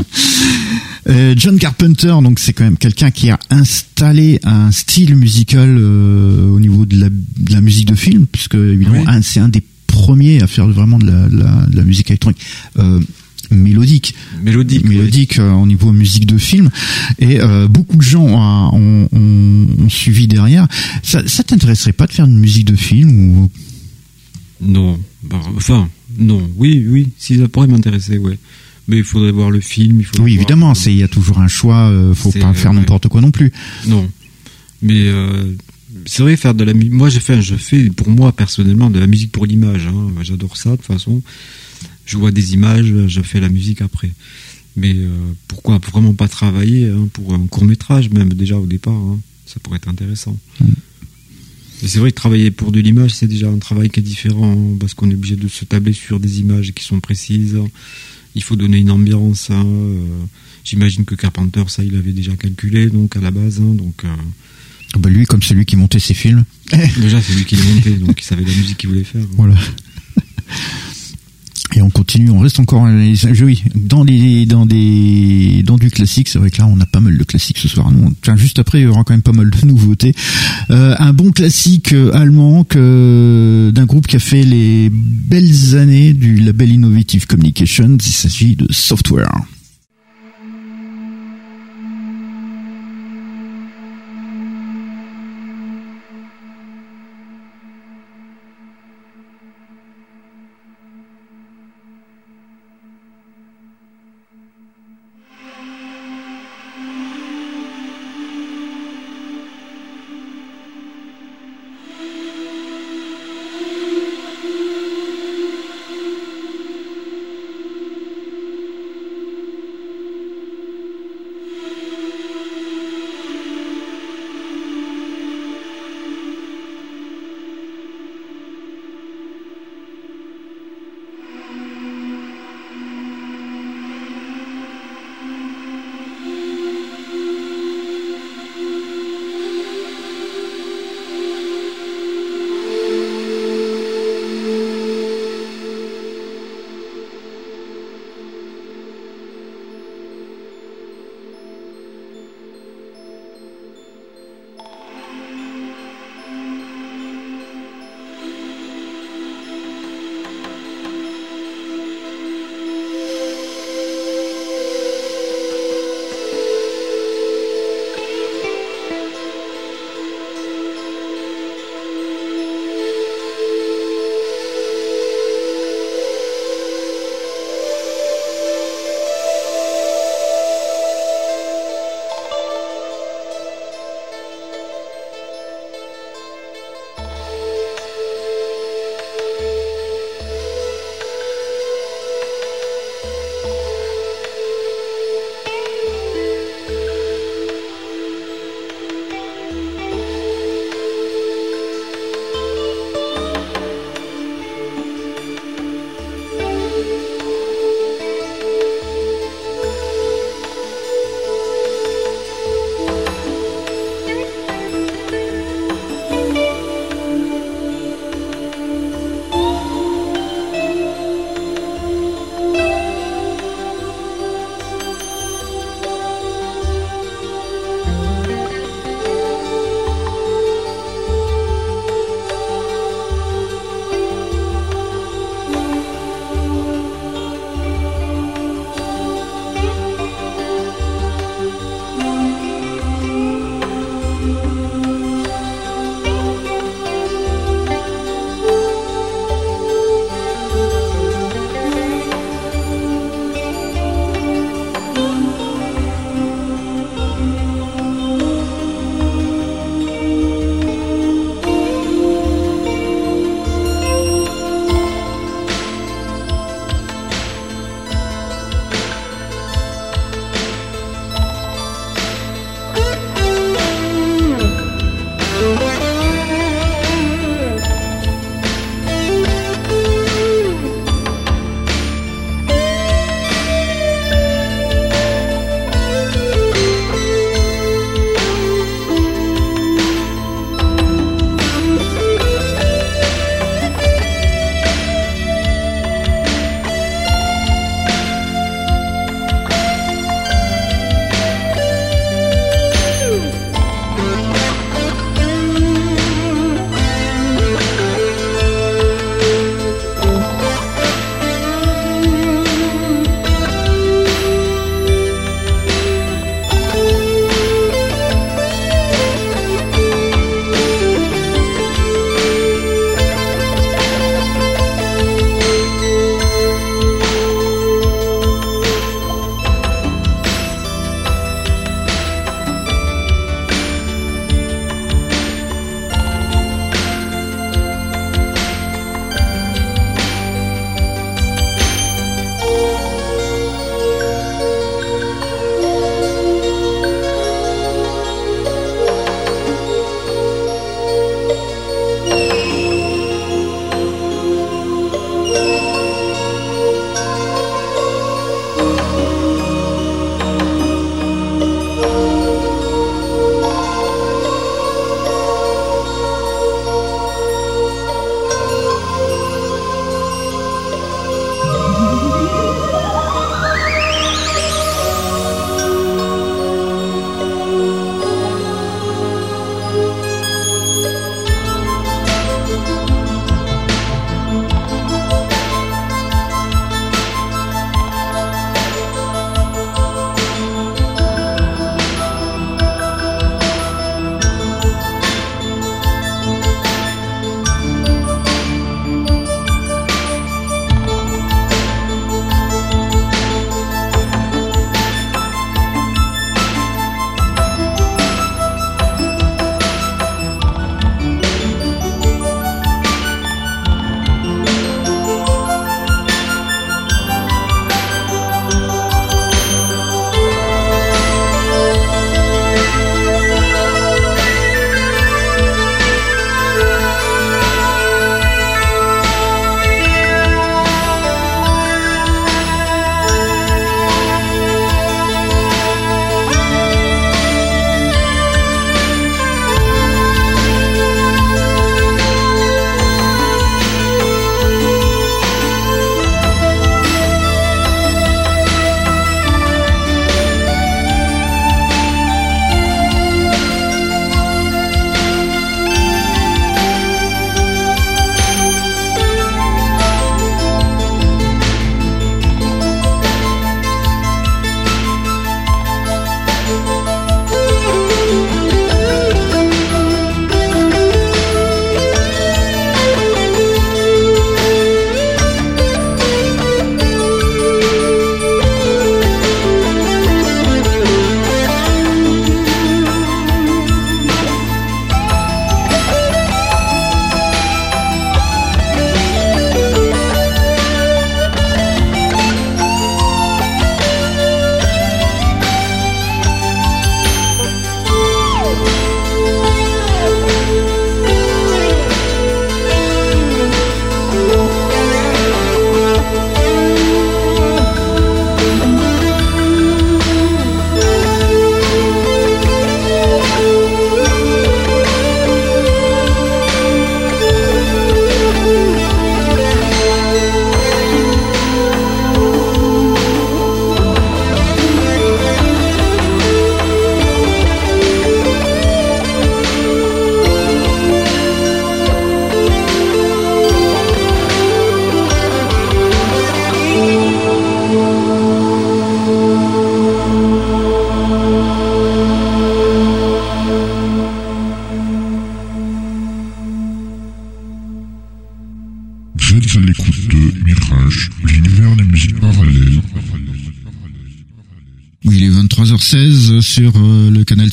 euh, 1.09 1.35
John 1.37 1.57
Carpenter, 1.57 2.15
donc 2.21 2.39
c'est 2.39 2.51
quand 2.51 2.65
même 2.65 2.77
quelqu'un 2.77 3.11
qui 3.11 3.29
a 3.29 3.39
installé 3.49 4.39
un 4.43 4.71
style 4.71 5.15
musical 5.15 5.77
euh, 5.79 6.49
au 6.49 6.59
niveau 6.59 6.85
de 6.85 6.99
la, 6.99 7.09
de 7.09 7.53
la 7.53 7.61
musique 7.61 7.87
de 7.87 7.95
film, 7.95 8.27
puisque 8.29 8.55
évidemment 8.55 9.05
c'est 9.21 9.39
un 9.39 9.47
des 9.49 9.63
premier 9.97 10.41
à 10.43 10.47
faire 10.47 10.67
vraiment 10.67 10.99
de 10.99 11.07
la, 11.07 11.27
de 11.27 11.75
la, 11.75 11.83
musique 11.83 12.09
électronique. 12.11 12.41
Euh, 12.77 12.99
mélodique, 13.49 14.13
mélodique, 14.43 14.85
mélodique 14.85 15.39
euh, 15.39 15.51
au 15.53 15.65
niveau 15.65 15.91
musique 15.91 16.25
de 16.25 16.37
film, 16.37 16.69
et 17.19 17.39
euh, 17.39 17.67
beaucoup 17.67 17.97
de 17.97 18.01
gens 18.01 18.25
ont, 18.25 19.07
ont, 19.11 19.67
ont, 19.79 19.89
suivi 19.89 20.27
derrière. 20.27 20.67
Ça, 21.03 21.25
ça 21.27 21.43
t'intéresserait 21.43 21.93
pas 21.93 22.07
de 22.07 22.13
faire 22.13 22.25
une 22.25 22.37
musique 22.37 22.65
de 22.65 22.75
film 22.75 23.09
ou? 23.31 23.51
Non, 24.61 24.99
bah, 25.23 25.39
enfin 25.55 25.87
non, 26.17 26.49
oui, 26.57 26.85
oui, 26.87 27.09
si 27.17 27.37
ça 27.37 27.47
pourrait 27.47 27.67
m'intéresser, 27.67 28.17
ouais. 28.17 28.37
Mais 28.87 28.97
il 28.97 29.03
faudrait 29.03 29.31
voir 29.31 29.51
le 29.51 29.59
film. 29.59 29.99
Il 29.99 30.05
faut 30.05 30.21
oui, 30.21 30.35
évidemment, 30.35 30.73
c'est 30.73 30.91
il 30.91 30.97
y 30.97 31.03
a 31.03 31.09
toujours 31.09 31.39
un 31.39 31.49
choix. 31.49 31.89
Euh, 31.89 32.13
faut 32.13 32.31
pas 32.31 32.53
faire 32.53 32.73
n'importe 32.73 33.09
quoi 33.09 33.19
non 33.21 33.31
plus. 33.31 33.51
Non, 33.85 34.09
mais 34.81 35.09
c'est 36.05 36.23
vrai 36.23 36.37
faire 36.37 36.53
de 36.53 36.63
la 36.63 36.73
musique. 36.73 36.93
Moi, 36.93 37.09
j'ai 37.09 37.19
fait, 37.19 37.41
je 37.41 37.55
fais 37.55 37.89
pour 37.89 38.09
moi 38.09 38.31
personnellement 38.31 38.89
de 38.89 38.99
la 38.99 39.07
musique 39.07 39.31
pour 39.31 39.45
l'image. 39.45 39.87
Hein. 39.87 40.13
J'adore 40.21 40.57
ça 40.57 40.71
de 40.71 40.75
toute 40.75 40.85
façon. 40.85 41.21
Je 42.05 42.17
vois 42.17 42.31
des 42.31 42.53
images, 42.53 42.93
je 43.07 43.21
fais 43.21 43.39
la 43.39 43.49
musique 43.49 43.81
après. 43.81 44.11
Mais 44.75 44.93
euh, 44.95 45.09
pourquoi 45.47 45.79
vraiment 45.79 46.13
pas 46.13 46.27
travailler 46.27 46.87
hein, 46.89 47.09
pour 47.11 47.33
un 47.33 47.47
court 47.47 47.65
métrage 47.65 48.11
même 48.11 48.31
déjà 48.33 48.57
au 48.57 48.67
départ 48.67 48.93
hein. 48.93 49.19
Ça 49.47 49.59
pourrait 49.61 49.77
être 49.77 49.87
intéressant. 49.87 50.37
Mm. 50.59 50.65
c'est 51.81 51.99
vrai 51.99 52.11
que 52.11 52.15
travailler 52.15 52.51
pour 52.51 52.73
de 52.73 52.81
l'image, 52.81 53.11
c'est 53.11 53.27
déjà 53.27 53.47
un 53.47 53.59
travail 53.59 53.89
qui 53.89 54.01
est 54.01 54.03
différent 54.03 54.75
parce 54.77 54.93
qu'on 54.93 55.09
est 55.09 55.13
obligé 55.13 55.37
de 55.37 55.47
se 55.47 55.63
tabler 55.63 55.93
sur 55.93 56.19
des 56.19 56.41
images 56.41 56.73
qui 56.73 56.83
sont 56.83 56.99
précises. 56.99 57.57
Il 58.35 58.43
faut 58.43 58.57
donner 58.57 58.77
une 58.77 58.91
ambiance. 58.91 59.47
Euh, 59.51 60.25
j'imagine 60.65 61.05
que 61.05 61.15
Carpenter, 61.15 61.63
ça, 61.67 61.83
il 61.83 61.95
avait 61.95 62.11
déjà 62.11 62.35
calculé 62.35 62.89
donc 62.89 63.15
à 63.15 63.21
la 63.21 63.31
base. 63.31 63.61
donc 63.61 64.03
euh, 64.03 64.09
bah 64.99 65.09
lui, 65.09 65.25
comme 65.25 65.43
celui 65.43 65.65
qui 65.65 65.75
montait 65.75 65.99
ses 65.99 66.13
films. 66.13 66.43
Déjà, 66.97 67.21
c'est 67.21 67.33
lui 67.33 67.45
qui 67.45 67.55
les 67.55 67.73
montait, 67.73 67.91
donc 67.91 68.19
il 68.19 68.23
savait 68.23 68.43
la 68.43 68.55
musique 68.55 68.77
qu'il 68.77 68.89
voulait 68.89 69.03
faire. 69.03 69.21
Voilà. 69.35 69.55
Et 71.75 71.81
on 71.81 71.89
continue, 71.89 72.31
on 72.31 72.39
reste 72.39 72.59
encore 72.59 72.87
oui, 73.41 73.63
dans 73.75 74.03
les 74.03 74.45
dans 74.45 74.65
des 74.65 75.63
dans 75.63 75.77
du 75.77 75.91
classique. 75.91 76.29
C'est 76.29 76.39
vrai 76.39 76.49
que 76.49 76.59
là, 76.59 76.65
on 76.65 76.79
a 76.79 76.85
pas 76.85 77.01
mal 77.01 77.17
de 77.17 77.23
classiques 77.23 77.57
ce 77.57 77.67
soir. 77.67 77.91
Nous, 77.91 78.13
juste 78.37 78.57
après, 78.57 78.79
il 78.79 78.83
y 78.85 78.87
aura 78.87 79.03
quand 79.03 79.13
même 79.13 79.21
pas 79.21 79.33
mal 79.33 79.49
de 79.49 79.65
nouveautés. 79.65 80.15
Euh, 80.71 80.95
un 80.97 81.13
bon 81.13 81.31
classique 81.31 81.93
euh, 81.93 82.15
allemand 82.15 82.63
que 82.63 83.71
d'un 83.75 83.85
groupe 83.85 84.07
qui 84.07 84.15
a 84.15 84.19
fait 84.19 84.43
les 84.43 84.89
belles 84.91 85.75
années 85.75 86.13
du 86.13 86.37
label 86.37 86.71
Innovative 86.71 87.27
Communications. 87.27 87.97
Il 87.99 88.13
s'agit 88.13 88.55
de 88.55 88.67
Software. 88.71 89.29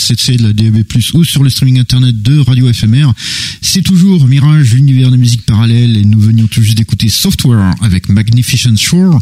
7C 0.04 0.36
de 0.36 0.42
la 0.42 0.52
DAB+, 0.52 0.84
ou 1.14 1.24
sur 1.24 1.42
le 1.42 1.48
streaming 1.48 1.78
internet 1.78 2.20
de 2.20 2.38
Radio 2.40 2.70
FMR. 2.72 3.10
C'est 3.62 3.82
toujours 3.82 4.26
Mirage, 4.26 4.74
l'univers 4.74 5.10
de 5.10 5.16
musique 5.16 5.46
parallèle, 5.46 5.96
et 5.96 6.04
nous 6.04 6.20
venions 6.20 6.46
tout 6.46 6.62
juste 6.62 6.76
d'écouter 6.76 7.08
Software 7.08 7.74
avec 7.80 8.08
Magnificent 8.10 8.76
Shore, 8.76 9.18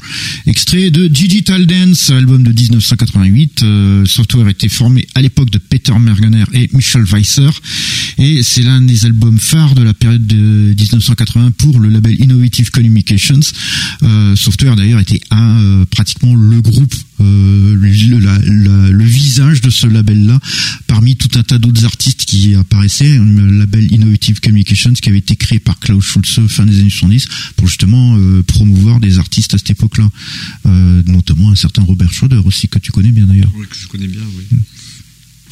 extrait 0.46 0.90
de 0.90 1.06
Digital 1.06 1.66
Dance, 1.66 2.10
album 2.10 2.42
de 2.42 2.52
1988. 2.52 3.62
Euh, 3.62 4.04
Software 4.06 4.48
était 4.48 4.68
formé 4.68 5.06
à 5.14 5.22
l'époque 5.22 5.50
de 5.50 5.58
Peter 5.58 5.92
Mergener 5.98 6.44
et 6.52 6.68
Michel 6.72 7.04
Weisser, 7.04 7.50
et 8.18 8.42
c'est 8.42 8.62
l'un 8.62 8.80
des 8.80 9.04
albums 9.06 9.38
phares 9.38 9.74
de 9.74 9.82
la 9.82 9.94
période 9.94 10.26
de 10.26 10.74
1980 10.76 11.52
pour 11.52 11.80
le 11.80 11.88
label 11.88 12.20
Innovative 12.20 12.70
Communications. 12.70 13.40
Euh, 14.02 14.36
Software 14.36 14.76
d'ailleurs 14.76 15.00
était 15.00 15.20
un, 15.30 15.60
euh, 15.62 15.84
pratiquement 15.86 16.34
le 16.34 16.60
groupe 16.60 16.94
euh, 17.20 17.74
le, 17.76 18.18
la- 18.18 18.38
la- 18.38 18.90
le 18.90 19.04
visage 19.04 19.60
de 19.60 19.70
ce 19.70 19.86
label-là, 19.86 20.40
parmi 20.88 21.14
tout 21.16 21.28
un 21.36 21.42
tas 21.44 21.58
d'autres 21.58 21.84
artistes 21.84 22.24
qui 22.24 22.54
apparaissaient, 22.54 23.16
le 23.18 23.58
label 23.58 23.92
Innovative 23.92 24.40
Communications 24.40 24.92
qui 24.94 25.08
avait 25.08 25.18
été 25.18 25.36
créé 25.36 25.60
par 25.60 25.78
Klaus 25.78 26.04
Schulze 26.04 26.40
fin 26.48 26.66
des 26.66 26.80
années 26.80 26.90
70 26.90 27.28
pour 27.56 27.68
justement 27.68 28.18
promouvoir 28.48 28.98
des 28.98 29.18
artistes 29.18 29.54
à 29.54 29.58
cette 29.58 29.70
époque-là, 29.70 30.10
notamment 31.06 31.50
un 31.50 31.54
certain 31.54 31.82
Robert 31.82 32.12
Schroeder 32.12 32.40
aussi 32.44 32.66
que 32.68 32.78
tu 32.80 32.90
connais 32.90 33.12
bien 33.12 33.26
d'ailleurs. 33.26 33.50
Oui, 33.56 33.66
que 33.68 33.76
je 33.80 33.86
connais 33.86 34.08
bien, 34.08 34.20
oui. 34.36 34.58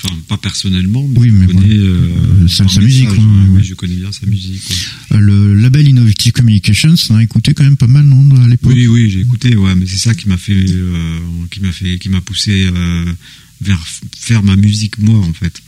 Enfin, 0.03 0.17
pas 0.29 0.39
personnellement, 0.39 1.07
mais 1.09 1.19
Oui, 1.19 1.29
je 1.43 1.47
connais 1.47 1.75
euh, 1.77 2.49
sa- 2.49 2.65
musique, 2.81 3.09
quoi, 3.09 3.19
oui, 3.19 3.57
ouais. 3.57 3.63
je 3.63 3.75
connais 3.75 3.97
bien 3.97 4.11
sa 4.13 4.27
musique. 4.27 4.63
ouais. 4.71 5.17
Euh, 5.17 5.21
Le 5.21 5.55
label 5.57 5.89
Innovative 5.89 6.33
Communications, 6.33 6.95
on 7.11 7.17
a 7.17 7.23
écouté 7.23 7.53
quand 7.53 7.65
même 7.65 7.77
pas 7.77 7.87
mal 7.87 8.05
non, 8.05 8.35
à 8.43 8.49
l'époque. 8.49 8.73
Oui, 8.75 8.87
oui, 8.87 9.11
j'ai 9.11 9.21
écouté, 9.21 9.55
ouais, 9.57 9.75
mais 9.75 9.85
c'est 9.87 9.99
ça 9.99 10.15
qui 10.15 10.29
m'a 10.29 10.39
fait, 10.39 10.55
euh, 10.55 11.19
qui 11.51 11.61
m'a 11.61 11.73
fait, 11.73 11.99
qui 11.99 12.09
m'a 12.09 12.21
poussé 12.23 12.67
euh, 12.75 13.05
vers 13.61 13.85
faire 14.17 14.43
ma 14.43 14.57
musique 14.57 14.99
moi 14.99 15.19
en 15.19 15.33
fait, 15.35 15.61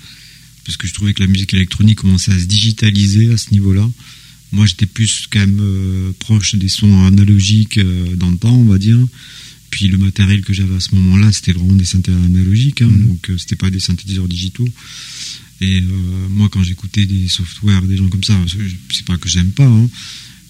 parce 0.65 0.79
que 0.79 0.87
je 0.89 0.95
trouvais 0.95 1.13
que 1.13 1.23
la 1.23 1.29
musique 1.29 1.53
électronique 1.53 1.99
commençait 1.99 2.33
à 2.33 2.39
se 2.39 2.45
digitaliser 2.47 3.33
à 3.33 3.37
ce 3.37 3.51
niveau-là. 3.51 3.89
Moi, 4.53 4.65
j'étais 4.67 4.87
plus 4.87 5.27
quand 5.31 5.41
même 5.41 5.63
proche 6.19 6.55
des 6.57 6.69
sons 6.69 7.05
analogiques 7.07 7.81
dans 8.17 8.31
le 8.31 8.37
temps, 8.37 8.55
on 8.55 8.65
va 8.65 8.79
dire. 8.79 8.99
Puis 9.83 9.91
le 9.91 9.99
matériel 9.99 10.43
que 10.43 10.53
j'avais 10.53 10.77
à 10.77 10.79
ce 10.79 10.95
moment-là, 10.95 11.33
c'était 11.33 11.51
vraiment 11.53 11.75
des 11.75 11.85
synthés 11.85 12.13
analogiques, 12.13 12.83
hein, 12.83 12.89
Mhm. 12.89 13.09
donc 13.09 13.31
euh, 13.31 13.37
c'était 13.37 13.57
pas 13.57 13.69
des 13.69 13.81
synthétiseurs 13.81 14.29
digitaux. 14.29 14.69
Et 15.61 15.81
euh, 15.81 16.29
moi, 16.31 16.49
quand 16.53 16.63
j'écoutais 16.63 17.05
des 17.05 17.27
softwares, 17.27 17.83
des 17.83 17.97
gens 17.97 18.09
comme 18.09 18.23
ça, 18.23 18.39
c'est 18.93 19.05
pas 19.05 19.17
que 19.17 19.29
j'aime 19.29 19.51
pas, 19.51 19.67
hein, 19.67 19.89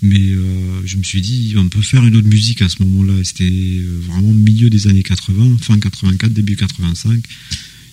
mais 0.02 0.20
euh, 0.20 0.82
je 0.84 0.98
me 0.98 1.02
suis 1.02 1.22
dit, 1.22 1.54
on 1.56 1.66
peut 1.70 1.80
faire 1.80 2.04
une 2.04 2.14
autre 2.16 2.28
musique 2.28 2.60
à 2.60 2.68
ce 2.68 2.82
moment-là. 2.82 3.14
C'était 3.24 3.44
euh, 3.50 4.00
vraiment 4.06 4.34
milieu 4.34 4.68
des 4.68 4.86
années 4.86 5.02
80, 5.02 5.56
fin 5.62 5.78
84, 5.78 6.30
début 6.34 6.54
85. 6.56 7.24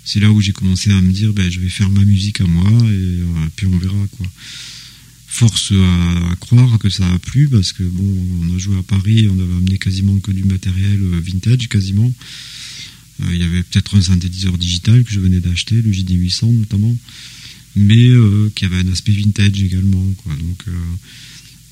C'est 0.03 0.19
là 0.19 0.29
où 0.33 0.41
j'ai 0.41 0.51
commencé 0.51 0.91
à 0.91 0.99
me 0.99 1.13
dire, 1.13 1.31
ben, 1.31 1.49
je 1.49 1.61
vais 1.61 1.69
faire 1.69 1.89
ma 1.89 2.03
musique 2.03 2.41
à 2.41 2.47
moi 2.47 2.69
et 2.91 3.19
puis 3.55 3.65
on 3.65 3.77
verra 3.77 4.05
quoi. 4.17 4.27
Force 5.31 5.71
à, 5.71 6.35
croire 6.37 6.79
que 6.79 6.89
ça 6.89 7.07
a 7.07 7.19
plu 7.19 7.47
parce 7.47 7.71
que 7.71 7.83
bon, 7.83 8.27
on 8.41 8.55
a 8.55 8.57
joué 8.57 8.77
à 8.77 8.83
Paris, 8.83 9.27
on 9.29 9.39
avait 9.39 9.53
amené 9.53 9.77
quasiment 9.77 10.17
que 10.19 10.31
du 10.31 10.43
matériel 10.43 10.99
euh, 11.01 11.19
vintage, 11.21 11.69
quasiment. 11.69 12.11
Euh, 13.21 13.25
Il 13.31 13.39
y 13.39 13.43
avait 13.43 13.61
peut-être 13.63 13.95
un 13.95 14.01
synthétiseur 14.01 14.57
digital 14.57 15.03
que 15.03 15.11
je 15.11 15.19
venais 15.19 15.39
d'acheter, 15.39 15.75
le 15.81 15.91
JD800 15.91 16.57
notamment, 16.57 16.95
mais 17.75 18.09
euh, 18.09 18.51
qui 18.55 18.65
avait 18.65 18.77
un 18.77 18.87
aspect 18.91 19.11
vintage 19.11 19.61
également. 19.61 20.03
Quoi. 20.23 20.33
Donc, 20.35 20.65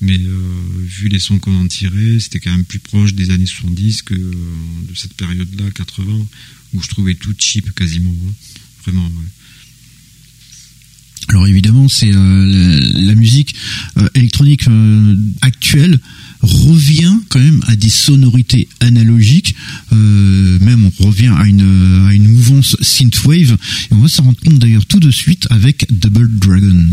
mais 0.00 0.18
vu 0.86 1.08
les 1.08 1.18
sons 1.18 1.40
qu'on 1.40 1.58
en 1.58 1.66
tirait, 1.66 2.20
c'était 2.20 2.38
quand 2.38 2.52
même 2.52 2.64
plus 2.64 2.78
proche 2.78 3.14
des 3.14 3.30
années 3.30 3.46
70 3.46 4.02
que 4.02 4.14
de 4.14 4.94
cette 4.94 5.14
période-là, 5.14 5.70
80, 5.72 6.26
où 6.74 6.82
je 6.82 6.88
trouvais 6.88 7.16
tout 7.16 7.34
cheap 7.36 7.74
quasiment. 7.74 8.14
hein. 8.28 8.32
Vraiment, 8.84 9.06
ouais. 9.08 9.26
Alors 11.28 11.46
évidemment, 11.46 11.88
c'est 11.88 12.10
euh, 12.12 12.80
la, 12.94 13.14
musique 13.14 13.54
euh, 13.98 14.08
électronique 14.14 14.66
euh, 14.68 15.14
actuelle 15.42 15.98
revient 16.40 17.14
quand 17.28 17.40
même 17.40 17.60
à 17.66 17.76
des 17.76 17.90
sonorités 17.90 18.68
analogiques. 18.80 19.54
Même 19.90 20.90
on 21.00 21.06
revient 21.06 21.32
à 21.36 21.44
une 21.46 22.06
à 22.08 22.14
une 22.14 22.28
mouvance 22.28 22.76
synthwave. 22.80 23.56
Et 23.90 23.94
on 23.94 23.98
va 23.98 24.08
s'en 24.08 24.24
rendre 24.24 24.38
compte 24.44 24.58
d'ailleurs 24.58 24.86
tout 24.86 25.00
de 25.00 25.10
suite 25.10 25.46
avec 25.50 25.86
Double 25.90 26.30
Dragon. 26.38 26.86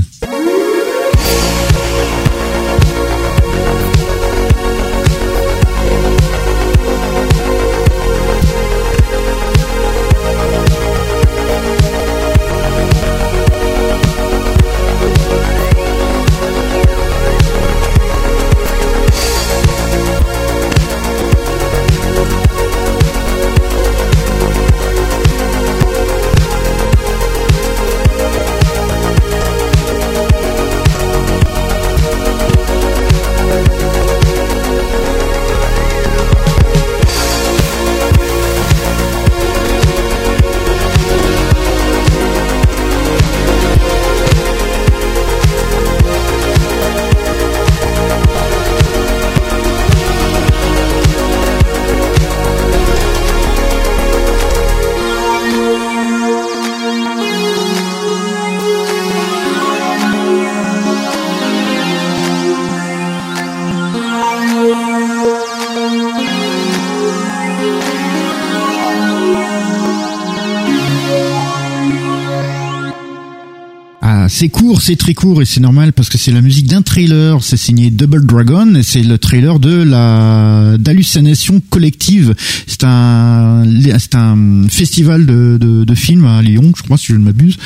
C'est 74.45 74.61
court, 74.65 74.81
c'est 74.81 74.95
très 74.95 75.13
court 75.13 75.43
et 75.43 75.45
c'est 75.45 75.59
normal 75.59 75.93
parce 75.93 76.09
que 76.09 76.17
c'est 76.17 76.31
la 76.31 76.41
musique 76.41 76.65
d'un 76.65 76.81
trailer. 76.81 77.43
C'est 77.43 77.55
signé 77.57 77.91
Double 77.91 78.25
Dragon 78.25 78.73
et 78.73 78.81
c'est 78.81 79.03
le 79.03 79.19
trailer 79.19 79.59
de 79.59 79.83
la 79.83 80.75
d'hallucination 80.79 81.61
collective. 81.69 82.33
C'est 82.65 82.83
un 82.83 83.63
c'est 83.99 84.15
un 84.15 84.67
festival 84.67 85.27
de, 85.27 85.57
de, 85.61 85.83
de 85.83 85.95
films 85.95 86.25
à 86.25 86.41
Lyon, 86.41 86.71
je 86.75 86.81
crois 86.81 86.97
si 86.97 87.07
je 87.07 87.13
ne 87.13 87.23
m'abuse. 87.23 87.57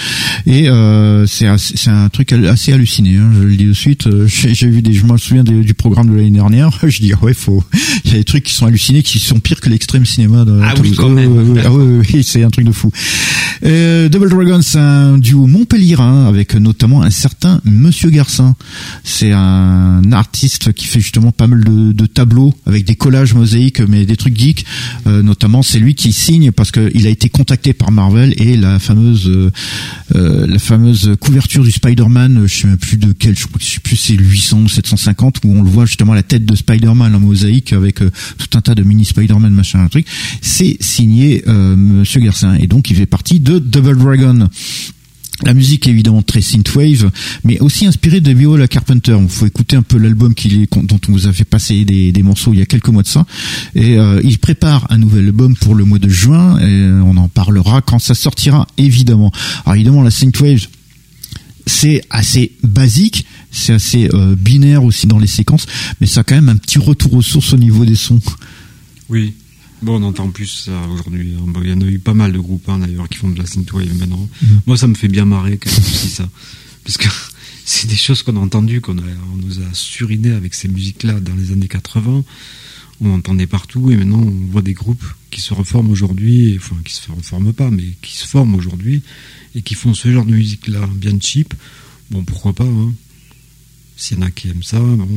Et 0.45 0.67
euh, 0.67 1.26
c'est 1.26 1.47
c'est 1.57 1.89
un 1.89 2.09
truc 2.09 2.34
assez 2.34 2.73
halluciné. 2.73 3.15
Hein, 3.15 3.31
je 3.34 3.43
le 3.47 3.55
dis 3.55 3.65
de 3.65 3.73
suite. 3.73 4.07
Euh, 4.07 4.27
J'ai 4.27 4.67
vu 4.69 4.81
des, 4.81 4.91
je 4.91 5.05
me 5.05 5.15
souviens 5.17 5.43
des- 5.45 5.61
du 5.63 5.73
programme 5.73 6.09
de 6.09 6.15
l'année 6.15 6.31
dernière. 6.31 6.80
Je 6.89 6.99
dis 6.99 7.13
ah 7.13 7.23
ouais, 7.23 7.34
faut. 7.34 7.63
Il 8.03 8.11
y 8.11 8.15
a 8.15 8.17
des 8.17 8.23
trucs 8.26 8.43
qui 8.43 8.53
sont 8.53 8.65
hallucinés, 8.65 9.03
qui 9.03 9.19
sont 9.19 9.39
pires 9.39 9.61
que 9.61 9.69
l'extrême 9.69 10.05
cinéma. 10.05 10.43
De, 10.43 10.59
Ah 10.63 10.73
oui, 10.81 10.93
quand 10.97 11.07
même. 11.09 11.55
Ah 11.63 11.71
ouais, 11.71 11.81
ouais, 11.84 11.97
ouais, 12.13 12.23
c'est 12.23 12.43
un 12.43 12.49
truc 12.49 12.65
de 12.65 12.71
fou. 12.73 12.91
Euh, 13.63 14.09
Double 14.09 14.30
Dragon, 14.30 14.59
c'est 14.61 14.80
un 14.80 15.17
duo 15.17 15.45
montpelliérain 15.47 16.26
avec 16.27 16.55
notamment 16.55 16.88
un 16.97 17.09
certain 17.09 17.61
Monsieur 17.65 18.09
Garcin. 18.09 18.55
C'est 19.03 19.31
un 19.31 20.11
artiste 20.11 20.73
qui 20.73 20.85
fait 20.85 20.99
justement 20.99 21.31
pas 21.31 21.47
mal 21.47 21.63
de, 21.63 22.05
tableaux 22.05 22.53
avec 22.65 22.85
des 22.85 22.95
collages 22.95 23.33
mosaïques, 23.33 23.81
mais 23.81 24.05
des 24.05 24.17
trucs 24.17 24.37
geeks. 24.37 24.65
Euh, 25.07 25.21
notamment, 25.21 25.61
c'est 25.61 25.79
lui 25.79 25.95
qui 25.95 26.11
signe 26.11 26.51
parce 26.51 26.71
qu'il 26.71 27.05
a 27.05 27.09
été 27.09 27.29
contacté 27.29 27.73
par 27.73 27.91
Marvel 27.91 28.33
et 28.37 28.57
la 28.57 28.79
fameuse, 28.79 29.27
euh, 29.27 29.51
euh, 30.15 30.47
la 30.47 30.59
fameuse 30.59 31.15
couverture 31.19 31.63
du 31.63 31.71
Spider-Man, 31.71 32.45
je 32.47 32.53
sais 32.53 32.67
même 32.67 32.77
plus 32.77 32.97
de 32.97 33.13
quel, 33.13 33.35
je 33.37 33.43
sais 33.43 33.79
plus 33.79 33.95
c'est 33.95 34.15
800 34.15 34.61
ou 34.61 34.69
750 34.69 35.37
où 35.45 35.53
on 35.53 35.61
le 35.61 35.69
voit 35.69 35.85
justement 35.85 36.13
la 36.13 36.23
tête 36.23 36.45
de 36.45 36.55
Spider-Man 36.55 37.13
en 37.15 37.19
mosaïque 37.19 37.73
avec 37.73 38.01
euh, 38.01 38.11
tout 38.37 38.57
un 38.57 38.61
tas 38.61 38.75
de 38.75 38.83
mini 38.83 39.05
Spider-Man 39.05 39.53
machin 39.53 39.81
un 39.81 39.87
truc. 39.87 40.05
C'est 40.41 40.77
signé 40.79 41.43
euh, 41.47 41.75
Monsieur 41.75 42.21
Garcin 42.21 42.55
et 42.55 42.67
donc 42.67 42.89
il 42.89 42.95
fait 42.95 43.05
partie 43.05 43.39
de 43.39 43.59
Double 43.59 43.97
Dragon. 43.97 44.49
La 45.43 45.53
musique 45.53 45.87
est 45.87 45.91
évidemment 45.91 46.21
très 46.21 46.41
synthwave, 46.41 47.11
mais 47.45 47.59
aussi 47.59 47.85
inspirée 47.85 48.19
de 48.19 48.31
Viola 48.33 48.67
Carpenter. 48.67 49.17
Il 49.21 49.29
faut 49.29 49.45
écouter 49.45 49.77
un 49.77 49.81
peu 49.81 49.97
l'album 49.97 50.33
dont 50.83 50.99
on 51.07 51.11
vous 51.11 51.27
a 51.27 51.33
fait 51.33 51.45
passer 51.45 51.85
des, 51.85 52.11
des 52.11 52.23
morceaux 52.23 52.51
il 52.53 52.59
y 52.59 52.61
a 52.61 52.65
quelques 52.65 52.89
mois 52.89 53.03
de 53.03 53.07
ça. 53.07 53.25
Et 53.73 53.97
euh, 53.97 54.19
il 54.23 54.37
prépare 54.39 54.87
un 54.89 54.97
nouvel 54.97 55.27
album 55.27 55.55
pour 55.55 55.75
le 55.75 55.85
mois 55.85 55.99
de 55.99 56.09
juin, 56.09 56.59
et 56.59 56.91
on 57.01 57.15
en 57.15 57.29
parlera 57.29 57.81
quand 57.81 57.99
ça 57.99 58.15
sortira, 58.15 58.67
évidemment. 58.77 59.31
Alors 59.65 59.75
évidemment, 59.75 60.03
la 60.03 60.11
synthwave, 60.11 60.67
c'est 61.65 62.01
assez 62.09 62.51
basique, 62.63 63.25
c'est 63.51 63.73
assez 63.73 64.09
euh, 64.13 64.35
binaire 64.35 64.83
aussi 64.83 65.07
dans 65.07 65.19
les 65.19 65.27
séquences, 65.27 65.67
mais 66.01 66.07
ça 66.07 66.21
a 66.21 66.23
quand 66.23 66.35
même 66.35 66.49
un 66.49 66.57
petit 66.57 66.79
retour 66.79 67.13
aux 67.13 67.21
sources 67.21 67.53
au 67.53 67.57
niveau 67.57 67.85
des 67.85 67.95
sons. 67.95 68.19
Oui. 69.07 69.35
Bon, 69.81 70.01
on 70.01 70.03
entend 70.07 70.30
plus 70.30 70.47
ça 70.65 70.88
aujourd'hui. 70.89 71.34
Il 71.64 71.69
y 71.69 71.73
en 71.73 71.81
a 71.81 71.85
eu 71.85 71.99
pas 71.99 72.14
mal 72.14 72.34
de 72.34 72.39
groupes 72.39 72.68
hein, 72.68 72.80
d'ailleurs 72.80 73.07
qui 73.07 73.18
font 73.18 73.30
de 73.30 73.39
la 73.39 73.45
synthwave 73.45 73.93
maintenant. 73.97 74.27
Moi, 74.68 74.77
ça 74.77 74.88
me 74.88 74.95
fait 74.95 75.07
bien 75.07 75.26
marrer 75.26 75.57
quand 75.57 75.72
même 75.72 75.80
aussi 75.80 76.10
ça, 76.10 76.27
parce 76.84 76.97
que 76.97 77.07
c'est 77.65 77.88
des 77.88 77.95
choses 77.95 78.22
qu'on 78.23 78.35
a 78.35 78.39
entendues, 78.39 78.81
qu'on 78.81 78.97
on 78.97 79.38
nous 79.38 79.60
a 79.61 79.73
suriné 79.73 80.31
avec 80.31 80.53
ces 80.53 80.68
musiques-là 80.68 81.19
dans 81.22 81.35
les 81.35 81.51
années 81.51 81.68
80. 81.69 82.23
On 83.01 83.14
entendait 83.14 83.47
partout 83.47 83.89
et 83.91 83.95
maintenant 83.95 84.19
on 84.19 84.51
voit 84.51 84.61
des 84.61 84.73
groupes 84.73 85.06
qui 85.31 85.39
se 85.39 85.53
reforment 85.53 85.89
aujourd'hui, 85.91 86.56
enfin 86.57 86.76
qui 86.84 86.93
se 86.93 87.10
reforment 87.10 87.53
pas, 87.53 87.69
mais 87.72 87.85
qui 88.01 88.18
se 88.18 88.27
forment 88.27 88.56
aujourd'hui 88.56 89.01
et 89.56 89.61
qui 89.61 89.76
font 89.76 89.93
ce 89.93 90.11
genre 90.11 90.26
de 90.26 90.34
musique-là 90.34 90.85
bien 90.95 91.18
cheap. 91.22 91.53
Bon, 92.11 92.26
pourquoi 92.26 92.51
pas 92.53 92.65
hein. 92.65 92.91
S'il 93.95 94.18
y 94.18 94.19
en 94.22 94.26
a 94.26 94.31
qui 94.31 94.49
aiment 94.49 94.64
ça, 94.64 94.80
bon. 94.80 95.07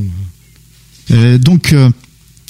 euh, 1.10 1.14
Euh, 1.34 1.39
donc 1.39 1.72
euh, 1.72 1.90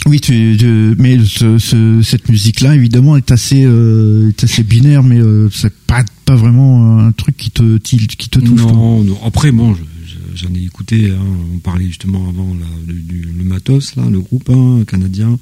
oui, 0.06 0.20
tu, 0.20 0.56
tu- 0.58 0.94
mais 0.98 1.18
ce, 1.24 1.58
ce- 1.58 2.00
cette 2.02 2.28
musique-là, 2.28 2.74
évidemment, 2.74 3.16
est 3.16 3.30
assez, 3.30 3.64
euh, 3.64 4.28
est 4.30 4.44
assez 4.44 4.62
binaire, 4.62 5.02
mais 5.02 5.18
euh, 5.20 5.48
c'est 5.50 5.72
pas 5.86 6.04
pas 6.24 6.34
vraiment 6.36 6.98
un 7.00 7.12
truc 7.12 7.36
qui 7.36 7.50
te 7.50 7.78
qui, 7.78 7.98
qui 8.06 8.28
te 8.28 8.38
touche. 8.40 8.60
Non, 8.62 9.02
non. 9.02 9.18
Après, 9.24 9.52
bon, 9.52 9.74
je- 9.74 9.82
je- 10.06 10.36
j'en 10.46 10.54
ai 10.54 10.62
écouté. 10.64 11.10
hein, 11.10 11.18
on 11.54 11.58
parlait 11.58 11.86
justement 11.86 12.28
avant 12.28 12.54
là, 12.54 12.66
du, 12.86 12.94
du- 13.00 13.28
le 13.36 13.44
Matos, 13.44 13.96
là, 13.96 14.04
le 14.10 14.20
groupe 14.20 14.48
hein, 14.50 14.84
canadien 14.86 15.38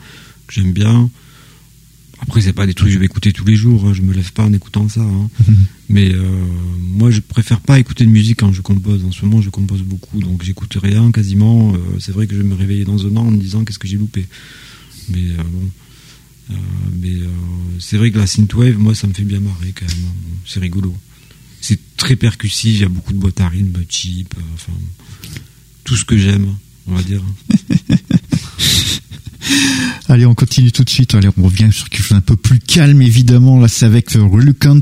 que 0.46 0.54
j'aime 0.54 0.72
bien. 0.72 1.08
Après, 2.22 2.40
c'est 2.42 2.52
pas 2.52 2.66
des 2.66 2.74
trucs 2.74 2.88
que 2.88 2.94
je 2.94 2.98
vais 2.98 3.06
écouter 3.06 3.32
tous 3.32 3.44
les 3.44 3.56
jours. 3.56 3.86
hein, 3.86 3.92
je 3.94 4.02
me 4.02 4.12
lève 4.12 4.32
pas 4.32 4.44
en 4.44 4.52
écoutant 4.52 4.88
ça. 4.88 5.00
hein. 5.00 5.30
Mais 5.88 6.12
euh, 6.14 6.22
moi, 6.80 7.10
je 7.10 7.20
préfère 7.20 7.60
pas 7.60 7.78
écouter 7.80 8.04
de 8.04 8.10
musique 8.10 8.38
quand 8.40 8.52
je 8.52 8.60
compose. 8.60 9.04
En 9.04 9.10
ce 9.12 9.24
moment, 9.24 9.40
je 9.42 9.50
compose 9.50 9.82
beaucoup, 9.82 10.20
donc 10.20 10.42
j'écoute 10.44 10.76
rien 10.80 11.10
quasiment. 11.10 11.74
Euh, 11.74 11.78
c'est 11.98 12.12
vrai 12.12 12.26
que 12.26 12.34
je 12.36 12.42
vais 12.42 12.48
me 12.48 12.54
réveiller 12.54 12.84
dans 12.84 13.04
un 13.06 13.16
an 13.16 13.26
en 13.26 13.30
me 13.30 13.36
disant 13.38 13.64
qu'est-ce 13.64 13.78
que 13.78 13.88
j'ai 13.88 13.96
loupé. 13.96 14.26
Mais 15.08 15.18
euh, 15.38 15.42
bon. 15.42 15.70
Mais 17.00 17.12
c'est 17.78 17.96
vrai 17.96 18.10
que 18.10 18.18
la 18.18 18.26
synthwave, 18.26 18.76
moi, 18.76 18.94
ça 18.94 19.06
me 19.06 19.12
fait 19.14 19.22
bien 19.22 19.38
marrer 19.40 19.72
quand 19.72 19.86
même. 19.86 20.04
hein. 20.06 20.14
Bon, 20.24 20.34
c'est 20.44 20.58
rigolo. 20.60 20.94
C'est 21.60 21.78
très 21.96 22.16
percussif, 22.16 22.74
il 22.76 22.80
y 22.80 22.84
a 22.84 22.88
beaucoup 22.88 23.12
de 23.12 23.18
boîtes 23.18 23.40
à 23.40 23.48
rythme, 23.48 23.78
cheap, 23.88 24.34
enfin, 24.54 24.72
tout 25.84 25.94
ce 25.96 26.04
que 26.04 26.16
j'aime, 26.18 26.54
on 26.86 26.94
va 26.94 27.02
dire. 27.02 27.22
Allez, 30.08 30.26
on 30.26 30.34
continue 30.34 30.72
tout 30.72 30.84
de 30.84 30.90
suite. 30.90 31.14
Allez, 31.14 31.28
on 31.36 31.44
revient 31.44 31.72
sur 31.72 31.88
quelque 31.88 32.02
chose 32.02 32.16
un 32.16 32.20
peu 32.20 32.36
plus 32.36 32.58
calme, 32.58 33.00
évidemment. 33.02 33.60
Là, 33.60 33.68
c'est 33.68 33.86
avec 33.86 34.16
euh, 34.16 34.22
Reluctant 34.22 34.80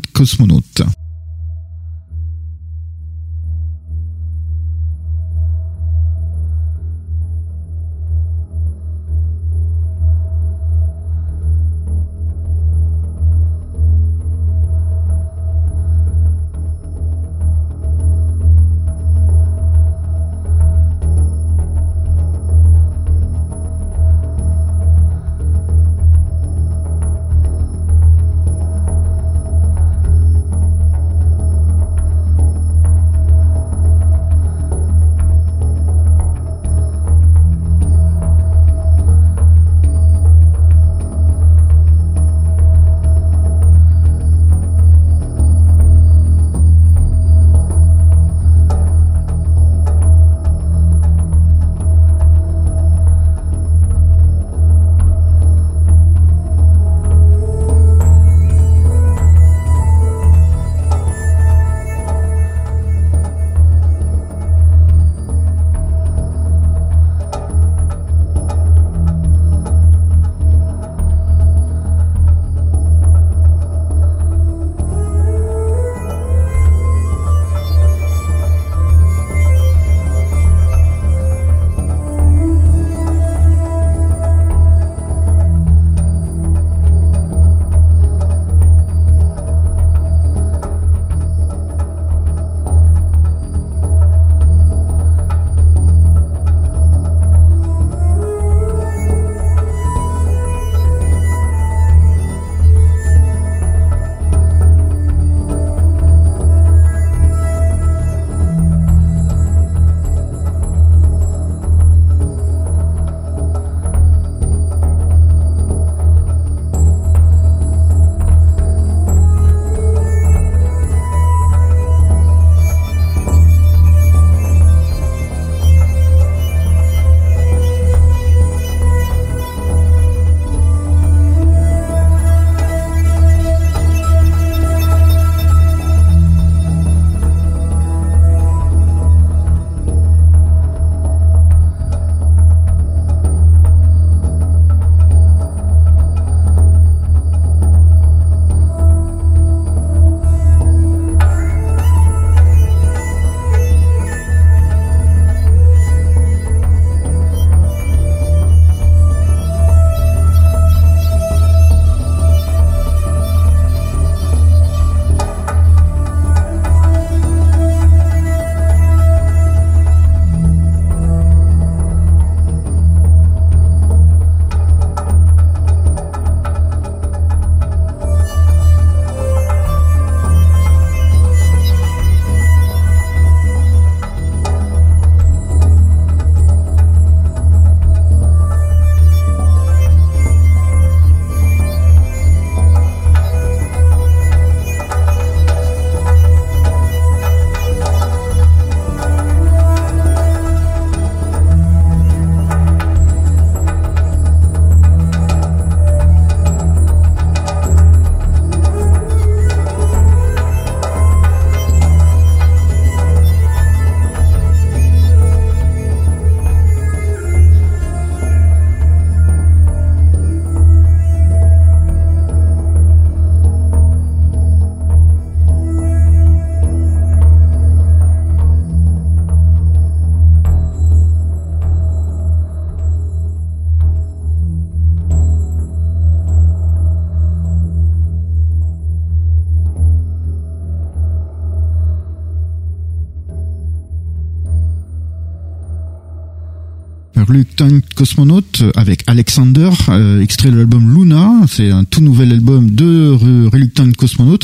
avec 248.77 249.03
Alexander, 249.07 249.70
euh, 249.89 250.20
extrait 250.20 250.51
de 250.51 250.57
l'album 250.57 250.95
Luna. 250.95 251.32
C'est 251.49 251.70
un 251.70 251.85
tout 251.85 252.01
nouvel 252.01 252.32
album 252.32 252.70
de 252.70 253.11
Reluctant 253.51 253.90
Cosmonaut, 253.93 254.39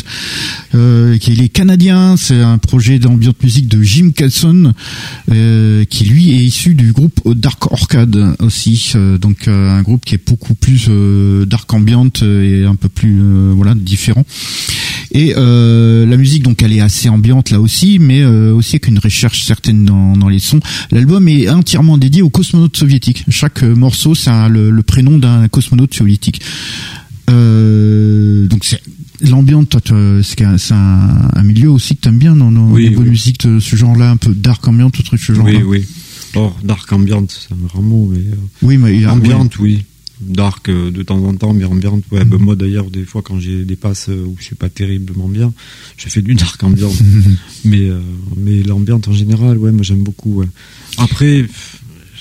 euh, 0.74 1.18
qui 1.18 1.32
est 1.32 1.48
canadien. 1.48 2.16
C'est 2.16 2.40
un 2.40 2.58
projet 2.58 2.98
d'ambiance 2.98 3.34
musique 3.42 3.68
de 3.68 3.82
Jim 3.82 4.10
Kelson, 4.14 4.72
euh, 5.30 5.84
qui 5.84 6.04
lui 6.04 6.30
est 6.30 6.44
issu 6.44 6.74
du 6.74 6.92
groupe 6.92 7.20
Dark 7.34 7.70
Orchid 7.70 8.16
aussi. 8.40 8.92
Euh, 8.94 9.18
donc 9.18 9.48
un 9.48 9.82
groupe 9.82 10.04
qui 10.04 10.14
est 10.14 10.26
beaucoup 10.26 10.54
plus 10.54 10.88
dark 11.46 11.72
ambient 11.72 12.10
et 12.22 12.64
un 12.64 12.74
peu 12.74 12.88
plus 12.88 13.20
voilà 13.52 13.74
différent. 13.74 14.24
Et 15.12 15.34
la 15.34 16.16
musique 16.16 16.42
donc 16.42 16.62
elle 16.62 16.72
est 16.72 16.80
assez 16.80 17.08
ambiante 17.08 17.50
là 17.50 17.60
aussi, 17.60 17.98
mais 17.98 18.24
aussi 18.24 18.76
avec 18.76 18.88
une 18.88 18.98
recherche 18.98 19.44
certaine 19.44 19.84
dans, 19.84 20.16
dans 20.16 20.28
les 20.28 20.38
sons. 20.38 20.60
L'album 20.90 21.28
est 21.28 21.48
entièrement 21.48 21.98
dédié 21.98 22.22
aux 22.22 22.30
cosmonautes 22.30 22.76
soviétiques. 22.76 23.24
Chaque 23.28 23.62
morceau, 23.62 24.14
c'est 24.14 24.48
le, 24.48 24.70
le, 24.70 24.82
prénom 24.82 25.18
d'un 25.18 25.48
cosmonaute 25.48 25.94
soviétique. 25.94 26.40
Euh, 27.30 28.46
donc 28.46 28.64
c'est 28.64 28.80
l'ambiance, 29.20 29.66
c'est 30.22 30.42
un, 30.42 31.30
un, 31.34 31.42
milieu 31.42 31.70
aussi 31.70 31.96
que 31.96 32.02
t'aimes 32.02 32.18
bien 32.18 32.36
dans 32.36 32.50
nos 32.50 32.72
oui, 32.72 32.90
musiques 32.90 33.46
de 33.46 33.58
ce 33.58 33.76
genre-là, 33.76 34.10
un 34.10 34.16
peu 34.16 34.34
dark 34.34 34.66
ambient, 34.68 34.90
tout 34.90 35.02
truc 35.02 35.20
ce 35.20 35.32
genre-là. 35.32 35.60
Oui, 35.60 35.62
oui. 35.62 35.86
Or, 36.34 36.58
dark 36.62 36.92
ambient, 36.92 37.26
c'est 37.28 37.52
un 37.52 37.66
grand 37.66 37.82
mot, 37.82 38.10
mais. 38.12 38.18
Euh, 38.18 38.36
oui, 38.62 38.76
mais 38.76 39.06
ambient, 39.06 39.48
oui 39.60 39.84
dark 40.24 40.68
euh, 40.68 40.90
de 40.90 41.02
temps 41.02 41.22
en 41.24 41.34
temps, 41.34 41.54
mais 41.54 41.64
ambiante. 41.64 42.04
Ouais, 42.10 42.24
ben, 42.24 42.38
moi 42.38 42.56
d'ailleurs, 42.56 42.90
des 42.90 43.04
fois 43.04 43.22
quand 43.22 43.38
j'ai 43.38 43.64
des 43.64 43.76
passes 43.76 44.08
euh, 44.08 44.24
où 44.26 44.36
je 44.38 44.44
suis 44.44 44.54
pas 44.54 44.68
terriblement 44.68 45.28
bien, 45.28 45.52
je 45.96 46.08
fais 46.08 46.22
du 46.22 46.34
dark 46.34 46.62
ambiante. 46.62 47.00
mais 47.64 47.88
euh, 47.88 48.00
mais 48.36 48.62
l'ambiante 48.62 49.08
en 49.08 49.12
général, 49.12 49.58
ouais, 49.58 49.72
moi 49.72 49.82
j'aime 49.82 50.02
beaucoup. 50.02 50.40
Ouais. 50.40 50.48
Après, 50.98 51.46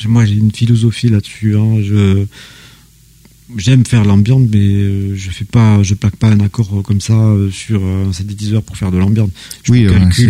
moi 0.05 0.25
j'ai 0.25 0.35
une 0.35 0.51
philosophie 0.51 1.09
là-dessus. 1.09 1.57
Hein, 1.57 1.81
je 1.81 2.25
j'aime 3.57 3.85
faire 3.85 4.05
l'ambiance, 4.05 4.47
mais 4.51 5.15
je 5.15 5.29
fais 5.29 5.45
pas, 5.45 5.83
je 5.83 5.93
plaque 5.93 6.15
pas 6.15 6.27
un 6.27 6.39
accord 6.39 6.81
comme 6.83 7.01
ça 7.01 7.35
sur 7.51 7.83
un 7.83 8.11
synthétiseur 8.11 8.63
pour 8.63 8.77
faire 8.77 8.91
de 8.91 8.97
l'ambiance. 8.97 9.29
Oui, 9.69 9.87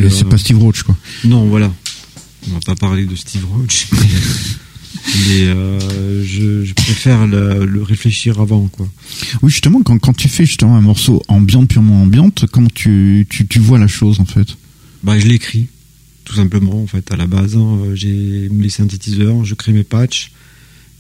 c'est 0.10 0.28
pas 0.28 0.38
Steve 0.38 0.58
Roach 0.58 0.84
quoi. 0.84 0.98
Non, 1.24 1.46
voilà. 1.46 1.74
On 2.50 2.56
va 2.56 2.60
pas 2.60 2.76
parler 2.76 3.06
de 3.06 3.16
Steve 3.16 3.46
Roach. 3.46 3.88
mais 5.28 5.44
euh, 5.48 6.24
je, 6.24 6.66
je, 6.66 6.74
préfère 6.74 7.28
le, 7.28 7.66
le, 7.66 7.82
réfléchir 7.82 8.40
avant 8.40 8.68
quoi. 8.68 8.90
Oui 9.42 9.52
justement 9.52 9.82
quand, 9.82 9.98
quand 10.00 10.14
tu 10.14 10.28
fais 10.28 10.46
justement 10.46 10.76
un 10.76 10.82
morceau 10.82 11.22
ambiante 11.28 11.70
purement 11.70 12.02
ambiante 12.02 12.46
comment 12.52 12.70
tu, 12.74 13.26
tu, 13.30 13.48
tu 13.48 13.60
vois 13.60 13.80
la 13.80 13.88
chose 13.88 14.20
en 14.20 14.26
fait? 14.26 14.48
Bah 15.04 15.18
je 15.20 15.28
l'écris 15.28 15.68
tout 16.26 16.36
simplement 16.36 16.82
en 16.82 16.88
fait 16.88 17.12
à 17.12 17.18
la 17.18 17.28
base 17.28 17.56
hein, 17.56 17.80
j'ai 17.94 18.50
mes 18.52 18.70
synthétiseurs 18.70 19.44
je 19.46 19.56
crée 19.56 19.74
mes 19.74 19.84
patchs 19.84 20.32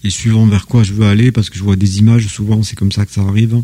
et 0.04 0.10
suivant 0.10 0.45
vers 0.45 0.68
quoi 0.68 0.84
je 0.84 0.94
veux 0.94 1.06
aller 1.06 1.32
parce 1.32 1.50
que 1.50 1.58
je 1.58 1.64
vois 1.64 1.76
des 1.76 2.00
images 2.00 2.28
souvent 2.28 2.64
c'est 2.64 2.76
comme 2.76 2.91
ça 2.91 3.06
que 3.06 3.12
ça 3.12 3.22
arrive 3.22 3.62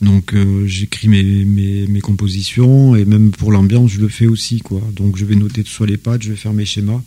donc 0.00 0.32
euh, 0.32 0.66
j'écris 0.66 1.08
mes, 1.08 1.22
mes, 1.22 1.86
mes, 1.86 2.00
compositions 2.00 2.96
et 2.96 3.04
même 3.04 3.32
pour 3.32 3.52
l'ambiance 3.52 3.90
je 3.90 4.00
le 4.00 4.08
fais 4.08 4.26
aussi 4.26 4.60
quoi. 4.60 4.80
Donc 4.96 5.18
je 5.18 5.26
vais 5.26 5.34
noter 5.34 5.62
tout 5.62 5.70
sur 5.70 5.84
les 5.84 5.98
patchs 5.98 6.24
je 6.24 6.30
vais 6.30 6.36
faire 6.36 6.54
mes 6.54 6.64
schémas 6.64 7.02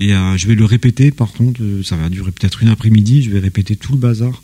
et 0.00 0.12
euh, 0.12 0.36
je 0.36 0.46
vais 0.46 0.54
le 0.54 0.64
répéter, 0.64 1.10
par 1.10 1.32
contre, 1.32 1.62
euh, 1.62 1.82
ça 1.82 1.96
va 1.96 2.08
durer 2.08 2.32
peut-être 2.32 2.62
une 2.62 2.68
après-midi, 2.68 3.22
je 3.22 3.30
vais 3.30 3.38
répéter 3.38 3.76
tout 3.76 3.92
le 3.92 3.98
bazar. 3.98 4.42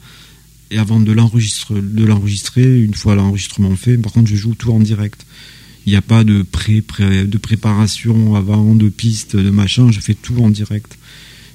Et 0.70 0.78
avant 0.78 1.00
de 1.00 1.10
l'enregistrer, 1.10 2.82
une 2.82 2.94
fois 2.94 3.16
l'enregistrement 3.16 3.74
fait, 3.74 3.98
par 3.98 4.12
contre, 4.12 4.30
je 4.30 4.36
joue 4.36 4.54
tout 4.54 4.70
en 4.70 4.78
direct. 4.78 5.26
Il 5.84 5.90
n'y 5.90 5.96
a 5.96 6.02
pas 6.02 6.22
de 6.22 6.42
pré, 6.42 6.84
de 7.00 7.38
préparation 7.38 8.36
avant, 8.36 8.76
de 8.76 8.88
pistes, 8.88 9.34
de 9.34 9.50
machin, 9.50 9.90
je 9.90 9.98
fais 9.98 10.14
tout 10.14 10.38
en 10.40 10.50
direct. 10.50 10.96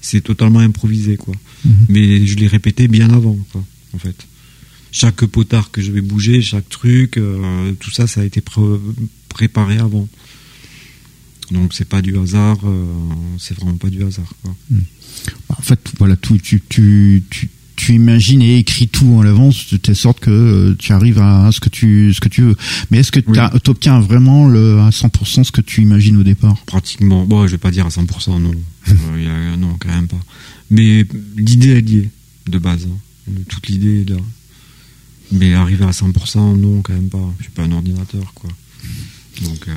C'est 0.01 0.21
totalement 0.21 0.59
improvisé, 0.59 1.15
quoi. 1.15 1.33
Mhm. 1.63 1.73
Mais 1.87 2.25
je 2.27 2.35
l'ai 2.35 2.47
répété 2.47 2.89
bien 2.89 3.09
avant, 3.11 3.37
quoi, 3.51 3.63
en 3.93 3.97
fait. 3.97 4.27
Chaque 4.91 5.25
potard 5.25 5.71
que 5.71 5.81
je 5.81 5.91
vais 5.91 6.01
bouger, 6.01 6.41
chaque 6.41 6.67
truc, 6.67 7.17
euh, 7.17 7.71
tout 7.79 7.91
ça, 7.91 8.07
ça 8.07 8.21
a 8.21 8.23
été 8.25 8.41
préparé 9.29 9.77
avant. 9.77 10.09
Donc 11.51 11.73
c'est 11.73 11.87
pas 11.87 12.01
du 12.01 12.17
hasard, 12.17 12.57
euh, 12.63 12.85
c'est 13.37 13.55
vraiment 13.57 13.77
pas 13.77 13.89
du 13.89 14.03
hasard. 14.03 14.31
Quoi. 14.41 14.55
Hmm. 14.69 14.81
En 15.49 15.61
fait, 15.61 15.79
voilà, 15.97 16.15
tout, 16.15 16.37
tu, 16.37 16.61
tu, 16.67 17.23
tu, 17.29 17.49
tu 17.75 17.93
imagines 17.93 18.41
et 18.41 18.57
écris 18.57 18.87
tout 18.87 19.07
en 19.07 19.21
l'avance 19.21 19.71
de 19.71 19.77
telle 19.77 19.95
sorte 19.95 20.19
que 20.19 20.29
euh, 20.31 20.75
tu 20.77 20.91
arrives 20.91 21.19
à 21.19 21.51
ce 21.51 21.59
que 21.59 21.69
tu 21.69 22.13
ce 22.13 22.19
que 22.19 22.29
tu 22.29 22.41
veux. 22.41 22.55
Mais 22.89 22.99
est-ce 22.99 23.11
que 23.11 23.19
tu 23.19 23.69
obtiens 23.69 23.99
vraiment 23.99 24.47
le, 24.47 24.79
à 24.79 24.89
100% 24.89 25.43
ce 25.43 25.51
que 25.51 25.61
tu 25.61 25.81
imagines 25.81 26.17
au 26.17 26.23
départ? 26.23 26.57
Pratiquement. 26.65 27.25
Bon, 27.25 27.45
je 27.45 27.51
vais 27.51 27.57
pas 27.57 27.71
dire 27.71 27.85
à 27.85 27.89
100%, 27.89 28.41
non. 28.41 28.51
euh, 28.89 29.55
non, 29.55 29.75
quand 29.79 29.89
même 29.89 30.07
pas. 30.07 30.19
Mais 30.71 31.05
l'idée 31.37 31.77
est 31.77 31.81
liée 31.81 32.09
de 32.47 32.57
base. 32.57 32.87
Hein. 32.89 33.31
Toute 33.49 33.67
l'idée 33.67 34.01
est 34.01 34.09
là. 34.09 34.17
Mais 35.31 35.53
arriver 35.53 35.85
à 35.85 35.91
100%, 35.91 36.57
non, 36.57 36.81
quand 36.81 36.93
même 36.93 37.09
pas. 37.09 37.33
Je 37.39 37.43
suis 37.43 37.51
pas 37.51 37.63
un 37.63 37.71
ordinateur, 37.71 38.33
quoi. 38.33 38.49
Donc. 39.41 39.67
Euh, 39.67 39.73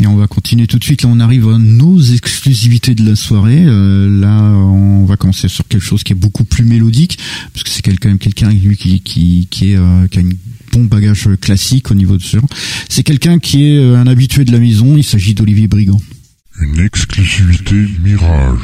et 0.00 0.06
on 0.06 0.16
va 0.16 0.26
continuer 0.26 0.66
tout 0.66 0.78
de 0.78 0.84
suite. 0.84 1.02
Là, 1.02 1.08
on 1.10 1.20
arrive 1.20 1.48
à 1.48 1.58
nos 1.58 2.00
exclusivités 2.00 2.94
de 2.94 3.08
la 3.08 3.16
soirée. 3.16 3.64
Euh, 3.64 4.20
là, 4.20 4.42
on 4.42 5.04
va 5.04 5.16
commencer 5.16 5.48
sur 5.48 5.66
quelque 5.66 5.82
chose 5.82 6.02
qui 6.04 6.12
est 6.12 6.16
beaucoup 6.16 6.44
plus 6.44 6.64
mélodique, 6.64 7.18
parce 7.52 7.62
que 7.62 7.70
c'est 7.70 7.82
quand 7.82 8.08
même 8.08 8.18
quelqu'un 8.18 8.50
lui 8.50 8.76
qui 8.76 9.74
euh, 9.74 10.06
a 10.06 10.18
un 10.18 10.28
bon 10.72 10.84
bagage 10.84 11.28
classique 11.40 11.90
au 11.90 11.94
niveau 11.94 12.16
de 12.16 12.22
ce 12.22 12.38
C'est 12.88 13.02
quelqu'un 13.02 13.38
qui 13.38 13.64
est 13.64 13.78
euh, 13.78 13.98
un 13.98 14.06
habitué 14.06 14.44
de 14.44 14.52
la 14.52 14.58
maison. 14.58 14.96
Il 14.96 15.04
s'agit 15.04 15.34
d'Olivier 15.34 15.68
Brigand. 15.68 16.00
Une 16.60 16.80
exclusivité 16.80 17.86
Mirage. 18.02 18.58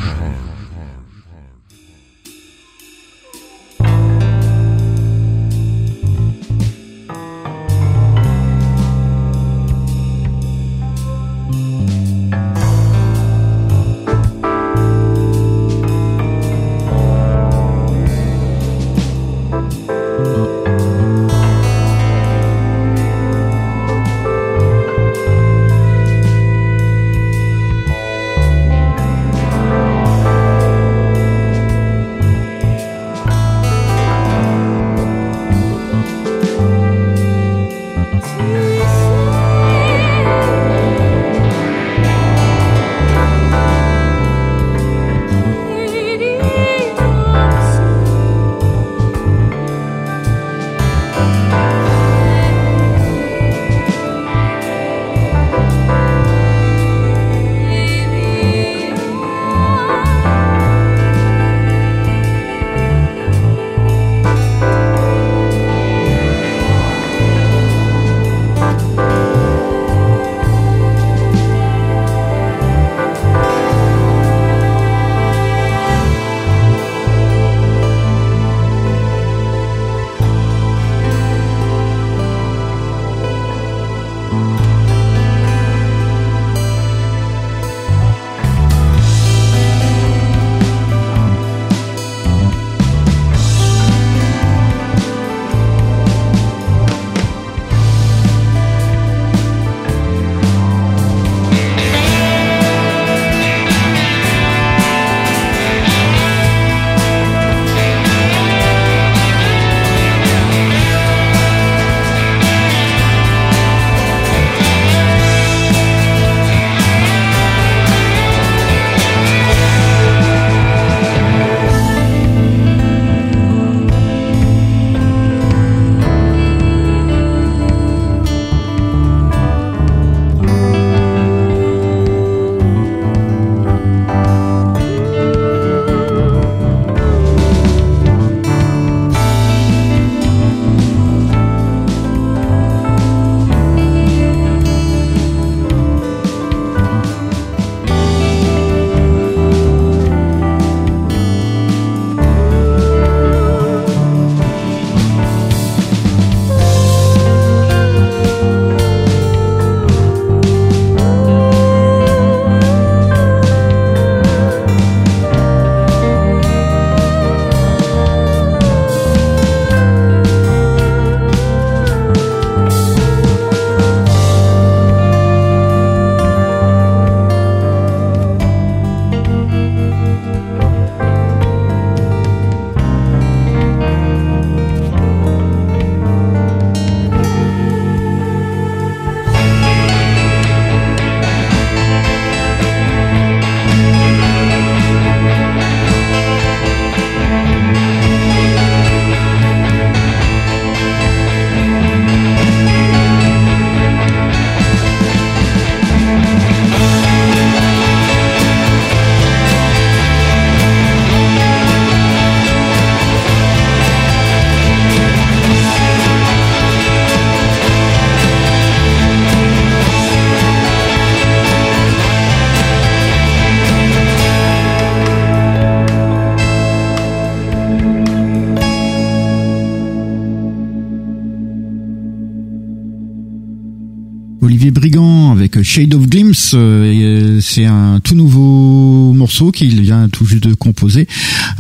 Avec 235.32 235.62
Shade 235.62 235.94
of 235.94 236.06
Glimpse. 236.08 236.52
Euh, 236.54 237.40
c'est 237.40 237.64
un 237.64 238.00
tout 238.00 238.14
nouveau 238.14 239.12
morceau 239.12 239.50
qu'il 239.50 239.80
vient 239.80 240.08
tout 240.08 240.24
juste 240.24 240.44
de 240.44 240.54
composer. 240.54 241.08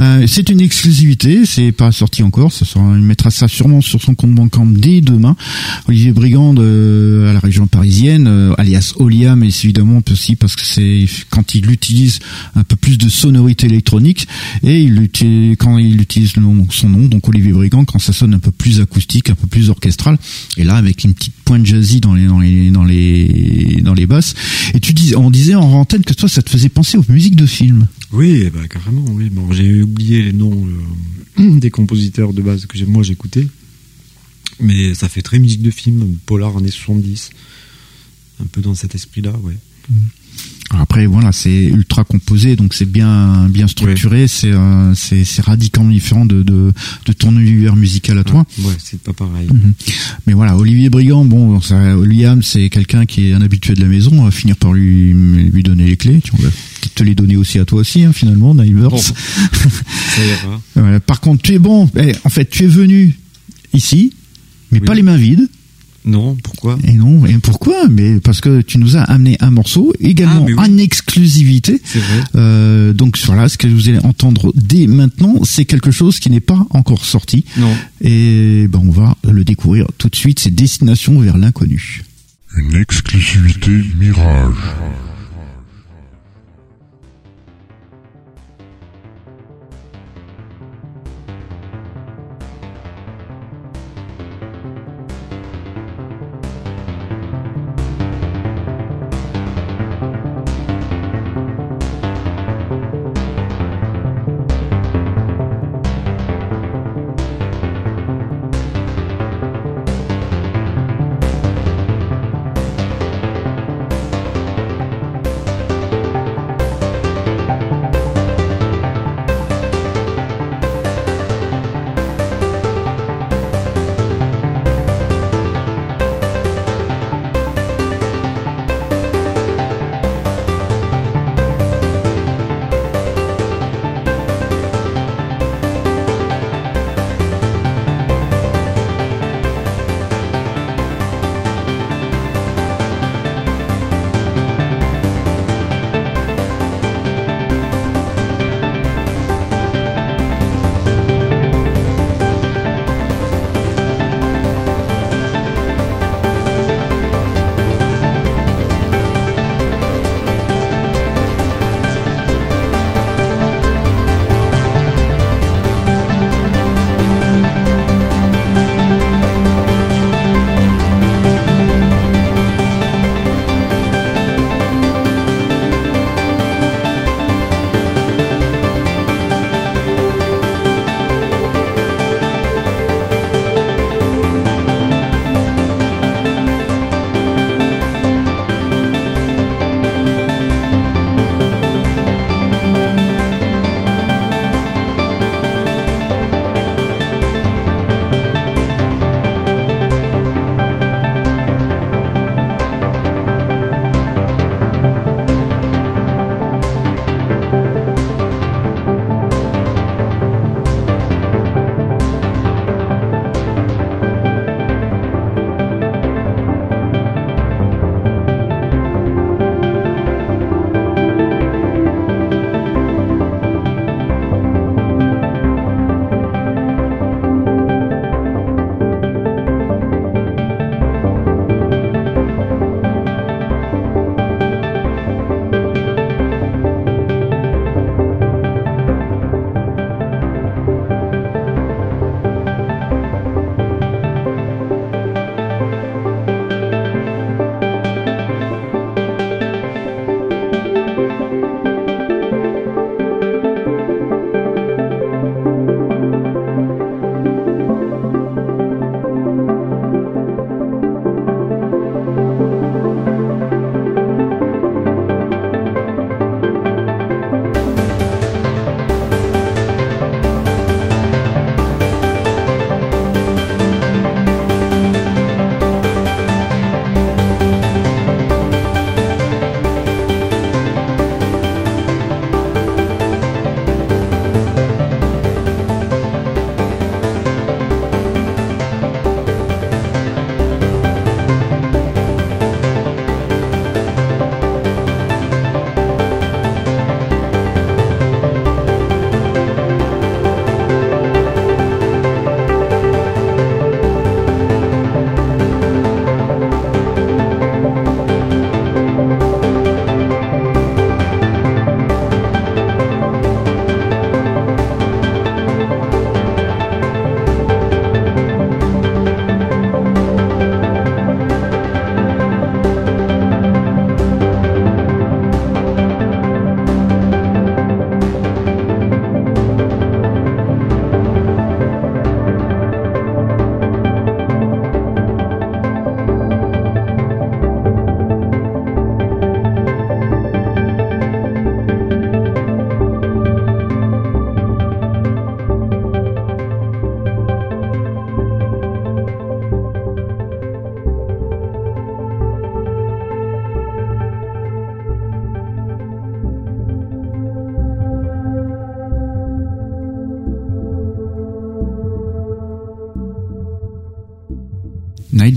Euh, 0.00 0.26
c'est 0.26 0.48
une 0.50 0.60
exclusivité, 0.60 1.44
c'est 1.46 1.72
pas 1.72 1.90
sorti 1.90 2.22
encore. 2.22 2.52
Ça 2.52 2.64
sera, 2.64 2.82
il 2.94 3.02
mettra 3.02 3.30
ça 3.30 3.48
sûrement 3.48 3.80
sur 3.80 4.00
son 4.00 4.14
compte 4.14 4.34
bancaire 4.34 4.62
dès 4.66 5.00
demain. 5.00 5.36
Olivier 5.88 6.12
Brigand 6.12 6.54
à 6.56 7.32
la 7.32 7.40
région 7.40 7.66
parisienne, 7.66 8.26
euh, 8.28 8.54
alias 8.58 8.94
Olia, 8.96 9.34
mais 9.36 9.48
évidemment 9.48 10.02
aussi 10.10 10.36
parce 10.36 10.54
que 10.54 10.64
c'est 10.64 11.06
quand 11.30 11.54
il 11.54 11.70
utilise 11.70 12.20
un 12.54 12.64
peu 12.64 12.76
plus 12.76 12.98
de 12.98 13.08
sonorité 13.08 13.66
électronique 13.66 14.26
et 14.62 14.82
il 14.82 15.08
quand 15.58 15.78
il 15.78 16.00
utilise 16.00 16.32
son 16.70 16.88
nom, 16.88 17.06
donc 17.06 17.28
Olivier 17.28 17.52
Brigand, 17.52 17.84
quand 17.84 17.98
ça 17.98 18.12
sonne 18.12 18.34
un 18.34 18.38
peu 18.38 18.50
plus 18.50 18.80
acoustique, 18.80 19.30
un 19.30 19.34
peu 19.34 19.46
plus 19.46 19.70
orchestral. 19.70 20.18
Et 20.56 20.64
là, 20.64 20.76
avec 20.76 21.04
une 21.04 21.14
petite 21.14 21.34
pointe 21.52 21.66
jazzy 21.66 22.00
dans 22.00 22.14
les 22.14 22.24
dans 22.24 22.40
les 22.40 22.70
dans 22.70 22.84
les 22.84 23.82
dans 23.82 23.92
les 23.92 24.06
basses. 24.06 24.34
Et 24.72 24.80
tu 24.80 24.94
dis, 24.94 25.14
on 25.16 25.30
disait 25.30 25.54
en 25.54 25.70
antenne 25.72 26.02
que 26.02 26.14
toi, 26.14 26.26
ça 26.26 26.40
te 26.40 26.48
faisait 26.48 26.70
penser 26.70 26.96
aux 26.96 27.04
musiques 27.10 27.36
de 27.36 27.44
films. 27.44 27.88
Oui, 28.10 28.48
bah 28.48 28.66
carrément. 28.70 29.04
Oui, 29.10 29.28
bon, 29.28 29.52
j'ai 29.52 29.82
oublié 29.82 30.22
les 30.22 30.32
noms 30.32 30.66
euh, 31.38 31.58
des 31.58 31.70
compositeurs 31.70 32.32
de 32.32 32.40
base 32.40 32.64
que 32.64 32.82
moi 32.86 33.02
j'écoutais, 33.02 33.46
mais 34.60 34.94
ça 34.94 35.10
fait 35.10 35.20
très 35.20 35.38
musique 35.38 35.60
de 35.60 35.70
film, 35.70 36.16
polar 36.24 36.56
années 36.56 36.70
70, 36.70 37.30
un 38.40 38.46
peu 38.46 38.62
dans 38.62 38.74
cet 38.74 38.94
esprit-là, 38.94 39.34
ouais. 39.42 39.56
Après, 40.80 41.06
voilà, 41.06 41.32
c'est 41.32 41.64
ultra 41.64 42.02
composé, 42.04 42.56
donc 42.56 42.72
c'est 42.74 42.90
bien 42.90 43.46
bien 43.50 43.68
structuré. 43.68 44.26
C'est 44.26 44.52
euh, 44.52 44.94
c'est 44.94 45.24
c'est 45.24 45.42
radicalement 45.42 45.90
différent 45.90 46.24
de, 46.24 46.42
de 46.42 46.72
de 47.06 47.12
ton 47.12 47.36
univers 47.38 47.76
musical 47.76 48.18
à 48.18 48.24
toi. 48.24 48.44
Ouais, 48.58 48.72
c'est 48.82 49.00
pas 49.00 49.12
pareil. 49.12 49.48
Mhm. 49.52 49.72
Mais 50.26 50.32
voilà, 50.32 50.56
Olivier 50.56 50.88
Brigand, 50.90 51.24
bon, 51.24 51.60
ça, 51.60 51.94
Liam, 51.96 52.42
c'est 52.42 52.68
quelqu'un 52.70 53.04
qui 53.06 53.28
est 53.28 53.32
un 53.34 53.42
habitué 53.42 53.74
de 53.74 53.80
la 53.80 53.86
maison. 53.88 54.10
On 54.14 54.24
va 54.24 54.30
finir 54.30 54.56
par 54.56 54.72
lui 54.72 55.12
lui 55.12 55.62
donner 55.62 55.86
les 55.86 55.96
clés. 55.96 56.20
Tu 56.24 56.32
on 56.38 56.42
va 56.42 56.48
peut-être 56.48 56.94
te 56.94 57.02
les 57.02 57.14
donner 57.14 57.36
aussi 57.36 57.58
à 57.58 57.64
toi 57.64 57.80
aussi, 57.80 58.04
hein, 58.04 58.12
finalement, 58.12 58.54
Neighbors. 58.54 58.90
Bon. 58.90 58.98
Voilà. 60.74 61.00
Par 61.00 61.20
contre, 61.20 61.42
tu 61.42 61.54
es 61.54 61.58
bon. 61.58 61.88
Eh, 61.96 62.12
en 62.24 62.28
fait, 62.28 62.48
tu 62.48 62.64
es 62.64 62.66
venu 62.66 63.14
ici, 63.74 64.12
mais 64.70 64.80
Oui. 64.80 64.84
pas 64.86 64.94
les 64.94 65.02
mains 65.02 65.16
vides. 65.16 65.48
Non, 66.04 66.36
pourquoi? 66.42 66.78
Et 66.84 66.92
non. 66.94 67.24
Et 67.26 67.38
pourquoi? 67.38 67.86
Mais 67.88 68.18
parce 68.20 68.40
que 68.40 68.60
tu 68.60 68.78
nous 68.78 68.96
as 68.96 69.02
amené 69.02 69.36
un 69.40 69.50
morceau, 69.50 69.92
également 70.00 70.46
Ah, 70.48 70.52
oui. 70.52 70.54
en 70.58 70.78
exclusivité. 70.78 71.80
C'est 71.84 71.98
vrai. 72.00 72.24
Euh, 72.36 72.92
donc 72.92 73.18
voilà, 73.24 73.48
ce 73.48 73.56
que 73.56 73.66
vous 73.68 73.88
allez 73.88 74.00
entendre 74.04 74.52
dès 74.56 74.86
maintenant, 74.86 75.44
c'est 75.44 75.64
quelque 75.64 75.90
chose 75.90 76.18
qui 76.18 76.30
n'est 76.30 76.40
pas 76.40 76.66
encore 76.70 77.04
sorti. 77.04 77.44
Non. 77.56 77.72
Et 78.00 78.66
ben 78.68 78.80
on 78.84 78.90
va 78.90 79.16
le 79.28 79.44
découvrir 79.44 79.86
tout 79.98 80.08
de 80.08 80.16
suite. 80.16 80.40
C'est 80.40 80.54
Destination 80.54 81.18
vers 81.20 81.38
l'inconnu. 81.38 82.02
Une 82.56 82.74
exclusivité 82.74 83.70
Mirage. 83.98 84.54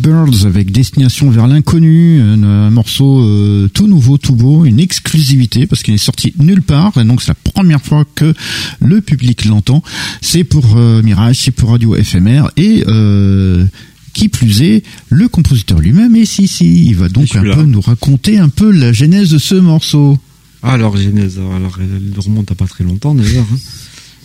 Nightbirds 0.05 0.45
avec 0.45 0.71
Destination 0.71 1.29
vers 1.31 1.47
l'inconnu, 1.47 2.21
un, 2.21 2.43
un 2.43 2.69
morceau 2.69 3.21
euh, 3.21 3.67
tout 3.73 3.87
nouveau, 3.87 4.17
tout 4.17 4.35
beau, 4.35 4.65
une 4.65 4.79
exclusivité 4.79 5.65
parce 5.65 5.83
qu'il 5.83 5.93
est 5.93 5.99
sorti 5.99 6.33
nulle 6.37 6.61
part 6.61 6.97
et 6.97 7.03
donc 7.03 7.21
c'est 7.21 7.29
la 7.29 7.51
première 7.51 7.81
fois 7.81 8.05
que 8.15 8.33
le 8.79 9.01
public 9.01 9.45
l'entend. 9.45 9.81
C'est 10.21 10.43
pour 10.43 10.77
euh, 10.77 11.01
Mirage, 11.01 11.37
c'est 11.37 11.51
pour 11.51 11.71
Radio 11.71 11.95
FMR 11.95 12.49
et 12.57 12.83
euh, 12.87 13.65
qui 14.13 14.29
plus 14.29 14.61
est, 14.61 14.83
le 15.09 15.27
compositeur 15.27 15.79
lui-même 15.79 16.15
est 16.15 16.25
si 16.25 16.47
si. 16.47 16.85
Il 16.85 16.95
va 16.95 17.07
Et 17.07 17.09
donc 17.09 17.35
un 17.35 17.41
peu 17.41 17.63
nous 17.63 17.81
raconter 17.81 18.37
un 18.37 18.49
peu 18.49 18.71
la 18.71 18.93
genèse 18.93 19.29
de 19.31 19.39
ce 19.39 19.55
morceau. 19.55 20.17
Alors 20.61 20.97
Genèse, 20.97 21.39
alors 21.39 21.77
elle 21.79 22.19
remonte 22.19 22.51
à 22.51 22.55
pas 22.55 22.67
très 22.67 22.83
longtemps 22.83 23.15
d'ailleurs, 23.15 23.45
hein. 23.51 23.57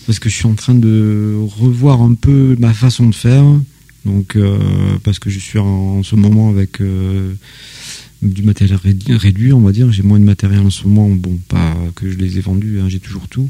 parce 0.07 0.19
que 0.19 0.29
je 0.29 0.35
suis 0.35 0.47
en 0.47 0.55
train 0.55 0.75
de 0.75 1.37
revoir 1.59 2.03
un 2.03 2.15
peu 2.15 2.57
ma 2.59 2.73
façon 2.73 3.09
de 3.09 3.15
faire, 3.15 3.45
donc 4.11 4.37
euh, 4.37 4.59
parce 5.05 5.19
que 5.19 5.31
je 5.31 5.39
suis 5.39 5.59
en, 5.59 5.99
en 5.99 6.03
ce 6.03 6.17
moment 6.17 6.51
avec 6.51 6.81
euh, 6.81 7.33
du 8.23 8.43
matériel 8.43 8.77
réduit, 8.77 9.17
réduit, 9.17 9.53
on 9.53 9.61
va 9.61 9.73
dire, 9.73 9.91
j'ai 9.93 10.03
moins 10.03 10.19
de 10.19 10.25
matériel 10.25 10.61
en 10.61 10.71
ce 10.71 10.87
moment, 10.87 11.09
bon 11.09 11.39
pas 11.49 11.77
que 11.95 12.11
je 12.11 12.19
les 12.19 12.39
ai 12.39 12.41
vendus, 12.41 12.81
hein, 12.81 12.89
j'ai 12.89 13.01
toujours 13.01 13.29
tout, 13.29 13.49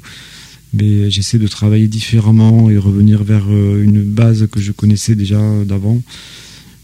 mais 0.74 1.10
j'essaie 1.10 1.38
de 1.38 1.48
travailler 1.48 1.88
différemment 1.88 2.70
et 2.70 2.78
revenir 2.78 3.24
vers 3.24 3.44
euh, 3.48 3.82
une 3.82 4.02
base 4.02 4.46
que 4.50 4.60
je 4.60 4.72
connaissais 4.72 5.14
déjà 5.14 5.40
d'avant 5.64 6.00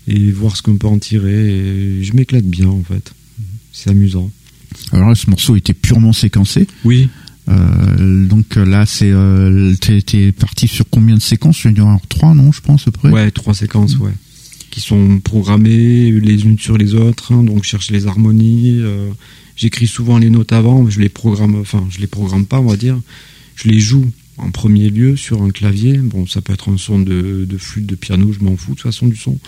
et 0.08 0.30
voir 0.30 0.56
ce 0.56 0.62
qu'on 0.62 0.76
peut 0.76 0.88
en 0.88 0.98
tirer. 0.98 1.50
Et 1.50 2.02
je 2.02 2.12
m'éclate 2.14 2.44
bien 2.44 2.68
en 2.68 2.82
fait, 2.82 3.12
c'est 3.72 3.90
amusant. 3.90 4.30
Alors 4.92 5.08
là, 5.08 5.14
ce 5.14 5.28
morceau 5.30 5.56
était 5.56 5.74
purement 5.74 6.12
séquencé. 6.12 6.66
Oui, 6.84 7.08
Euh, 7.48 8.26
donc 8.26 8.56
euh, 8.56 8.64
là, 8.64 8.86
c'est 8.86 9.10
euh, 9.10 9.74
t'es 9.76 10.32
parti 10.32 10.66
sur 10.68 10.84
combien 10.90 11.14
de 11.16 11.22
séquences? 11.22 11.64
Vais 11.64 11.72
dire 11.72 11.86
trois, 12.08 12.34
non 12.34 12.52
Je 12.52 12.60
pense 12.60 12.82
à 12.88 12.90
peu 12.90 12.98
près? 12.98 13.10
Ouais, 13.10 13.30
trois 13.30 13.54
séquences, 13.54 13.96
ouais. 13.98 14.12
Qui 14.70 14.80
sont 14.80 15.20
programmées 15.20 16.10
les 16.10 16.44
unes 16.44 16.58
sur 16.58 16.76
les 16.76 16.94
autres, 16.94 17.32
hein, 17.32 17.42
donc 17.42 17.64
je 17.64 17.68
cherche 17.70 17.90
les 17.90 18.06
harmonies. 18.06 18.80
euh, 18.80 19.10
J'écris 19.56 19.86
souvent 19.86 20.18
les 20.18 20.28
notes 20.28 20.52
avant, 20.52 20.90
je 20.90 21.00
les 21.00 21.08
programme, 21.08 21.54
enfin, 21.54 21.86
je 21.88 21.98
les 22.00 22.06
programme 22.06 22.44
pas, 22.44 22.60
on 22.60 22.66
va 22.66 22.76
dire. 22.76 23.00
Je 23.54 23.68
les 23.68 23.80
joue 23.80 24.04
en 24.36 24.50
premier 24.50 24.90
lieu 24.90 25.16
sur 25.16 25.40
un 25.42 25.48
clavier. 25.50 25.96
Bon, 25.96 26.26
ça 26.26 26.42
peut 26.42 26.52
être 26.52 26.68
un 26.70 26.76
son 26.76 26.98
de, 26.98 27.46
de 27.48 27.56
flûte, 27.56 27.86
de 27.86 27.94
piano, 27.94 28.32
je 28.38 28.44
m'en 28.44 28.54
fous 28.56 28.72
de 28.72 28.76
toute 28.76 28.82
façon 28.82 29.06
du 29.06 29.16
son. 29.16 29.38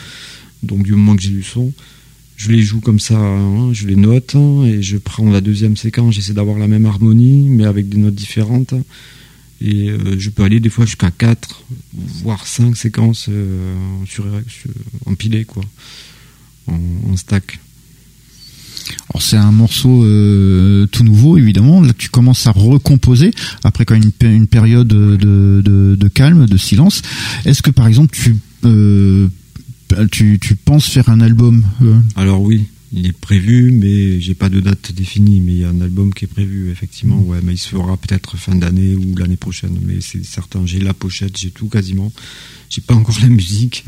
Donc 0.63 0.83
du 0.85 0.93
moment 0.93 1.15
que 1.15 1.21
j'ai 1.23 1.29
du 1.29 1.43
son, 1.43 1.73
je 2.39 2.53
les 2.53 2.63
joue 2.63 2.81
comme 2.81 3.01
ça, 3.01 3.19
hein, 3.19 3.73
je 3.73 3.87
les 3.89 3.97
note 3.97 4.37
hein, 4.37 4.63
et 4.65 4.81
je 4.81 4.97
prends 4.97 5.29
la 5.29 5.41
deuxième 5.41 5.77
séquence, 5.77 6.15
j'essaie 6.15 6.33
d'avoir 6.33 6.57
la 6.57 6.69
même 6.69 6.87
harmonie, 6.87 7.49
mais 7.51 7.65
avec 7.65 7.89
des 7.89 7.99
notes 7.99 8.15
différentes. 8.15 8.75
Et 9.61 9.91
euh, 9.91 10.17
je 10.17 10.31
peux 10.31 10.45
aller 10.45 10.61
des 10.61 10.69
fois 10.69 10.87
jusqu'à 10.87 11.11
4, 11.11 11.65
voire 12.23 12.47
5 12.47 12.77
séquences 12.77 13.27
euh, 13.29 13.75
empilées, 15.05 15.45
quoi, 15.45 15.65
en, 16.69 17.17
stack. 17.17 17.59
Alors 19.11 19.21
c'est 19.21 19.37
un 19.37 19.51
morceau 19.51 20.05
euh, 20.05 20.87
tout 20.87 21.03
nouveau 21.03 21.39
évidemment. 21.39 21.81
Là 21.81 21.93
tu 21.93 22.09
commences 22.09 22.47
à 22.47 22.53
recomposer 22.53 23.33
après 23.65 23.85
quand 23.85 23.97
une, 23.97 24.13
une 24.23 24.47
période 24.47 24.87
de, 24.87 25.17
de, 25.17 25.97
de 25.99 26.09
calme, 26.09 26.47
de 26.47 26.57
silence. 26.57 27.03
Est-ce 27.45 27.63
que 27.63 27.71
par 27.71 27.89
exemple 27.89 28.17
tu 28.17 28.37
euh, 28.65 29.29
tu, 30.11 30.39
tu 30.41 30.57
penses 30.57 30.89
faire 30.89 31.09
un 31.09 31.21
album 31.21 31.65
euh, 31.83 31.99
Alors 32.17 32.43
oui, 32.43 32.67
il 32.93 33.07
est 33.07 33.13
prévu, 33.13 33.71
mais 33.71 34.21
j'ai 34.21 34.35
pas 34.35 34.49
de 34.49 34.61
date 34.61 34.93
définie. 34.93 35.41
Mais 35.41 35.53
il 35.53 35.59
y 35.59 35.65
a 35.65 35.69
un 35.69 35.81
album 35.81 36.15
qui 36.15 36.25
est 36.25 36.29
prévu, 36.29 36.71
effectivement. 36.71 37.21
Ouais, 37.21 37.39
mais 37.43 37.55
il 37.55 37.59
se 37.59 37.69
fera 37.69 37.97
peut-être 37.97 38.37
fin 38.37 38.55
d'année 38.55 38.95
ou 38.95 39.15
l'année 39.17 39.37
prochaine. 39.37 39.79
Mais 39.85 40.01
c'est 40.01 40.25
certain. 40.25 40.65
J'ai 40.65 40.81
la 40.81 40.95
pochette, 40.95 41.37
j'ai 41.37 41.51
tout 41.51 41.69
quasiment. 41.69 42.13
J'ai 42.71 42.81
pas 42.81 42.95
encore 42.95 43.17
la 43.23 43.29
musique, 43.29 43.85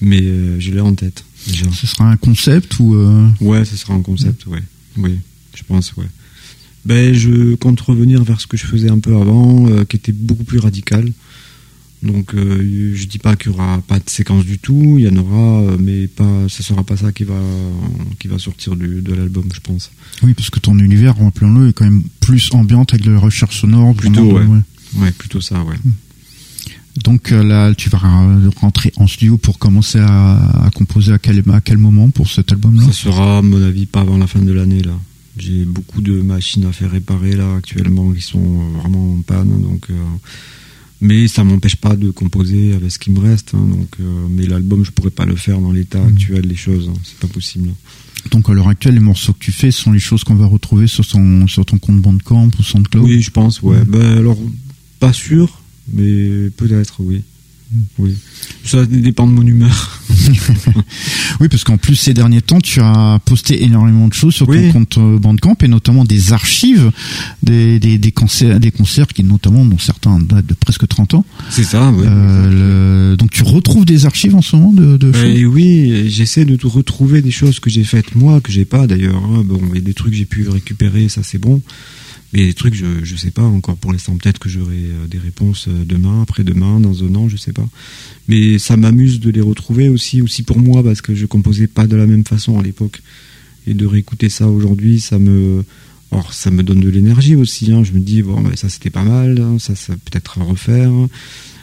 mais 0.00 0.22
euh, 0.22 0.58
je 0.58 0.72
l'ai 0.72 0.80
en 0.80 0.94
tête 0.94 1.24
déjà. 1.46 1.66
Ce 1.72 1.86
sera 1.86 2.10
un 2.10 2.16
concept 2.16 2.78
ou 2.78 2.94
euh, 2.94 3.28
Ouais, 3.40 3.64
ce 3.64 3.76
sera 3.76 3.94
un 3.94 4.02
concept, 4.02 4.46
ouais. 4.46 4.62
Oui, 4.96 5.18
je 5.54 5.62
pense, 5.62 5.94
ouais. 5.96 6.06
Ben, 6.84 7.14
je 7.14 7.54
compte 7.56 7.80
revenir 7.80 8.24
vers 8.24 8.40
ce 8.40 8.46
que 8.46 8.56
je 8.56 8.66
faisais 8.66 8.88
un 8.88 8.98
peu 8.98 9.14
avant, 9.16 9.68
euh, 9.68 9.84
qui 9.84 9.96
était 9.96 10.12
beaucoup 10.12 10.44
plus 10.44 10.58
radical. 10.58 11.12
Donc, 12.02 12.34
euh, 12.34 12.92
je 12.94 13.06
dis 13.06 13.18
pas 13.18 13.36
qu'il 13.36 13.52
y 13.52 13.54
aura 13.54 13.78
pas 13.86 13.98
de 13.98 14.08
séquence 14.08 14.44
du 14.46 14.58
tout, 14.58 14.96
il 14.98 15.04
y 15.04 15.08
en 15.08 15.16
aura, 15.16 15.60
euh, 15.60 15.76
mais 15.78 16.06
pas, 16.06 16.48
ce 16.48 16.62
sera 16.62 16.82
pas 16.82 16.96
ça 16.96 17.12
qui 17.12 17.24
va, 17.24 17.38
qui 18.18 18.26
va 18.28 18.38
sortir 18.38 18.74
du, 18.74 19.02
de 19.02 19.12
l'album, 19.12 19.44
je 19.52 19.60
pense. 19.60 19.90
oui 20.22 20.32
parce 20.32 20.48
que 20.48 20.60
ton 20.60 20.78
univers 20.78 21.18
rappelons-le 21.18 21.68
est 21.68 21.72
quand 21.74 21.84
même 21.84 22.02
plus 22.20 22.50
ambiante 22.54 22.94
avec 22.94 23.04
de 23.04 23.10
la 23.10 23.18
recherche 23.18 23.60
sonore. 23.60 23.94
Plutôt, 23.94 24.32
ouais. 24.32 24.46
Ouais, 24.96 25.12
plutôt 25.12 25.40
ça, 25.42 25.62
ouais. 25.62 25.76
Donc 27.04 27.30
euh, 27.30 27.44
là 27.44 27.72
tu 27.74 27.88
vas 27.88 27.98
rentrer 28.56 28.92
en 28.96 29.06
studio 29.06 29.36
pour 29.36 29.58
commencer 29.58 30.00
à, 30.00 30.64
à 30.66 30.70
composer 30.70 31.12
à 31.12 31.18
quel 31.18 31.42
à 31.52 31.60
quel 31.60 31.78
moment 31.78 32.10
pour 32.10 32.28
cet 32.28 32.50
album 32.50 32.76
là 32.76 32.86
Ça 32.86 32.92
sera, 32.92 33.38
à 33.38 33.42
mon 33.42 33.62
avis, 33.62 33.86
pas 33.86 34.00
avant 34.00 34.18
la 34.18 34.26
fin 34.26 34.40
de 34.40 34.52
l'année, 34.52 34.82
là. 34.82 34.98
J'ai 35.38 35.64
beaucoup 35.64 36.02
de 36.02 36.20
machines 36.20 36.64
à 36.64 36.72
faire 36.72 36.90
réparer, 36.90 37.32
là, 37.32 37.54
actuellement, 37.56 38.10
qui 38.12 38.20
sont 38.20 38.40
euh, 38.42 38.78
vraiment 38.80 39.14
en 39.14 39.20
panne, 39.22 39.62
donc, 39.62 39.86
euh, 39.90 39.94
mais 41.00 41.28
ça 41.28 41.44
m'empêche 41.44 41.76
pas 41.76 41.96
de 41.96 42.10
composer 42.10 42.74
avec 42.74 42.90
ce 42.90 42.98
qui 42.98 43.10
me 43.10 43.20
reste, 43.20 43.54
hein, 43.54 43.58
donc, 43.66 43.88
euh, 44.00 44.26
mais 44.30 44.46
l'album, 44.46 44.84
je 44.84 44.90
pourrais 44.90 45.10
pas 45.10 45.24
le 45.26 45.36
faire 45.36 45.60
dans 45.60 45.72
l'état 45.72 46.00
Mhm. 46.00 46.08
actuel 46.14 46.46
des 46.48 46.56
choses, 46.56 46.88
hein, 46.90 46.98
c'est 47.04 47.18
pas 47.18 47.26
possible. 47.28 47.70
Donc 48.30 48.50
à 48.50 48.52
l'heure 48.52 48.68
actuelle, 48.68 48.94
les 48.94 49.00
morceaux 49.00 49.32
que 49.32 49.38
tu 49.38 49.50
fais 49.52 49.70
sont 49.70 49.92
les 49.92 49.98
choses 49.98 50.24
qu'on 50.24 50.34
va 50.34 50.44
retrouver 50.46 50.86
sur 50.86 51.06
ton 51.06 51.46
sur 51.46 51.64
ton 51.64 51.78
compte 51.78 52.00
Bandcamp 52.02 52.50
ou 52.58 52.62
SoundCloud? 52.62 53.04
Oui, 53.04 53.22
je 53.22 53.30
pense, 53.30 53.62
ouais. 53.62 53.78
Mhm. 53.78 53.84
Ben, 53.84 54.18
alors, 54.18 54.38
pas 54.98 55.12
sûr, 55.14 55.60
mais 55.92 56.50
peut-être, 56.56 56.96
oui. 57.00 57.22
Oui. 57.98 58.16
Ça 58.64 58.84
dépend 58.86 59.26
de 59.26 59.32
mon 59.32 59.46
humeur. 59.46 60.00
Oui, 61.40 61.48
parce 61.48 61.64
qu'en 61.64 61.78
plus 61.78 61.96
ces 61.96 62.12
derniers 62.12 62.42
temps, 62.42 62.60
tu 62.60 62.80
as 62.80 63.18
posté 63.24 63.62
énormément 63.64 64.08
de 64.08 64.12
choses 64.12 64.34
sur 64.34 64.46
ton 64.46 64.52
Oui. 64.52 64.72
compte 64.72 64.98
euh, 64.98 65.18
Bandcamp 65.18 65.56
et 65.62 65.68
notamment 65.68 66.04
des 66.04 66.32
archives 66.32 66.90
des 67.42 67.78
des, 67.78 67.96
des 67.98 68.12
concerts 68.12 68.60
des 68.60 68.70
concerts 68.70 69.06
qui 69.06 69.24
notamment 69.24 69.64
dont 69.64 69.78
certains 69.78 70.18
datent 70.18 70.46
de 70.46 70.54
presque 70.54 70.86
30 70.86 71.14
ans. 71.14 71.24
C'est 71.48 71.62
ça, 71.64 71.90
ouais. 71.92 72.04
Euh, 72.06 73.10
le- 73.12 73.16
donc 73.16 73.30
tu 73.30 73.42
retrouves 73.42 73.84
des 73.86 74.04
archives 74.04 74.34
en 74.34 74.42
ce 74.42 74.56
moment 74.56 74.72
de, 74.72 74.96
de 74.98 75.12
choses? 75.12 75.24
Et 75.24 75.46
oui, 75.46 76.10
j'essaie 76.10 76.44
de 76.44 76.58
retrouver 76.66 77.22
des 77.22 77.30
choses 77.30 77.58
que 77.60 77.70
j'ai 77.70 77.84
faites 77.84 78.14
moi, 78.14 78.40
que 78.40 78.52
j'ai 78.52 78.64
pas 78.66 78.86
d'ailleurs. 78.86 79.16
hein. 79.24 79.42
Bon, 79.44 79.60
a 79.74 79.78
des 79.80 79.94
trucs 79.94 80.12
que 80.12 80.18
j'ai 80.18 80.26
pu 80.26 80.48
récupérer, 80.48 81.08
ça 81.08 81.22
c'est 81.22 81.38
bon. 81.38 81.62
Mais 82.32 82.46
des 82.46 82.54
trucs, 82.54 82.74
je, 82.74 82.86
je 83.02 83.16
sais 83.16 83.30
pas 83.32 83.42
encore 83.42 83.76
pour 83.76 83.92
l'instant. 83.92 84.16
Peut-être 84.16 84.38
que 84.38 84.48
j'aurai 84.48 84.76
euh, 84.76 85.06
des 85.08 85.18
réponses 85.18 85.66
euh, 85.68 85.84
demain, 85.84 86.22
après-demain, 86.22 86.78
dans 86.78 87.02
un 87.02 87.14
an, 87.16 87.28
je 87.28 87.36
sais 87.36 87.52
pas. 87.52 87.68
Mais 88.28 88.58
ça 88.58 88.76
m'amuse 88.76 89.18
de 89.18 89.30
les 89.30 89.40
retrouver 89.40 89.88
aussi, 89.88 90.22
aussi 90.22 90.42
pour 90.44 90.58
moi, 90.58 90.84
parce 90.84 91.00
que 91.02 91.14
je 91.14 91.26
composais 91.26 91.66
pas 91.66 91.86
de 91.88 91.96
la 91.96 92.06
même 92.06 92.24
façon 92.24 92.58
à 92.58 92.62
l'époque. 92.62 93.02
Et 93.66 93.74
de 93.74 93.84
réécouter 93.84 94.28
ça 94.28 94.48
aujourd'hui, 94.48 95.00
ça 95.00 95.18
me, 95.18 95.64
or 96.12 96.32
ça 96.32 96.50
me 96.50 96.62
donne 96.62 96.80
de 96.80 96.88
l'énergie 96.88 97.34
aussi. 97.34 97.72
Hein. 97.72 97.82
Je 97.84 97.92
me 97.92 98.00
dis 98.00 98.22
bon, 98.22 98.40
ben, 98.40 98.54
ça 98.56 98.68
c'était 98.68 98.90
pas 98.90 99.04
mal, 99.04 99.40
hein, 99.40 99.58
ça, 99.58 99.74
ça 99.74 99.94
peut-être 99.94 100.38
à 100.38 100.44
refaire. 100.44 100.90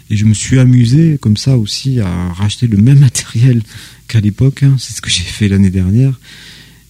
Et 0.09 0.15
je 0.15 0.25
me 0.25 0.33
suis 0.33 0.59
amusé 0.59 1.17
comme 1.19 1.37
ça 1.37 1.57
aussi 1.57 1.99
à 1.99 2.33
racheter 2.33 2.67
le 2.67 2.77
même 2.77 2.99
matériel 3.07 3.61
qu'à 4.07 4.19
l'époque. 4.19 4.63
hein. 4.63 4.75
C'est 4.79 4.93
ce 4.95 5.01
que 5.01 5.09
j'ai 5.09 5.23
fait 5.23 5.47
l'année 5.47 5.69
dernière. 5.69 6.19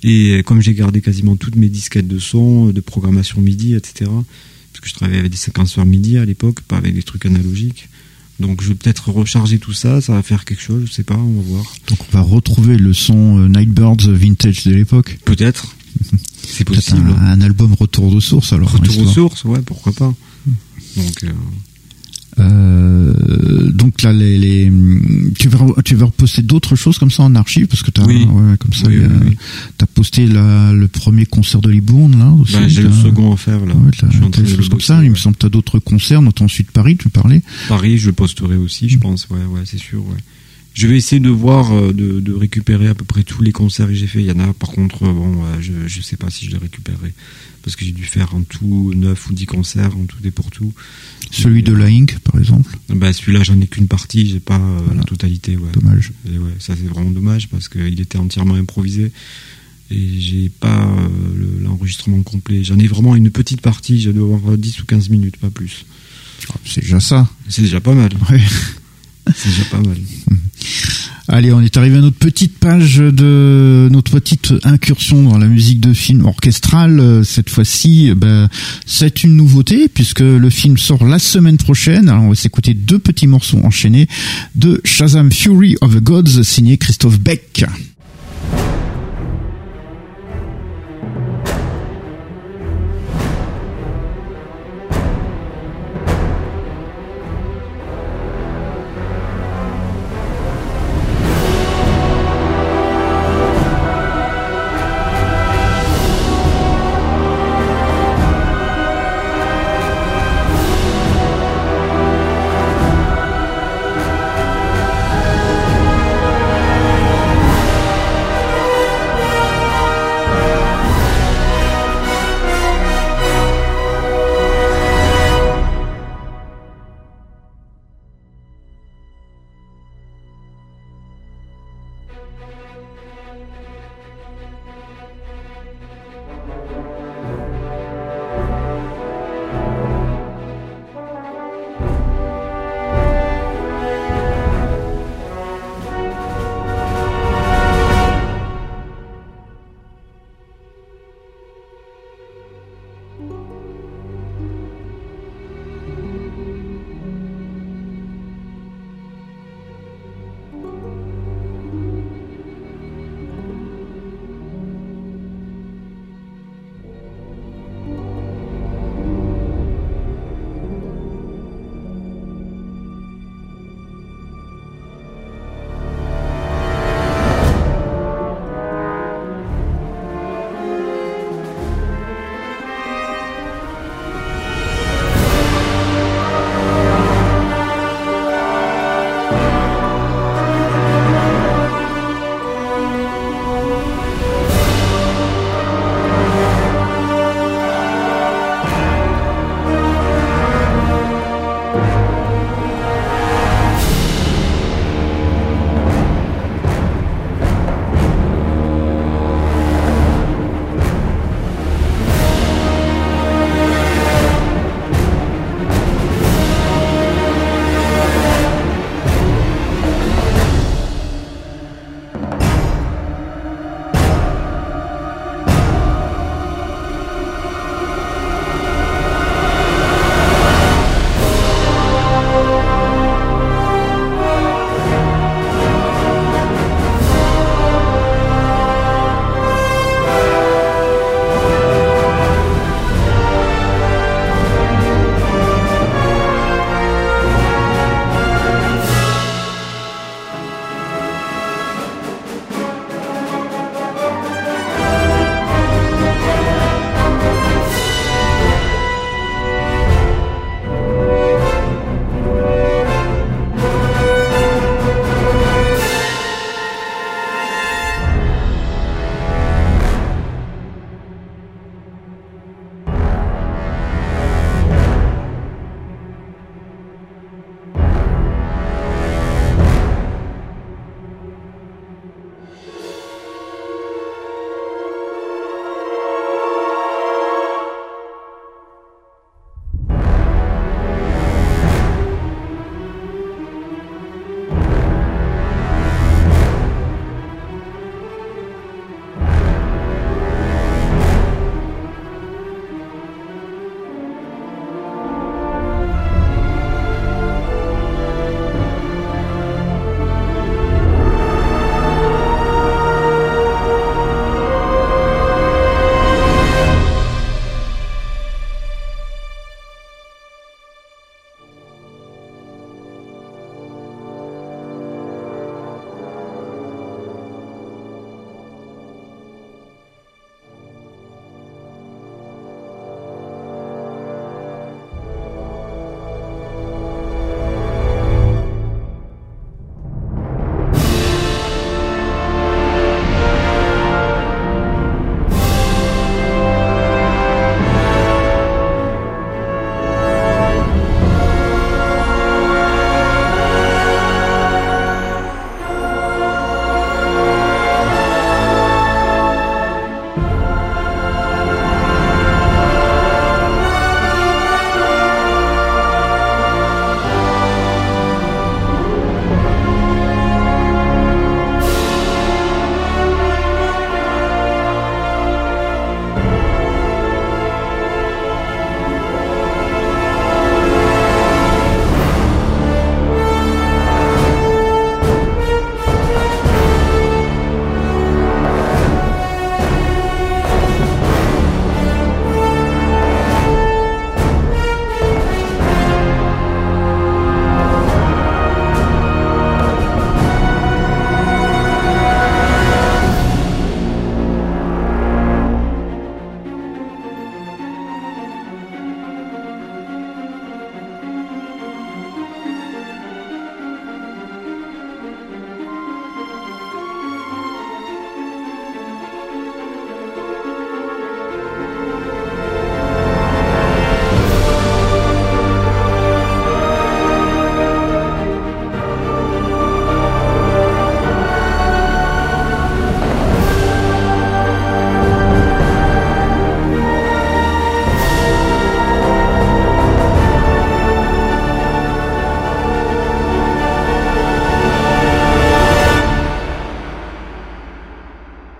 Et 0.03 0.43
comme 0.43 0.61
j'ai 0.61 0.73
gardé 0.73 1.01
quasiment 1.01 1.35
toutes 1.35 1.55
mes 1.55 1.69
disquettes 1.69 2.07
de 2.07 2.19
son, 2.19 2.67
de 2.67 2.81
programmation 2.81 3.41
MIDI, 3.41 3.73
etc. 3.75 4.09
Parce 4.71 4.81
que 4.81 4.89
je 4.89 4.93
travaillais 4.93 5.19
avec 5.19 5.31
des 5.31 5.37
séquenceurs 5.37 5.85
MIDI 5.85 6.17
à 6.17 6.25
l'époque, 6.25 6.61
pas 6.61 6.77
avec 6.77 6.93
des 6.93 7.03
trucs 7.03 7.25
analogiques. 7.25 7.89
Donc 8.39 8.61
je 8.61 8.69
vais 8.69 8.75
peut-être 8.75 9.09
recharger 9.09 9.57
tout 9.57 9.73
ça, 9.73 9.99
ça 9.99 10.13
va 10.13 10.21
faire 10.21 10.45
quelque 10.45 10.61
chose, 10.61 10.83
je 10.85 10.91
sais 10.91 11.03
pas, 11.03 11.15
on 11.15 11.41
va 11.41 11.41
voir. 11.41 11.73
Donc 11.87 11.97
on 12.07 12.11
va 12.15 12.21
retrouver 12.21 12.77
le 12.77 12.93
son 12.93 13.39
euh, 13.39 13.47
Nightbirds 13.47 14.11
vintage 14.11 14.65
de 14.65 14.73
l'époque. 14.73 15.17
Peut-être. 15.25 15.75
C'est 16.47 16.63
possible. 16.63 17.09
un, 17.19 17.25
un 17.25 17.41
album 17.41 17.73
retour 17.73 18.13
de 18.13 18.19
source 18.19 18.53
alors. 18.53 18.71
Retour 18.71 18.95
aux 18.95 18.99
histoire. 18.99 19.13
sources, 19.13 19.43
ouais, 19.45 19.61
pourquoi 19.65 19.91
pas. 19.93 20.13
Donc, 20.95 21.23
euh, 21.23 21.31
Euh, 22.39 23.71
donc 23.71 24.01
là, 24.03 24.13
les, 24.13 24.37
les, 24.37 24.71
tu 25.37 25.49
vas 25.49 25.59
tu 25.83 25.95
vas 25.95 26.05
reposter 26.05 26.41
d'autres 26.43 26.75
choses 26.75 26.97
comme 26.97 27.11
ça 27.11 27.23
en 27.23 27.35
archive? 27.35 27.67
Parce 27.67 27.81
que 27.83 27.91
t'as 27.91 28.05
Oui. 28.05 28.25
ouais, 28.25 28.57
comme 28.59 28.73
ça 28.73 28.87
Oui, 28.87 28.99
oui, 29.25 29.37
t'as 29.77 29.85
posté 29.87 30.27
la, 30.27 30.71
le 30.73 30.87
premier 30.87 31.25
concert 31.25 31.61
de 31.61 31.69
Libourne 31.69 32.17
là 32.19 32.29
aussi. 32.31 32.53
bah, 32.53 32.67
j'ai 32.67 32.83
le 32.83 32.91
second 32.91 33.33
à 33.33 33.37
faire 33.37 33.65
là. 33.65 33.73
Ouais, 33.73 33.91
je 33.93 33.97
suis 33.97 34.23
en 34.23 34.29
t'as 34.29 34.29
train 34.29 34.41
des 34.43 34.51
de 34.51 34.55
choses 34.55 34.69
comme 34.69 34.77
bosser, 34.77 34.87
ça. 34.87 35.03
Il 35.03 35.09
me 35.09 35.15
ouais. 35.15 35.19
semble 35.19 35.35
que 35.35 35.41
t'as 35.41 35.49
d'autres 35.49 35.79
concerts, 35.79 36.21
notamment 36.21 36.45
ensuite 36.45 36.71
Paris. 36.71 36.97
Tu 36.97 37.09
parlais. 37.09 37.41
Paris, 37.67 37.97
je 37.97 38.11
posterai 38.11 38.55
aussi, 38.57 38.87
je 38.89 38.97
pense. 38.99 39.27
Ouais, 39.29 39.37
ouais, 39.45 39.61
c'est 39.65 39.79
sûr. 39.79 39.99
Ouais. 40.05 40.17
Je 40.77 40.85
vais 40.87 40.95
essayer 40.97 41.19
de 41.19 41.29
voir, 41.29 41.71
euh, 41.73 41.91
de, 41.91 42.19
de 42.19 42.33
récupérer 42.33 42.87
à 42.87 42.93
peu 42.93 43.03
près 43.03 43.23
tous 43.23 43.41
les 43.41 43.51
concerts 43.51 43.87
que 43.87 43.95
j'ai 43.95 44.05
fait. 44.05 44.19
Il 44.19 44.27
y 44.27 44.31
en 44.31 44.39
a, 44.39 44.53
par 44.53 44.69
contre, 44.69 45.03
euh, 45.03 45.11
bon, 45.11 45.43
euh, 45.43 45.57
je 45.59 45.71
je 45.87 46.01
sais 46.01 46.17
pas 46.17 46.29
si 46.29 46.45
je 46.45 46.51
les 46.51 46.57
récupérerai 46.57 47.13
parce 47.63 47.75
que 47.75 47.83
j'ai 47.83 47.91
dû 47.91 48.05
faire 48.05 48.35
en 48.35 48.41
tout 48.43 48.93
9 48.95 49.27
ou 49.29 49.33
10 49.33 49.45
concerts 49.47 49.97
en 49.97 50.05
tout 50.05 50.17
et 50.23 50.29
pour 50.31 50.51
tout. 50.51 50.71
Celui 51.31 51.63
de 51.63 51.73
la 51.73 51.87
Inc, 51.87 52.19
par 52.19 52.39
exemple. 52.39 52.77
Bah 52.89 53.11
celui-là, 53.11 53.41
j'en 53.43 53.59
ai 53.59 53.67
qu'une 53.67 53.87
partie, 53.87 54.27
j'ai 54.27 54.39
pas 54.39 54.61
la 54.95 55.03
totalité. 55.03 55.57
Ouais. 55.57 55.71
Dommage. 55.73 56.11
Et 56.31 56.37
ouais, 56.37 56.51
ça 56.59 56.75
c'est 56.79 56.87
vraiment 56.87 57.09
dommage 57.11 57.49
parce 57.49 57.67
qu'il 57.69 57.99
était 57.99 58.17
entièrement 58.19 58.53
improvisé 58.55 59.11
et 59.89 60.19
j'ai 60.19 60.49
pas 60.49 60.83
euh, 60.85 61.07
le- 61.35 61.63
l'enregistrement 61.63 62.21
complet. 62.21 62.63
J'en 62.63 62.77
ai 62.77 62.87
vraiment 62.87 63.15
une 63.15 63.31
petite 63.31 63.61
partie, 63.61 63.99
je 63.99 64.11
dois 64.11 64.35
avoir 64.35 64.57
10 64.57 64.79
ou 64.81 64.85
15 64.85 65.09
minutes, 65.09 65.37
pas 65.37 65.49
plus. 65.49 65.85
C'est 66.65 66.81
déjà 66.81 66.99
ça. 66.99 67.27
C'est 67.49 67.63
déjà 67.63 67.81
pas 67.81 67.95
mal. 67.95 68.11
Ouais. 68.29 68.41
C'est 69.35 69.49
déjà 69.49 69.63
pas 69.69 69.79
mal. 69.79 69.97
Allez, 71.29 71.51
on 71.51 71.59
est 71.59 71.75
arrivé 71.75 71.97
à 71.97 72.01
notre 72.01 72.17
petite 72.17 72.57
page 72.57 72.97
de 72.97 73.89
notre 73.91 74.11
petite 74.11 74.53
incursion 74.63 75.23
dans 75.23 75.37
la 75.37 75.47
musique 75.47 75.81
de 75.81 75.93
film 75.93 76.25
orchestrale. 76.25 77.01
Euh, 77.01 77.23
Cette 77.23 77.49
fois-ci, 77.49 78.13
ben, 78.15 78.47
c'est 78.85 79.23
une 79.23 79.35
nouveauté 79.35 79.89
puisque 79.89 80.21
le 80.21 80.49
film 80.49 80.77
sort 80.77 81.05
la 81.05 81.19
semaine 81.19 81.57
prochaine. 81.57 82.07
Alors, 82.07 82.23
on 82.23 82.29
va 82.29 82.35
s'écouter 82.35 82.73
deux 82.73 82.99
petits 82.99 83.27
morceaux 83.27 83.59
enchaînés 83.63 84.07
de 84.55 84.79
Shazam 84.85 85.29
Fury 85.29 85.75
of 85.81 85.95
the 85.95 86.01
Gods 86.01 86.43
signé 86.43 86.77
Christophe 86.77 87.19
Beck. 87.19 87.65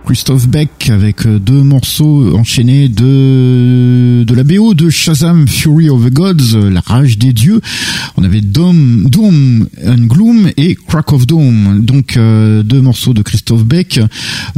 Christophe 0.08 0.48
Beck 0.48 0.88
avec 0.88 1.26
euh, 1.26 1.38
deux 1.38 1.62
morceaux 1.62 2.34
enchaînés 2.34 2.88
de 2.88 4.24
la 4.34 4.42
BO 4.42 4.72
de 4.72 4.88
Shazam 4.88 5.46
Fury 5.46 5.90
of 5.90 6.02
the 6.02 6.10
Gods, 6.10 6.54
euh, 6.54 6.70
la 6.70 6.80
rage 6.80 7.18
des 7.18 7.34
dieux. 7.34 7.60
On 8.16 8.24
avait 8.24 8.40
Dome, 8.40 9.06
Doom 9.10 9.68
and 9.86 10.06
et 10.58 10.74
Crack 10.74 11.12
of 11.12 11.26
Dome. 11.26 11.84
Donc 11.84 12.16
euh, 12.16 12.62
deux 12.64 12.80
morceaux 12.80 13.14
de 13.14 13.22
Christophe 13.22 13.64
Beck, 13.64 14.00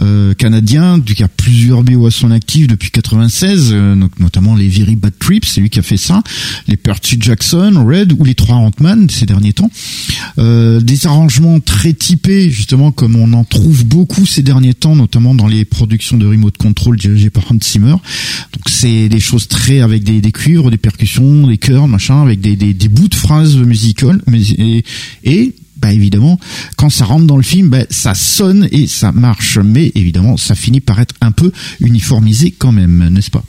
euh, 0.00 0.32
canadien, 0.34 0.98
qui 1.00 1.22
a 1.22 1.28
plusieurs 1.28 1.82
BO 1.82 2.06
à 2.06 2.10
son 2.10 2.30
actif 2.30 2.66
depuis 2.66 2.90
96, 2.90 3.70
euh, 3.72 3.94
donc 3.96 4.18
notamment 4.18 4.56
les 4.56 4.68
Very 4.68 4.96
Bad 4.96 5.12
Trips, 5.18 5.44
c'est 5.44 5.60
lui 5.60 5.68
qui 5.68 5.78
a 5.78 5.82
fait 5.82 5.98
ça, 5.98 6.22
les 6.68 6.78
Percy 6.78 7.18
Jackson, 7.20 7.84
Red 7.86 8.14
ou 8.18 8.24
les 8.24 8.34
trois 8.34 8.56
Ant-Man 8.56 9.10
ces 9.10 9.26
derniers 9.26 9.52
temps. 9.52 9.70
Euh, 10.38 10.80
des 10.80 11.06
arrangements 11.06 11.60
très 11.60 11.92
typés, 11.92 12.50
justement, 12.50 12.92
comme 12.92 13.16
on 13.16 13.34
en 13.34 13.44
trouve 13.44 13.84
beaucoup 13.84 14.24
ces 14.24 14.42
derniers 14.42 14.74
temps, 14.74 14.96
notamment 14.96 15.34
dans 15.34 15.46
les 15.48 15.66
productions 15.66 16.16
de 16.16 16.26
remote 16.26 16.56
control 16.56 16.96
dirigées 16.96 17.30
par 17.30 17.44
Hans 17.52 17.58
Zimmer. 17.62 17.90
Donc 17.90 18.68
c'est 18.68 19.10
des 19.10 19.20
choses 19.20 19.48
très 19.48 19.80
avec 19.80 20.02
des, 20.02 20.22
des 20.22 20.32
cuivres, 20.32 20.70
des 20.70 20.78
percussions, 20.78 21.46
des 21.46 21.58
chœurs, 21.58 21.88
machin, 21.88 22.22
avec 22.22 22.40
des, 22.40 22.56
des, 22.56 22.72
des 22.72 22.88
bouts 22.88 23.08
de 23.08 23.14
phrases 23.14 23.56
musicales, 23.56 24.22
et, 24.32 24.82
et 25.24 25.54
bah 25.80 25.92
évidemment, 25.92 26.38
quand 26.76 26.90
ça 26.90 27.04
rentre 27.04 27.26
dans 27.26 27.36
le 27.36 27.42
film, 27.42 27.68
bah, 27.70 27.84
ça 27.90 28.14
sonne 28.14 28.68
et 28.70 28.86
ça 28.86 29.12
marche. 29.12 29.58
Mais 29.58 29.92
évidemment, 29.94 30.36
ça 30.36 30.54
finit 30.54 30.80
par 30.80 31.00
être 31.00 31.14
un 31.20 31.32
peu 31.32 31.50
uniformisé 31.80 32.50
quand 32.50 32.72
même, 32.72 33.08
n'est-ce 33.08 33.30
pas? 33.30 33.44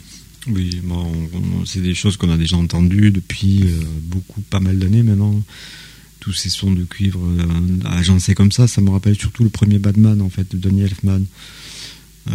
Oui, 0.48 0.80
bon, 0.82 0.96
on- 1.34 1.60
on- 1.60 1.64
c'est 1.66 1.80
des 1.82 1.94
choses 1.94 2.16
qu'on 2.16 2.30
a 2.30 2.36
déjà 2.36 2.56
entendues 2.56 3.10
depuis 3.12 3.60
euh, 3.62 3.80
beaucoup, 4.02 4.40
pas 4.42 4.60
mal 4.60 4.78
d'années 4.78 5.02
maintenant. 5.02 5.40
Tous 6.20 6.32
ces 6.32 6.50
sons 6.50 6.70
de 6.72 6.84
cuivre 6.84 7.20
euh, 7.24 7.88
agencés 7.88 8.34
comme 8.34 8.50
ça, 8.52 8.66
ça 8.68 8.80
me 8.80 8.90
rappelle 8.90 9.16
surtout 9.16 9.42
le 9.44 9.50
premier 9.50 9.78
Batman 9.78 10.20
en 10.22 10.30
fait, 10.30 10.50
de 10.52 10.56
Danny 10.56 10.82
Elfman, 10.82 11.20
euh, 12.30 12.34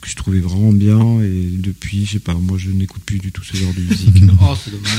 que 0.00 0.08
je 0.08 0.14
trouvais 0.16 0.40
vraiment 0.40 0.72
bien. 0.72 1.20
Et 1.20 1.48
depuis, 1.58 2.06
je 2.06 2.12
sais 2.12 2.18
pas, 2.20 2.34
moi 2.34 2.58
je 2.58 2.70
n'écoute 2.70 3.02
plus 3.04 3.18
du 3.18 3.30
tout 3.32 3.42
ce 3.44 3.56
genre 3.56 3.74
de 3.74 3.80
musique. 3.80 4.22
Oh, 4.40 4.54
c'est 4.64 4.70
dommage. 4.70 4.90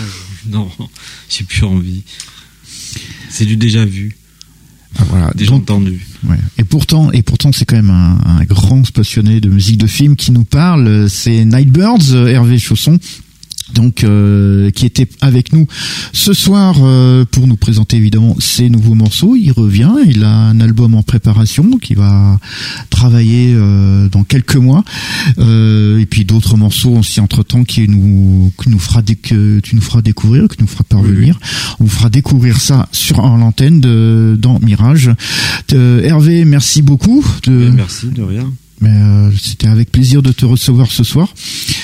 non, 0.49 0.69
j'ai 1.29 1.43
plus 1.45 1.63
envie. 1.63 2.03
C'est 3.29 3.45
du 3.45 3.57
déjà 3.57 3.85
vu, 3.85 4.15
Voilà. 5.09 5.31
déjà 5.35 5.51
Donc, 5.51 5.63
entendu. 5.63 6.05
Ouais. 6.27 6.37
Et 6.57 6.63
pourtant, 6.63 7.11
et 7.11 7.21
pourtant, 7.21 7.51
c'est 7.51 7.65
quand 7.65 7.75
même 7.75 7.89
un, 7.89 8.17
un 8.25 8.43
grand 8.45 8.89
passionné 8.91 9.39
de 9.41 9.49
musique 9.49 9.77
de 9.77 9.87
film 9.87 10.15
qui 10.15 10.31
nous 10.31 10.45
parle. 10.45 11.09
C'est 11.09 11.45
Nightbirds, 11.45 12.15
Hervé 12.27 12.57
Chausson. 12.57 12.99
Donc, 13.73 14.03
euh, 14.03 14.69
qui 14.69 14.85
était 14.85 15.09
avec 15.21 15.51
nous 15.51 15.67
ce 16.13 16.33
soir 16.33 16.75
euh, 16.81 17.25
pour 17.25 17.47
nous 17.47 17.57
présenter 17.57 17.97
évidemment 17.97 18.35
ses 18.39 18.69
nouveaux 18.69 18.93
morceaux. 18.93 19.35
Il 19.35 19.51
revient, 19.51 19.91
il 20.05 20.23
a 20.23 20.29
un 20.29 20.59
album 20.59 20.93
en 20.93 21.01
préparation 21.01 21.79
qui 21.79 21.95
va 21.95 22.39
travailler 22.91 23.53
euh, 23.55 24.07
dans 24.09 24.23
quelques 24.23 24.55
mois, 24.55 24.83
Euh, 25.39 25.99
et 25.99 26.05
puis 26.05 26.25
d'autres 26.25 26.57
morceaux 26.57 26.95
aussi 26.95 27.19
entre 27.19 27.43
temps 27.43 27.63
qui 27.63 27.87
nous 27.87 28.51
que 28.57 28.69
nous 28.69 28.79
fera 28.79 29.01
que 29.01 29.59
tu 29.59 29.75
nous 29.75 29.81
feras 29.81 30.01
découvrir, 30.01 30.47
que 30.47 30.55
nous 30.59 30.67
fera 30.67 30.83
parvenir. 30.83 31.39
On 31.79 31.85
vous 31.85 31.89
fera 31.89 32.09
découvrir 32.09 32.57
ça 32.59 32.87
sur 32.91 33.19
en 33.19 33.37
l'antenne 33.37 33.81
dans 33.81 34.59
Mirage. 34.59 35.09
Euh, 35.73 36.01
Hervé, 36.03 36.45
merci 36.45 36.81
beaucoup. 36.81 37.25
De, 37.45 37.71
merci 37.75 38.07
de 38.07 38.21
rien. 38.21 38.51
Mais, 38.81 38.89
euh, 38.89 39.31
C'était 39.41 39.67
avec 39.67 39.91
plaisir 39.91 40.21
de 40.21 40.31
te 40.31 40.45
recevoir 40.45 40.91
ce 40.91 41.03
soir. 41.03 41.33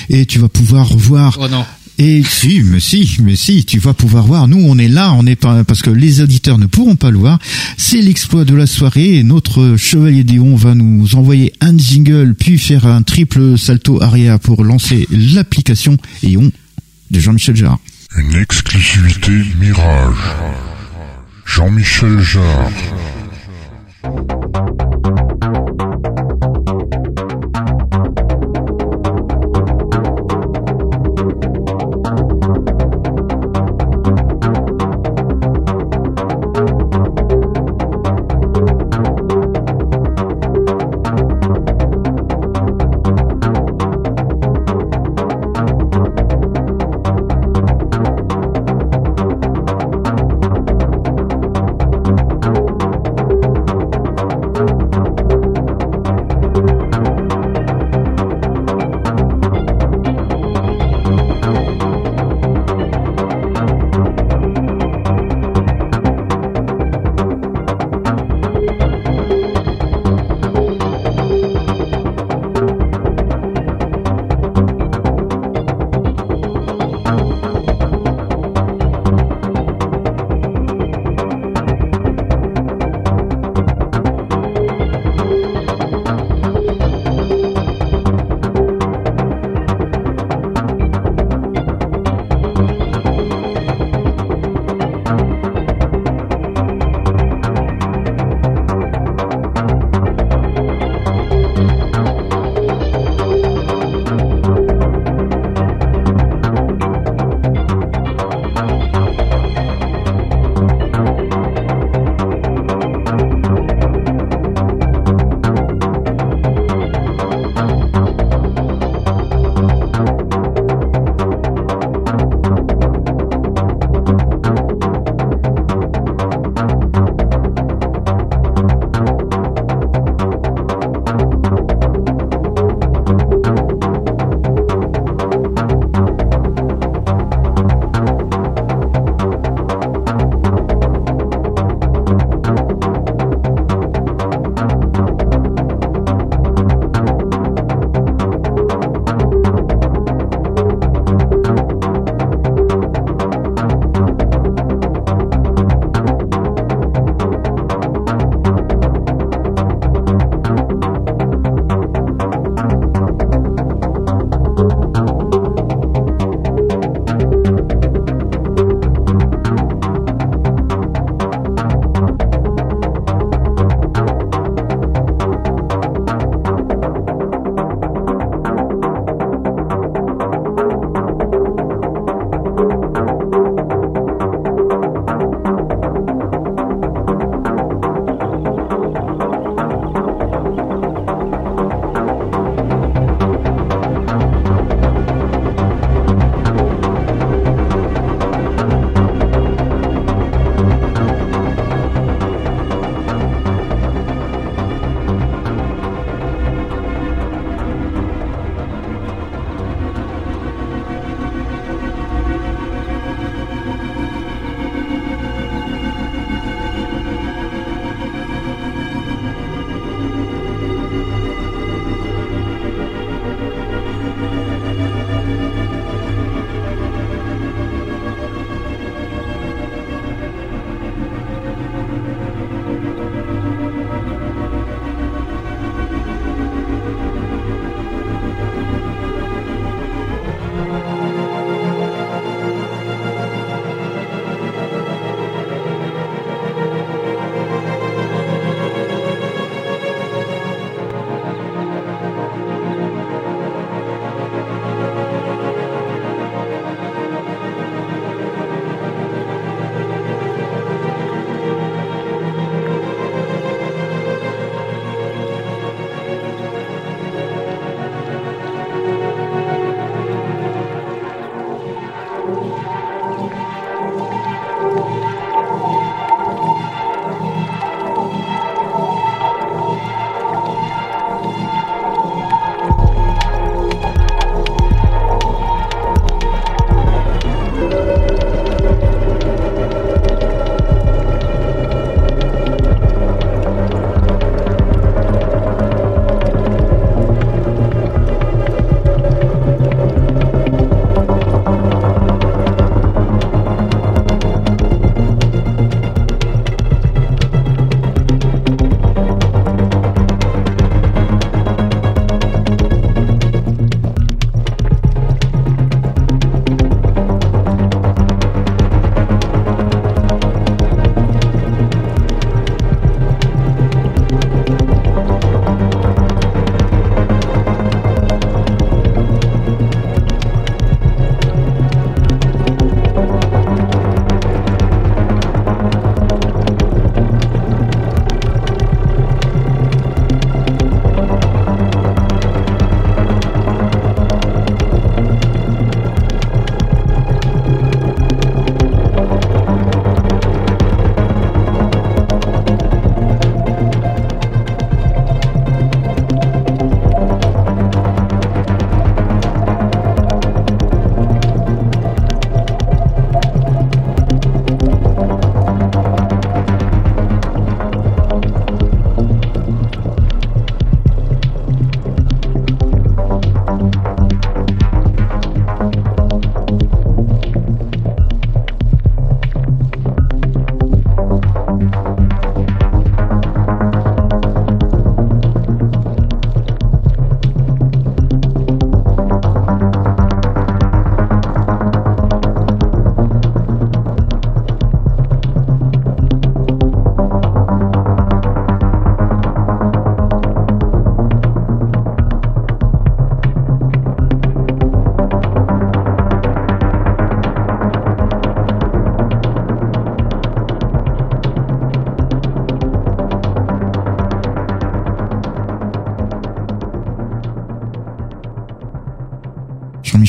Et 0.08 0.26
tu 0.26 0.38
vas 0.38 0.48
pouvoir 0.48 0.96
voir. 0.96 1.38
Oh 1.40 1.48
non. 1.48 1.64
Et 1.98 2.22
si, 2.24 2.62
mais 2.64 2.80
si, 2.80 3.18
mais 3.22 3.36
si, 3.36 3.64
tu 3.64 3.78
vas 3.78 3.92
pouvoir 3.92 4.26
voir. 4.26 4.48
Nous, 4.48 4.58
on 4.58 4.78
est 4.78 4.88
là, 4.88 5.12
on 5.12 5.26
est 5.26 5.36
pas 5.36 5.62
parce 5.62 5.82
que 5.82 5.90
les 5.90 6.20
auditeurs 6.20 6.58
ne 6.58 6.66
pourront 6.66 6.96
pas 6.96 7.10
le 7.10 7.18
voir. 7.18 7.38
C'est 7.76 8.00
l'exploit 8.00 8.44
de 8.44 8.54
la 8.54 8.66
soirée. 8.66 9.18
Et 9.18 9.22
notre 9.22 9.76
chevalier 9.76 10.24
Déon 10.24 10.56
va 10.56 10.74
nous 10.74 11.14
envoyer 11.16 11.52
un 11.60 11.76
jingle, 11.76 12.34
puis 12.34 12.58
faire 12.58 12.86
un 12.86 13.02
triple 13.02 13.58
salto 13.58 14.02
arrière 14.02 14.40
pour 14.40 14.64
lancer 14.64 15.06
l'application 15.10 15.96
et 16.22 16.36
on 16.36 16.50
de 17.10 17.20
Jean-Michel 17.20 17.56
Jarre. 17.56 17.78
Une 18.16 18.34
exclusivité 18.34 19.32
Mirage. 19.60 20.16
Jean-Michel 21.44 22.20
Jarre. 22.20 22.70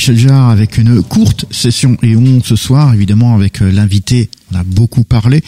Jean-Michel 0.04 0.28
Jarre 0.28 0.50
avec 0.50 0.76
une 0.76 1.02
courte 1.02 1.46
session. 1.50 1.96
Et 2.02 2.14
on 2.14 2.42
ce 2.42 2.56
soir 2.56 2.92
évidemment 2.92 3.34
avec 3.34 3.62
euh, 3.62 3.72
l'invité 3.72 4.28
on 4.52 4.56
a 4.56 4.62
beaucoup 4.62 5.02
parlé. 5.02 5.42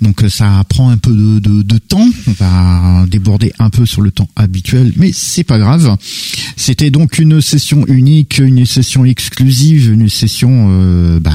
Donc 0.00 0.22
euh, 0.22 0.28
ça 0.28 0.62
prend 0.68 0.90
un 0.90 0.96
peu 0.96 1.10
de, 1.10 1.40
de, 1.40 1.62
de, 1.62 1.78
temps. 1.78 2.08
On 2.28 2.32
va 2.32 3.04
déborder 3.08 3.52
un 3.58 3.68
peu 3.68 3.84
sur 3.84 4.02
le 4.02 4.12
temps 4.12 4.28
habituel 4.36 4.92
mais 4.96 5.10
c'est 5.12 5.42
pas 5.42 5.58
grave. 5.58 5.96
C'était 6.56 6.90
donc 6.90 7.18
une 7.18 7.40
session 7.40 7.84
unique 7.88 8.38
une 8.38 8.64
session 8.64 9.04
exclusive 9.04 9.90
une 9.90 10.08
session 10.08 10.68
euh, 10.70 11.18
bah, 11.18 11.32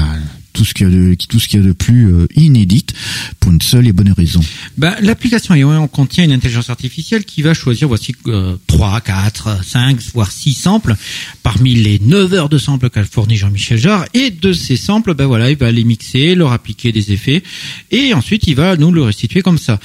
tout 0.52 0.64
ce 0.64 0.74
qu'il 0.74 0.88
y 0.88 0.90
a 0.90 0.94
de 0.94 1.14
tout 1.28 1.38
ce 1.38 1.48
qu'il 1.48 1.60
y 1.60 1.62
a 1.62 1.66
de 1.66 1.72
plus 1.72 2.12
euh, 2.12 2.26
inédite 2.36 2.92
pour 3.40 3.52
une 3.52 3.60
seule 3.60 3.86
et 3.86 3.92
bonne 3.92 4.12
raison. 4.12 4.40
Ben, 4.76 4.94
l'application 5.00 5.54
ION 5.54 5.88
contient 5.88 6.24
une 6.24 6.32
intelligence 6.32 6.70
artificielle 6.70 7.24
qui 7.24 7.42
va 7.42 7.54
choisir 7.54 7.88
voici 7.88 8.14
euh, 8.26 8.56
3, 8.66 9.00
4, 9.00 9.64
5 9.64 10.00
voire 10.14 10.30
6 10.30 10.52
samples 10.52 10.94
parmi 11.42 11.74
les 11.74 11.98
9 11.98 12.32
heures 12.34 12.48
de 12.48 12.58
samples 12.58 12.90
qu'a 12.90 13.04
fourni 13.04 13.36
Jean-Michel 13.36 13.78
Jarre 13.78 14.06
et 14.14 14.30
de 14.30 14.52
ces 14.52 14.76
samples 14.76 15.14
ben 15.14 15.26
voilà, 15.26 15.50
il 15.50 15.56
va 15.56 15.70
les 15.70 15.84
mixer, 15.84 16.34
leur 16.34 16.52
appliquer 16.52 16.92
des 16.92 17.12
effets 17.12 17.42
et 17.90 18.14
ensuite 18.14 18.46
il 18.46 18.54
va 18.54 18.76
nous 18.76 18.92
le 18.92 19.02
restituer 19.02 19.42
comme 19.42 19.58
ça. 19.58 19.78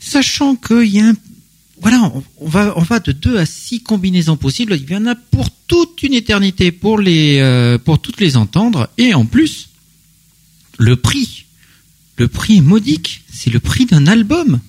Sachant 0.00 0.56
qu'il 0.56 0.86
y 0.86 1.00
a 1.00 1.08
un 1.08 1.14
voilà, 1.80 2.12
on 2.38 2.48
va 2.48 2.72
on 2.76 2.82
va 2.82 3.00
de 3.00 3.12
2 3.12 3.36
à 3.36 3.46
6 3.46 3.82
combinaisons 3.82 4.36
possibles, 4.36 4.78
il 4.80 4.90
y 4.90 4.96
en 4.96 5.06
a 5.06 5.14
pour 5.14 5.50
toute 5.66 6.02
une 6.02 6.14
éternité 6.14 6.72
pour 6.72 6.98
les 6.98 7.38
euh, 7.40 7.78
pour 7.78 7.98
toutes 7.98 8.20
les 8.20 8.36
entendre 8.36 8.88
et 8.96 9.12
en 9.12 9.24
plus 9.26 9.68
le 10.78 10.96
prix. 10.96 11.46
Le 12.16 12.28
prix 12.28 12.58
est 12.58 12.62
modique. 12.62 13.22
C'est 13.32 13.50
le 13.50 13.60
prix 13.60 13.86
d'un 13.86 14.06
album. 14.06 14.60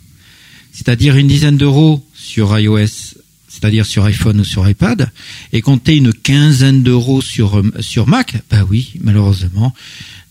C'est-à-dire 0.72 1.16
une 1.16 1.28
dizaine 1.28 1.58
d'euros 1.58 2.06
sur 2.14 2.58
iOS, 2.60 3.16
c'est-à-dire 3.48 3.86
sur 3.86 4.04
iPhone 4.04 4.42
ou 4.42 4.44
sur 4.44 4.68
iPad, 4.68 5.10
et 5.54 5.62
compter 5.62 5.96
une 5.96 6.14
quinzaine 6.14 6.84
d'euros 6.84 7.22
sur, 7.22 7.64
sur 7.80 8.08
Mac, 8.08 8.36
bah 8.52 8.66
oui, 8.70 8.94
malheureusement, 9.02 9.74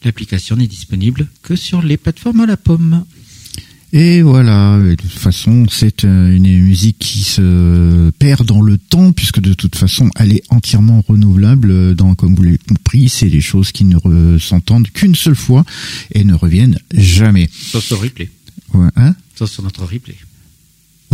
l'application 0.05 0.57
n'est 0.57 0.67
disponible 0.67 1.29
que 1.43 1.57
sur 1.57 1.81
les 1.81 1.97
plateformes 1.97 2.41
à 2.41 2.47
la 2.47 2.59
pomme. 2.59 3.05
Et 3.97 4.23
voilà, 4.23 4.81
de 4.81 4.97
toute 4.97 5.13
façon, 5.13 5.67
c'est 5.71 6.03
une 6.03 6.43
musique 6.43 6.99
qui 6.99 7.23
se 7.23 8.11
perd 8.19 8.45
dans 8.45 8.61
le 8.61 8.77
temps, 8.77 9.13
puisque 9.13 9.39
de 9.39 9.55
toute 9.55 9.77
façon, 9.77 10.11
elle 10.17 10.33
est 10.33 10.43
entièrement 10.49 11.05
renouvelable. 11.07 11.95
Dans, 11.95 12.17
comme 12.17 12.35
vous 12.35 12.43
l'avez 12.43 12.59
compris, 12.59 13.09
c'est 13.09 13.31
des 13.31 13.41
choses 13.41 13.71
qui 13.71 13.85
ne 13.85 14.39
s'entendent 14.41 14.89
qu'une 14.91 15.15
seule 15.15 15.37
fois 15.37 15.65
et 16.13 16.25
ne 16.25 16.35
reviennent 16.35 16.77
jamais. 16.93 17.49
Sauf 17.53 17.85
sur 17.85 18.03
replay. 18.03 18.29
Ouais, 18.73 18.89
hein? 18.97 19.15
Sauf 19.37 19.49
sur 19.49 19.63
notre 19.63 19.85
replay. 19.85 20.17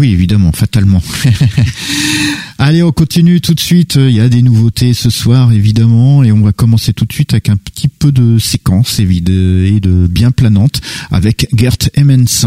Oui, 0.00 0.14
évidemment, 0.14 0.50
fatalement. 0.50 1.02
Allez, 2.58 2.82
on 2.82 2.90
continue 2.90 3.42
tout 3.42 3.52
de 3.52 3.60
suite. 3.60 3.96
Il 3.96 4.12
y 4.12 4.20
a 4.20 4.30
des 4.30 4.40
nouveautés 4.40 4.94
ce 4.94 5.10
soir, 5.10 5.52
évidemment, 5.52 6.24
et 6.24 6.32
on 6.32 6.40
va 6.40 6.52
commencer 6.52 6.94
tout 6.94 7.04
de 7.04 7.12
suite 7.12 7.34
avec 7.34 7.50
un 7.50 7.58
petit 7.58 7.88
peu 7.88 8.10
de 8.10 8.38
séquence 8.38 8.98
et 8.98 9.04
de 9.04 10.06
bien 10.10 10.30
planante 10.30 10.80
avec 11.10 11.48
Gert 11.54 11.76
Emmens. 11.98 12.46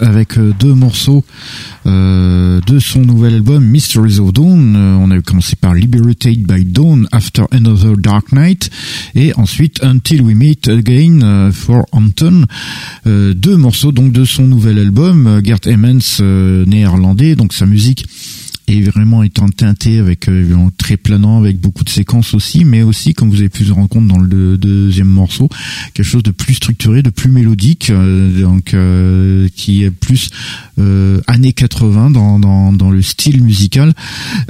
Avec 0.00 0.38
euh, 0.38 0.52
deux 0.58 0.74
morceaux 0.74 1.24
euh, 1.86 2.60
de 2.66 2.78
son 2.78 3.00
nouvel 3.00 3.34
album 3.34 3.64
Mysteries 3.64 4.18
of 4.18 4.32
Dawn. 4.32 4.74
Euh, 4.76 4.96
on 4.96 5.10
avait 5.10 5.22
commencé 5.22 5.56
par 5.56 5.74
Liberated 5.74 6.46
by 6.46 6.64
Dawn 6.64 7.08
After 7.12 7.44
Another 7.50 7.96
Dark 7.96 8.32
Night 8.32 8.70
et 9.14 9.32
ensuite 9.36 9.82
Until 9.82 10.22
We 10.22 10.34
Meet 10.34 10.68
Again 10.68 11.50
for 11.52 11.86
Anton. 11.92 12.46
Euh, 13.06 13.34
deux 13.34 13.56
morceaux 13.56 13.92
donc 13.92 14.12
de 14.12 14.24
son 14.24 14.46
nouvel 14.46 14.78
album. 14.78 15.40
Gert 15.44 15.60
Emmons, 15.66 16.20
néerlandais, 16.66 17.36
donc 17.36 17.52
sa 17.52 17.66
musique 17.66 18.06
est 18.68 18.80
vraiment 18.82 19.22
étant 19.22 19.48
teinté 19.48 19.98
avec 19.98 20.28
euh, 20.28 20.44
très 20.76 20.96
planant 20.96 21.38
avec 21.38 21.60
beaucoup 21.60 21.84
de 21.84 21.88
séquences 21.90 22.34
aussi 22.34 22.64
mais 22.64 22.82
aussi 22.82 23.14
comme 23.14 23.30
vous 23.30 23.36
avez 23.38 23.48
pu 23.48 23.64
vous 23.64 23.74
rendre 23.74 23.88
compte 23.88 24.06
dans 24.08 24.18
le 24.18 24.26
deux- 24.28 24.58
deuxième 24.58 25.08
morceau 25.08 25.48
quelque 25.94 26.06
chose 26.06 26.22
de 26.22 26.30
plus 26.30 26.54
structuré 26.54 27.02
de 27.02 27.10
plus 27.10 27.30
mélodique 27.30 27.90
euh, 27.90 28.40
donc 28.40 28.74
euh, 28.74 29.48
qui 29.54 29.84
est 29.84 29.90
plus 29.90 30.30
euh, 30.78 31.20
années 31.26 31.52
80 31.52 32.10
dans, 32.10 32.38
dans, 32.38 32.72
dans 32.72 32.90
le 32.90 33.00
style 33.02 33.42
musical. 33.42 33.94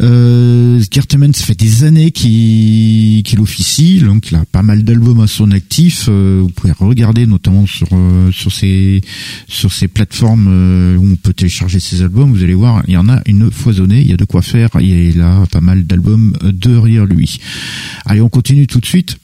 Euh, 0.00 0.82
Gert 0.90 1.04
Emmons, 1.14 1.32
ça 1.32 1.44
fait 1.44 1.54
des 1.58 1.84
années 1.84 2.10
qu'il 2.10 3.22
qu'il 3.22 3.40
officie 3.40 4.00
donc 4.00 4.30
il 4.30 4.36
a 4.36 4.44
pas 4.50 4.62
mal 4.62 4.82
d'albums 4.82 5.20
à 5.20 5.26
son 5.26 5.50
actif 5.50 6.06
euh, 6.08 6.40
vous 6.42 6.50
pouvez 6.50 6.72
regarder 6.78 7.26
notamment 7.26 7.66
sur 7.66 7.88
euh, 7.92 8.30
sur 8.32 8.52
ces 8.52 9.00
sur 9.48 9.72
ces 9.72 9.88
plateformes 9.88 10.46
où 10.98 11.04
on 11.12 11.16
peut 11.16 11.32
télécharger 11.32 11.80
ses 11.80 12.02
albums, 12.02 12.32
vous 12.32 12.42
allez 12.42 12.54
voir, 12.54 12.82
il 12.88 12.94
y 12.94 12.96
en 12.96 13.08
a 13.08 13.20
une 13.26 13.50
foisonnée, 13.50 14.05
il 14.06 14.10
y 14.10 14.14
a 14.14 14.16
de 14.16 14.24
quoi 14.24 14.40
faire, 14.40 14.70
il 14.80 15.20
a 15.20 15.44
pas 15.50 15.60
mal 15.60 15.84
d'albums 15.84 16.36
derrière 16.42 17.04
lui. 17.06 17.40
Allez, 18.04 18.20
on 18.20 18.28
continue 18.28 18.68
tout 18.68 18.80
de 18.80 18.86
suite 18.86 19.18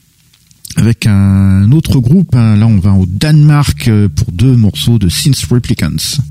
avec 0.77 1.07
un 1.07 1.71
autre 1.71 2.01
groupe, 2.01 2.35
hein. 2.35 2.57
là 2.57 2.67
on 2.67 2.79
va 2.79 2.93
au 2.93 3.07
Danemark 3.07 3.87
euh, 3.89 4.09
pour 4.09 4.33
deux 4.33 4.57
morceaux 4.57 4.99
de 4.99 5.09
Synth 5.09 5.45
Replicants. 5.51 6.23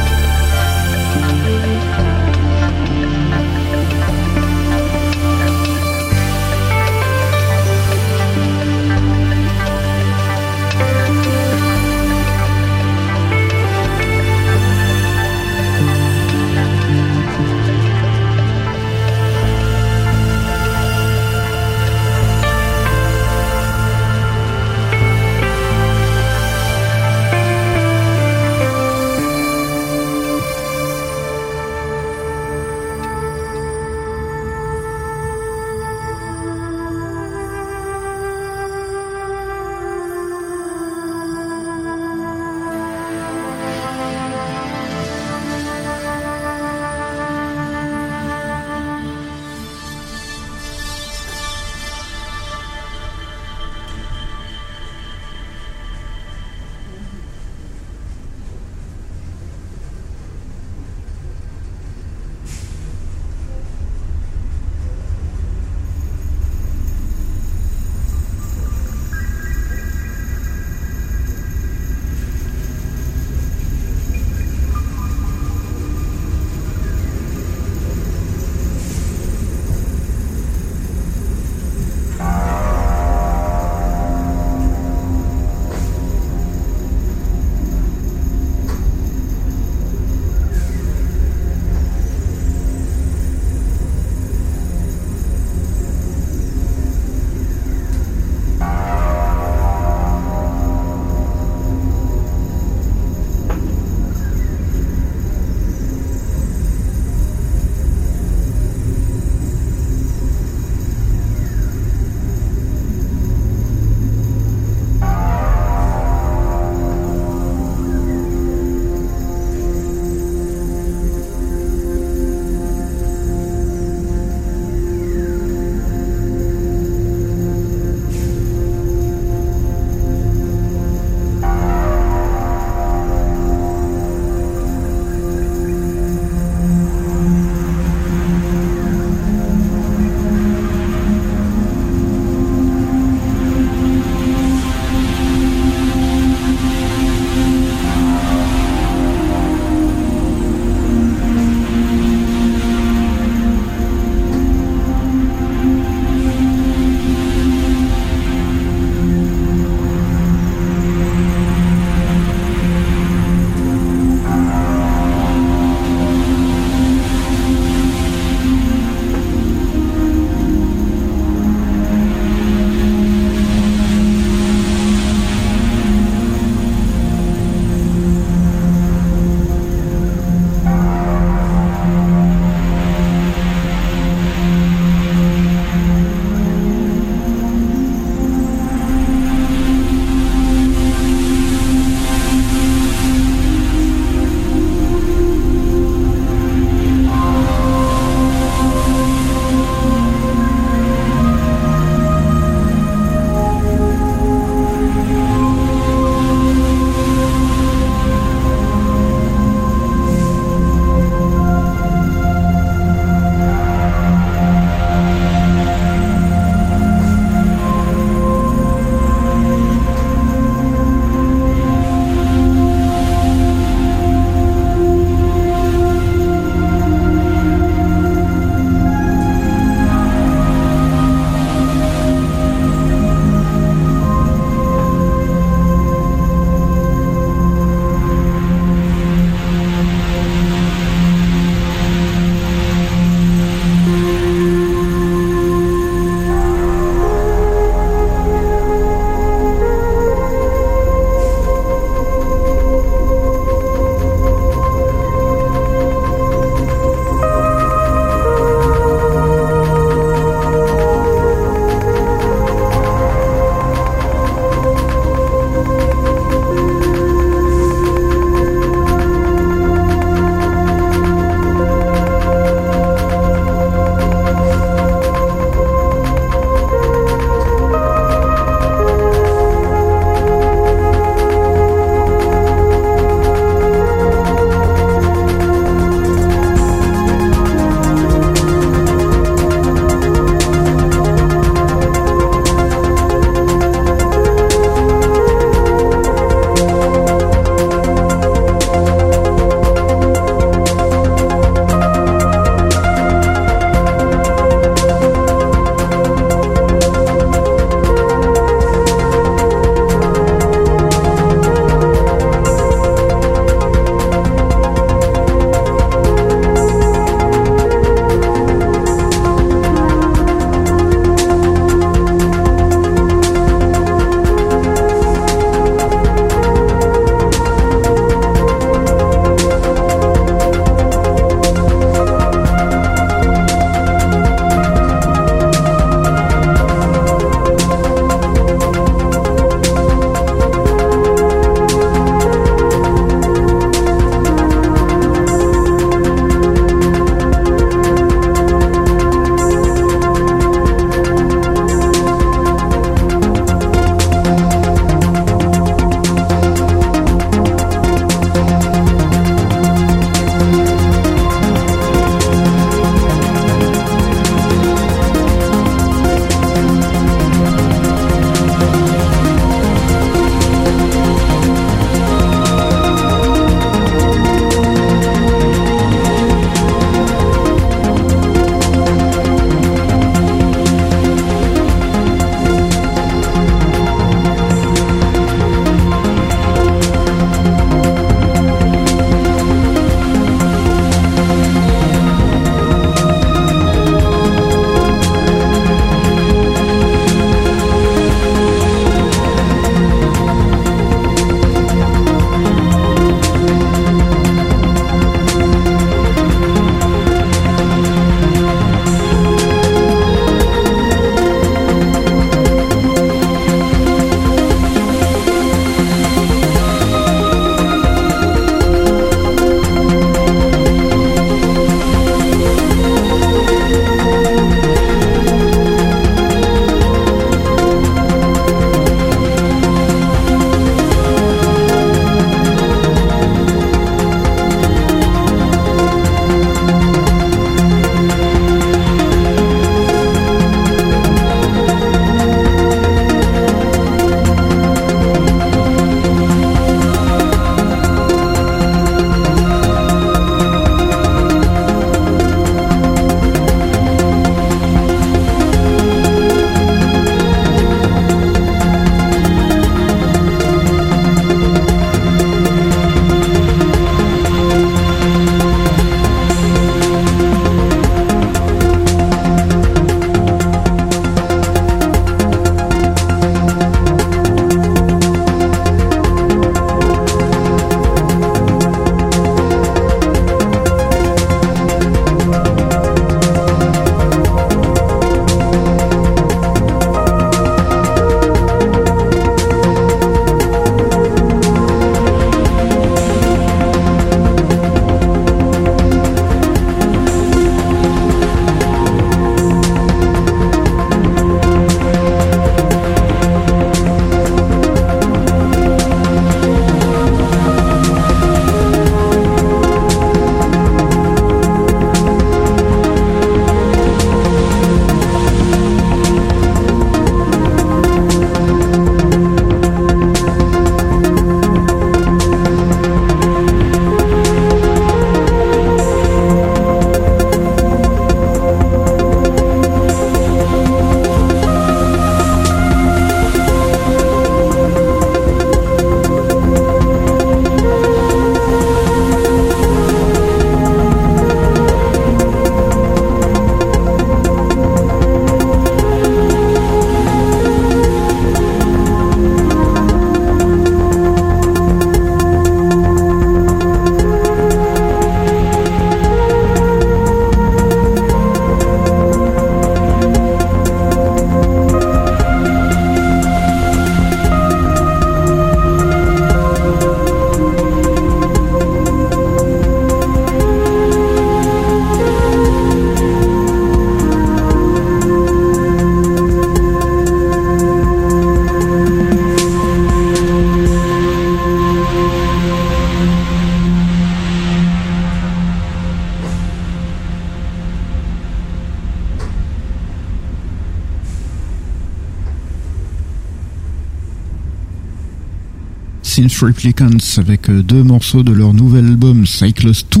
Avec 597.18 597.50
euh, 597.50 597.62
deux 597.62 597.82
morceaux 597.82 598.22
de 598.22 598.32
leur 598.32 598.54
nouvel 598.54 598.86
album 598.86 599.26
Cyclos 599.26 599.84
2. 599.90 600.00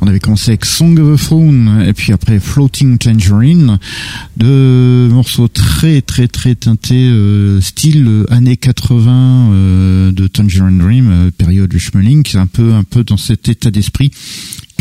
On 0.00 0.06
avait 0.06 0.20
commencé 0.20 0.52
avec 0.52 0.64
Song 0.64 0.96
of 1.00 1.14
a 1.14 1.16
Phone 1.16 1.84
et 1.84 1.92
puis 1.92 2.12
après 2.12 2.38
Floating 2.38 2.96
Tangerine. 2.96 3.78
Deux 4.36 5.08
morceaux 5.08 5.48
très 5.48 6.00
très 6.00 6.28
très 6.28 6.54
teintés 6.54 7.08
euh, 7.08 7.60
style 7.60 8.06
euh, 8.06 8.32
années 8.32 8.56
80 8.56 10.12
de 10.12 10.26
Tangerine 10.28 10.78
Dream, 10.78 11.30
période 11.36 11.70
du 11.70 11.80
Schmeling, 11.80 12.24
un 12.36 12.46
peu 12.46 12.74
un 12.74 12.84
peu 12.84 13.02
dans 13.02 13.16
cet 13.16 13.48
état 13.48 13.70
d'esprit 13.70 14.12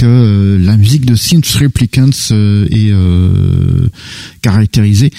que 0.02 0.58
la 0.60 0.78
musique 0.78 1.06
de 1.06 1.16
Synth 1.16 1.46
Replicants 1.60 2.34
est 2.72 2.94
caractérisée. 4.42 5.12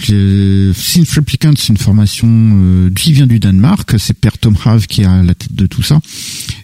Synth 0.00 1.10
Replicants, 1.14 1.54
c'est 1.56 1.68
une 1.68 1.76
formation 1.76 2.90
qui 2.94 3.12
vient 3.12 3.26
du 3.26 3.38
Danemark. 3.38 3.94
C'est 3.98 4.14
Per 4.18 4.30
Tom 4.40 4.56
Have 4.64 4.86
qui 4.86 5.02
est 5.02 5.06
à 5.06 5.22
la 5.22 5.34
tête 5.34 5.54
de 5.54 5.66
tout 5.66 5.82
ça. 5.82 6.00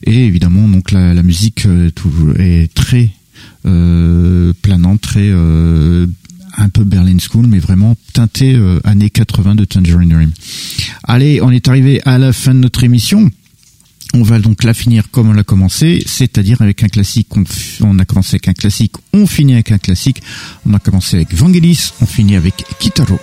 Et 0.05 0.25
évidemment, 0.27 0.69
donc 0.69 0.93
la, 0.93 1.23
musique 1.23 1.67
est 2.39 2.73
très 2.73 3.11
euh, 3.67 4.53
planant, 4.63 4.97
très 4.97 5.29
euh, 5.29 6.07
un 6.57 6.69
peu 6.69 6.85
Berlin 6.85 7.17
School, 7.19 7.47
mais 7.47 7.59
vraiment 7.59 7.97
teinté 8.13 8.55
euh, 8.55 8.81
années 8.85 9.11
80 9.11 9.57
de 9.57 9.65
Tangerine 9.65 10.09
Dream. 10.09 10.31
Allez, 11.05 11.43
on 11.43 11.51
est 11.51 11.69
arrivé 11.69 12.01
à 12.05 12.19
la 12.19 12.33
fin 12.33 12.55
de 12.55 12.61
notre 12.61 12.85
émission. 12.85 13.31
On 14.15 14.23
va 14.23 14.39
donc 14.39 14.65
la 14.65 14.73
finir 14.73 15.11
comme 15.11 15.29
on 15.29 15.33
l'a 15.33 15.45
commencé, 15.45 16.03
c'est-à-dire 16.07 16.63
avec 16.63 16.83
un 16.83 16.89
classique. 16.89 17.29
On, 17.83 17.99
a 17.99 18.05
commencé 18.05 18.35
avec 18.37 18.49
un 18.49 18.55
classique, 18.55 18.95
on 19.13 19.27
finit 19.27 19.55
avec 19.55 19.71
un 19.71 19.79
classique. 19.79 20.23
On 20.67 20.73
a 20.73 20.79
commencé 20.79 21.17
avec 21.17 21.35
Vangelis, 21.35 21.93
on 22.01 22.07
finit 22.07 22.37
avec 22.37 22.65
Kitaro. 22.79 23.19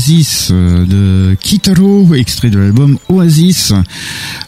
Oasis 0.00 0.48
euh, 0.50 0.86
de 0.86 1.36
Kitaro, 1.38 2.14
extrait 2.14 2.48
de 2.48 2.58
l'album 2.58 2.96
Oasis, 3.10 3.74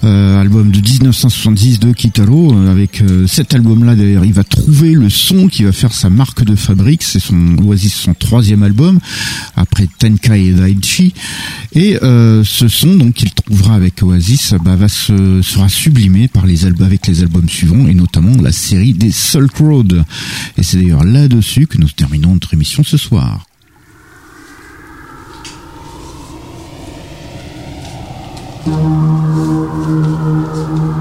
euh, 0.02 0.40
album 0.40 0.70
de 0.70 0.80
1970 0.80 1.78
de 1.78 1.92
Kitaro. 1.92 2.54
Euh, 2.54 2.70
avec 2.70 3.02
cet 3.26 3.52
album-là, 3.52 3.94
d'ailleurs, 3.94 4.24
il 4.24 4.32
va 4.32 4.44
trouver 4.44 4.92
le 4.92 5.10
son 5.10 5.48
qui 5.48 5.64
va 5.64 5.72
faire 5.72 5.92
sa 5.92 6.08
marque 6.08 6.42
de 6.42 6.56
fabrique. 6.56 7.02
C'est 7.02 7.20
son 7.20 7.58
Oasis, 7.66 7.92
son 7.92 8.14
troisième 8.14 8.62
album, 8.62 8.98
après 9.54 9.86
Tenkai 9.98 10.46
et 10.46 10.52
Daichi. 10.52 11.12
Et 11.74 11.98
ce 12.00 12.68
son, 12.68 12.96
donc, 12.96 13.12
qu'il 13.12 13.34
trouvera 13.34 13.74
avec 13.74 14.02
Oasis, 14.02 14.54
bah, 14.64 14.76
va 14.76 14.88
se, 14.88 15.42
sera 15.42 15.68
sublimé 15.68 16.28
par 16.28 16.46
les 16.46 16.64
albums, 16.64 16.86
avec 16.86 17.06
les 17.06 17.20
albums 17.20 17.50
suivants, 17.50 17.86
et 17.88 17.94
notamment 17.94 18.40
la 18.40 18.52
série 18.52 18.94
des 18.94 19.12
Sulk 19.12 19.58
Road. 19.58 20.02
Et 20.56 20.62
c'est 20.62 20.78
d'ailleurs 20.78 21.04
là-dessus 21.04 21.66
que 21.66 21.76
nous 21.76 21.90
terminons 21.90 22.32
notre 22.32 22.54
émission 22.54 22.82
ce 22.84 22.96
soir. 22.96 23.44
Thank 28.64 28.76
you. 30.86 30.91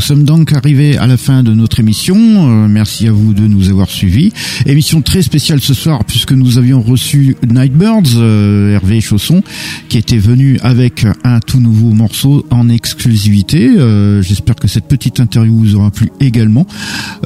Nous 0.00 0.06
sommes 0.06 0.24
donc 0.24 0.54
arrivés 0.54 0.96
à 0.96 1.06
la 1.06 1.18
fin 1.18 1.42
de 1.42 1.52
notre 1.52 1.78
émission. 1.78 2.16
Euh, 2.16 2.68
merci 2.68 3.06
à 3.06 3.12
vous 3.12 3.34
de 3.34 3.42
nous 3.42 3.68
avoir 3.68 3.90
suivis. 3.90 4.32
Émission 4.64 5.02
très 5.02 5.20
spéciale 5.20 5.60
ce 5.60 5.74
soir 5.74 6.06
puisque 6.06 6.32
nous 6.32 6.56
avions 6.56 6.80
reçu 6.80 7.36
Nightbirds, 7.46 8.16
euh, 8.16 8.72
Hervé 8.72 9.02
Chausson, 9.02 9.42
qui 9.90 9.98
était 9.98 10.16
venu 10.16 10.58
avec 10.62 11.04
un 11.22 11.40
tout 11.40 11.60
nouveau 11.60 11.90
morceau 11.92 12.46
en 12.48 12.70
exclusivité. 12.70 13.68
Euh, 13.76 14.22
j'espère 14.22 14.56
que 14.56 14.68
cette 14.68 14.86
petite 14.86 15.20
interview 15.20 15.54
vous 15.54 15.74
aura 15.76 15.90
plu 15.90 16.10
également. 16.18 16.66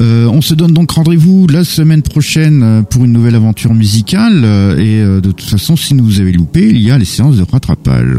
on 0.00 0.42
se 0.42 0.54
donne 0.54 0.72
donc 0.72 0.90
rendez-vous 0.90 1.46
la 1.46 1.62
semaine 1.62 2.02
prochaine 2.02 2.84
pour 2.90 3.04
une 3.04 3.12
nouvelle 3.12 3.36
aventure 3.36 3.72
musicale. 3.72 4.44
et 4.80 5.00
de 5.00 5.30
toute 5.30 5.48
façon, 5.48 5.76
si 5.76 5.94
nous 5.94 6.04
vous 6.04 6.20
avez 6.20 6.32
loupé, 6.32 6.70
il 6.70 6.82
y 6.82 6.90
a 6.90 6.98
les 6.98 7.04
séances 7.04 7.36
de 7.36 7.44
rattrapage. 7.48 8.16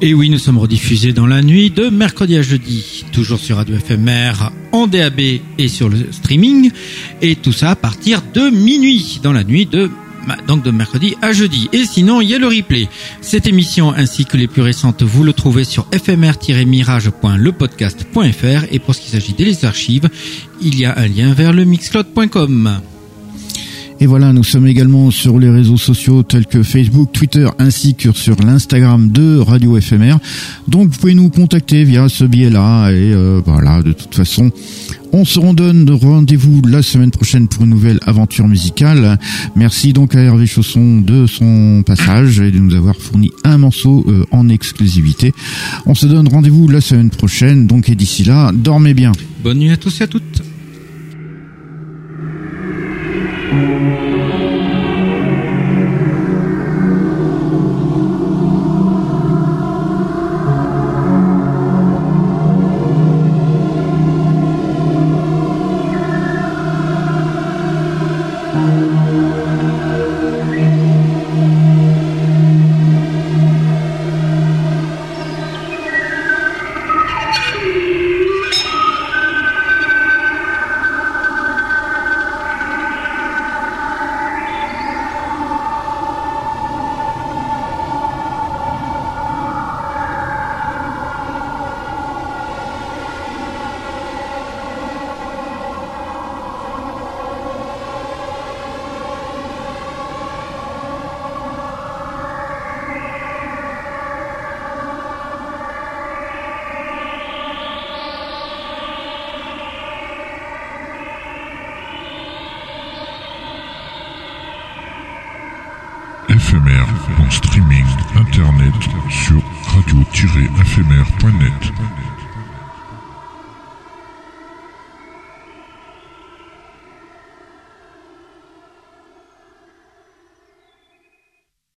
Et 0.00 0.14
oui, 0.14 0.30
nous 0.30 0.38
sommes 0.38 0.56
rediffusés 0.56 1.12
dans 1.12 1.26
la 1.26 1.42
nuit 1.42 1.68
de 1.68 1.90
mercredi 1.90 2.38
à 2.38 2.42
jeudi, 2.42 3.04
toujours 3.12 3.40
sur 3.40 3.56
Radio 3.56 3.76
FM 3.76 3.89
en 4.72 4.86
DAB 4.86 5.20
et 5.58 5.68
sur 5.68 5.88
le 5.88 6.12
streaming. 6.12 6.70
Et 7.22 7.36
tout 7.36 7.52
ça 7.52 7.70
à 7.70 7.76
partir 7.76 8.22
de 8.34 8.50
minuit, 8.50 9.20
dans 9.22 9.32
la 9.32 9.44
nuit 9.44 9.66
de 9.66 9.90
donc 10.46 10.62
de 10.62 10.70
mercredi 10.70 11.16
à 11.22 11.32
jeudi. 11.32 11.70
Et 11.72 11.84
sinon, 11.84 12.20
il 12.20 12.30
y 12.30 12.34
a 12.34 12.38
le 12.38 12.46
replay. 12.46 12.88
Cette 13.20 13.46
émission 13.46 13.92
ainsi 13.92 14.26
que 14.26 14.36
les 14.36 14.48
plus 14.48 14.62
récentes, 14.62 15.02
vous 15.02 15.24
le 15.24 15.32
trouvez 15.32 15.64
sur 15.64 15.88
fmr-mirage.lepodcast.fr 15.92 18.66
et 18.70 18.78
pour 18.78 18.94
ce 18.94 19.00
qui 19.00 19.08
s'agit 19.08 19.32
des 19.32 19.64
archives, 19.64 20.08
il 20.60 20.78
y 20.78 20.84
a 20.84 20.96
un 20.96 21.06
lien 21.06 21.32
vers 21.32 21.52
le 21.52 21.64
mixcloud.com. 21.64 22.80
Et 24.02 24.06
voilà, 24.06 24.32
nous 24.32 24.44
sommes 24.44 24.66
également 24.66 25.10
sur 25.10 25.38
les 25.38 25.50
réseaux 25.50 25.76
sociaux 25.76 26.22
tels 26.22 26.46
que 26.46 26.62
Facebook, 26.62 27.12
Twitter, 27.12 27.46
ainsi 27.58 27.94
que 27.94 28.12
sur 28.12 28.36
l'Instagram 28.36 29.10
de 29.10 29.38
Radio 29.38 29.78
FMR. 29.78 30.16
Donc 30.68 30.88
vous 30.88 30.98
pouvez 30.98 31.12
nous 31.12 31.28
contacter 31.28 31.84
via 31.84 32.08
ce 32.08 32.24
biais-là. 32.24 32.92
Et 32.92 33.12
euh, 33.12 33.42
voilà, 33.44 33.82
de 33.82 33.92
toute 33.92 34.14
façon, 34.14 34.50
on 35.12 35.26
se 35.26 35.38
redonne 35.38 35.90
rendez-vous 35.90 36.62
la 36.66 36.80
semaine 36.80 37.10
prochaine 37.10 37.46
pour 37.46 37.64
une 37.64 37.70
nouvelle 37.70 38.00
aventure 38.06 38.48
musicale. 38.48 39.18
Merci 39.54 39.92
donc 39.92 40.14
à 40.14 40.20
Hervé 40.20 40.46
Chausson 40.46 41.02
de 41.02 41.26
son 41.26 41.82
passage 41.84 42.40
et 42.40 42.50
de 42.50 42.58
nous 42.58 42.74
avoir 42.74 42.96
fourni 42.96 43.30
un 43.44 43.58
morceau 43.58 44.06
euh, 44.08 44.24
en 44.30 44.48
exclusivité. 44.48 45.34
On 45.84 45.94
se 45.94 46.06
donne 46.06 46.26
rendez-vous 46.26 46.68
la 46.68 46.80
semaine 46.80 47.10
prochaine. 47.10 47.66
Donc 47.66 47.90
et 47.90 47.94
d'ici 47.94 48.24
là, 48.24 48.50
dormez 48.54 48.94
bien. 48.94 49.12
Bonne 49.44 49.58
nuit 49.58 49.70
à 49.70 49.76
tous 49.76 50.00
et 50.00 50.04
à 50.04 50.06
toutes. 50.06 50.42
Éphémère 53.52 54.09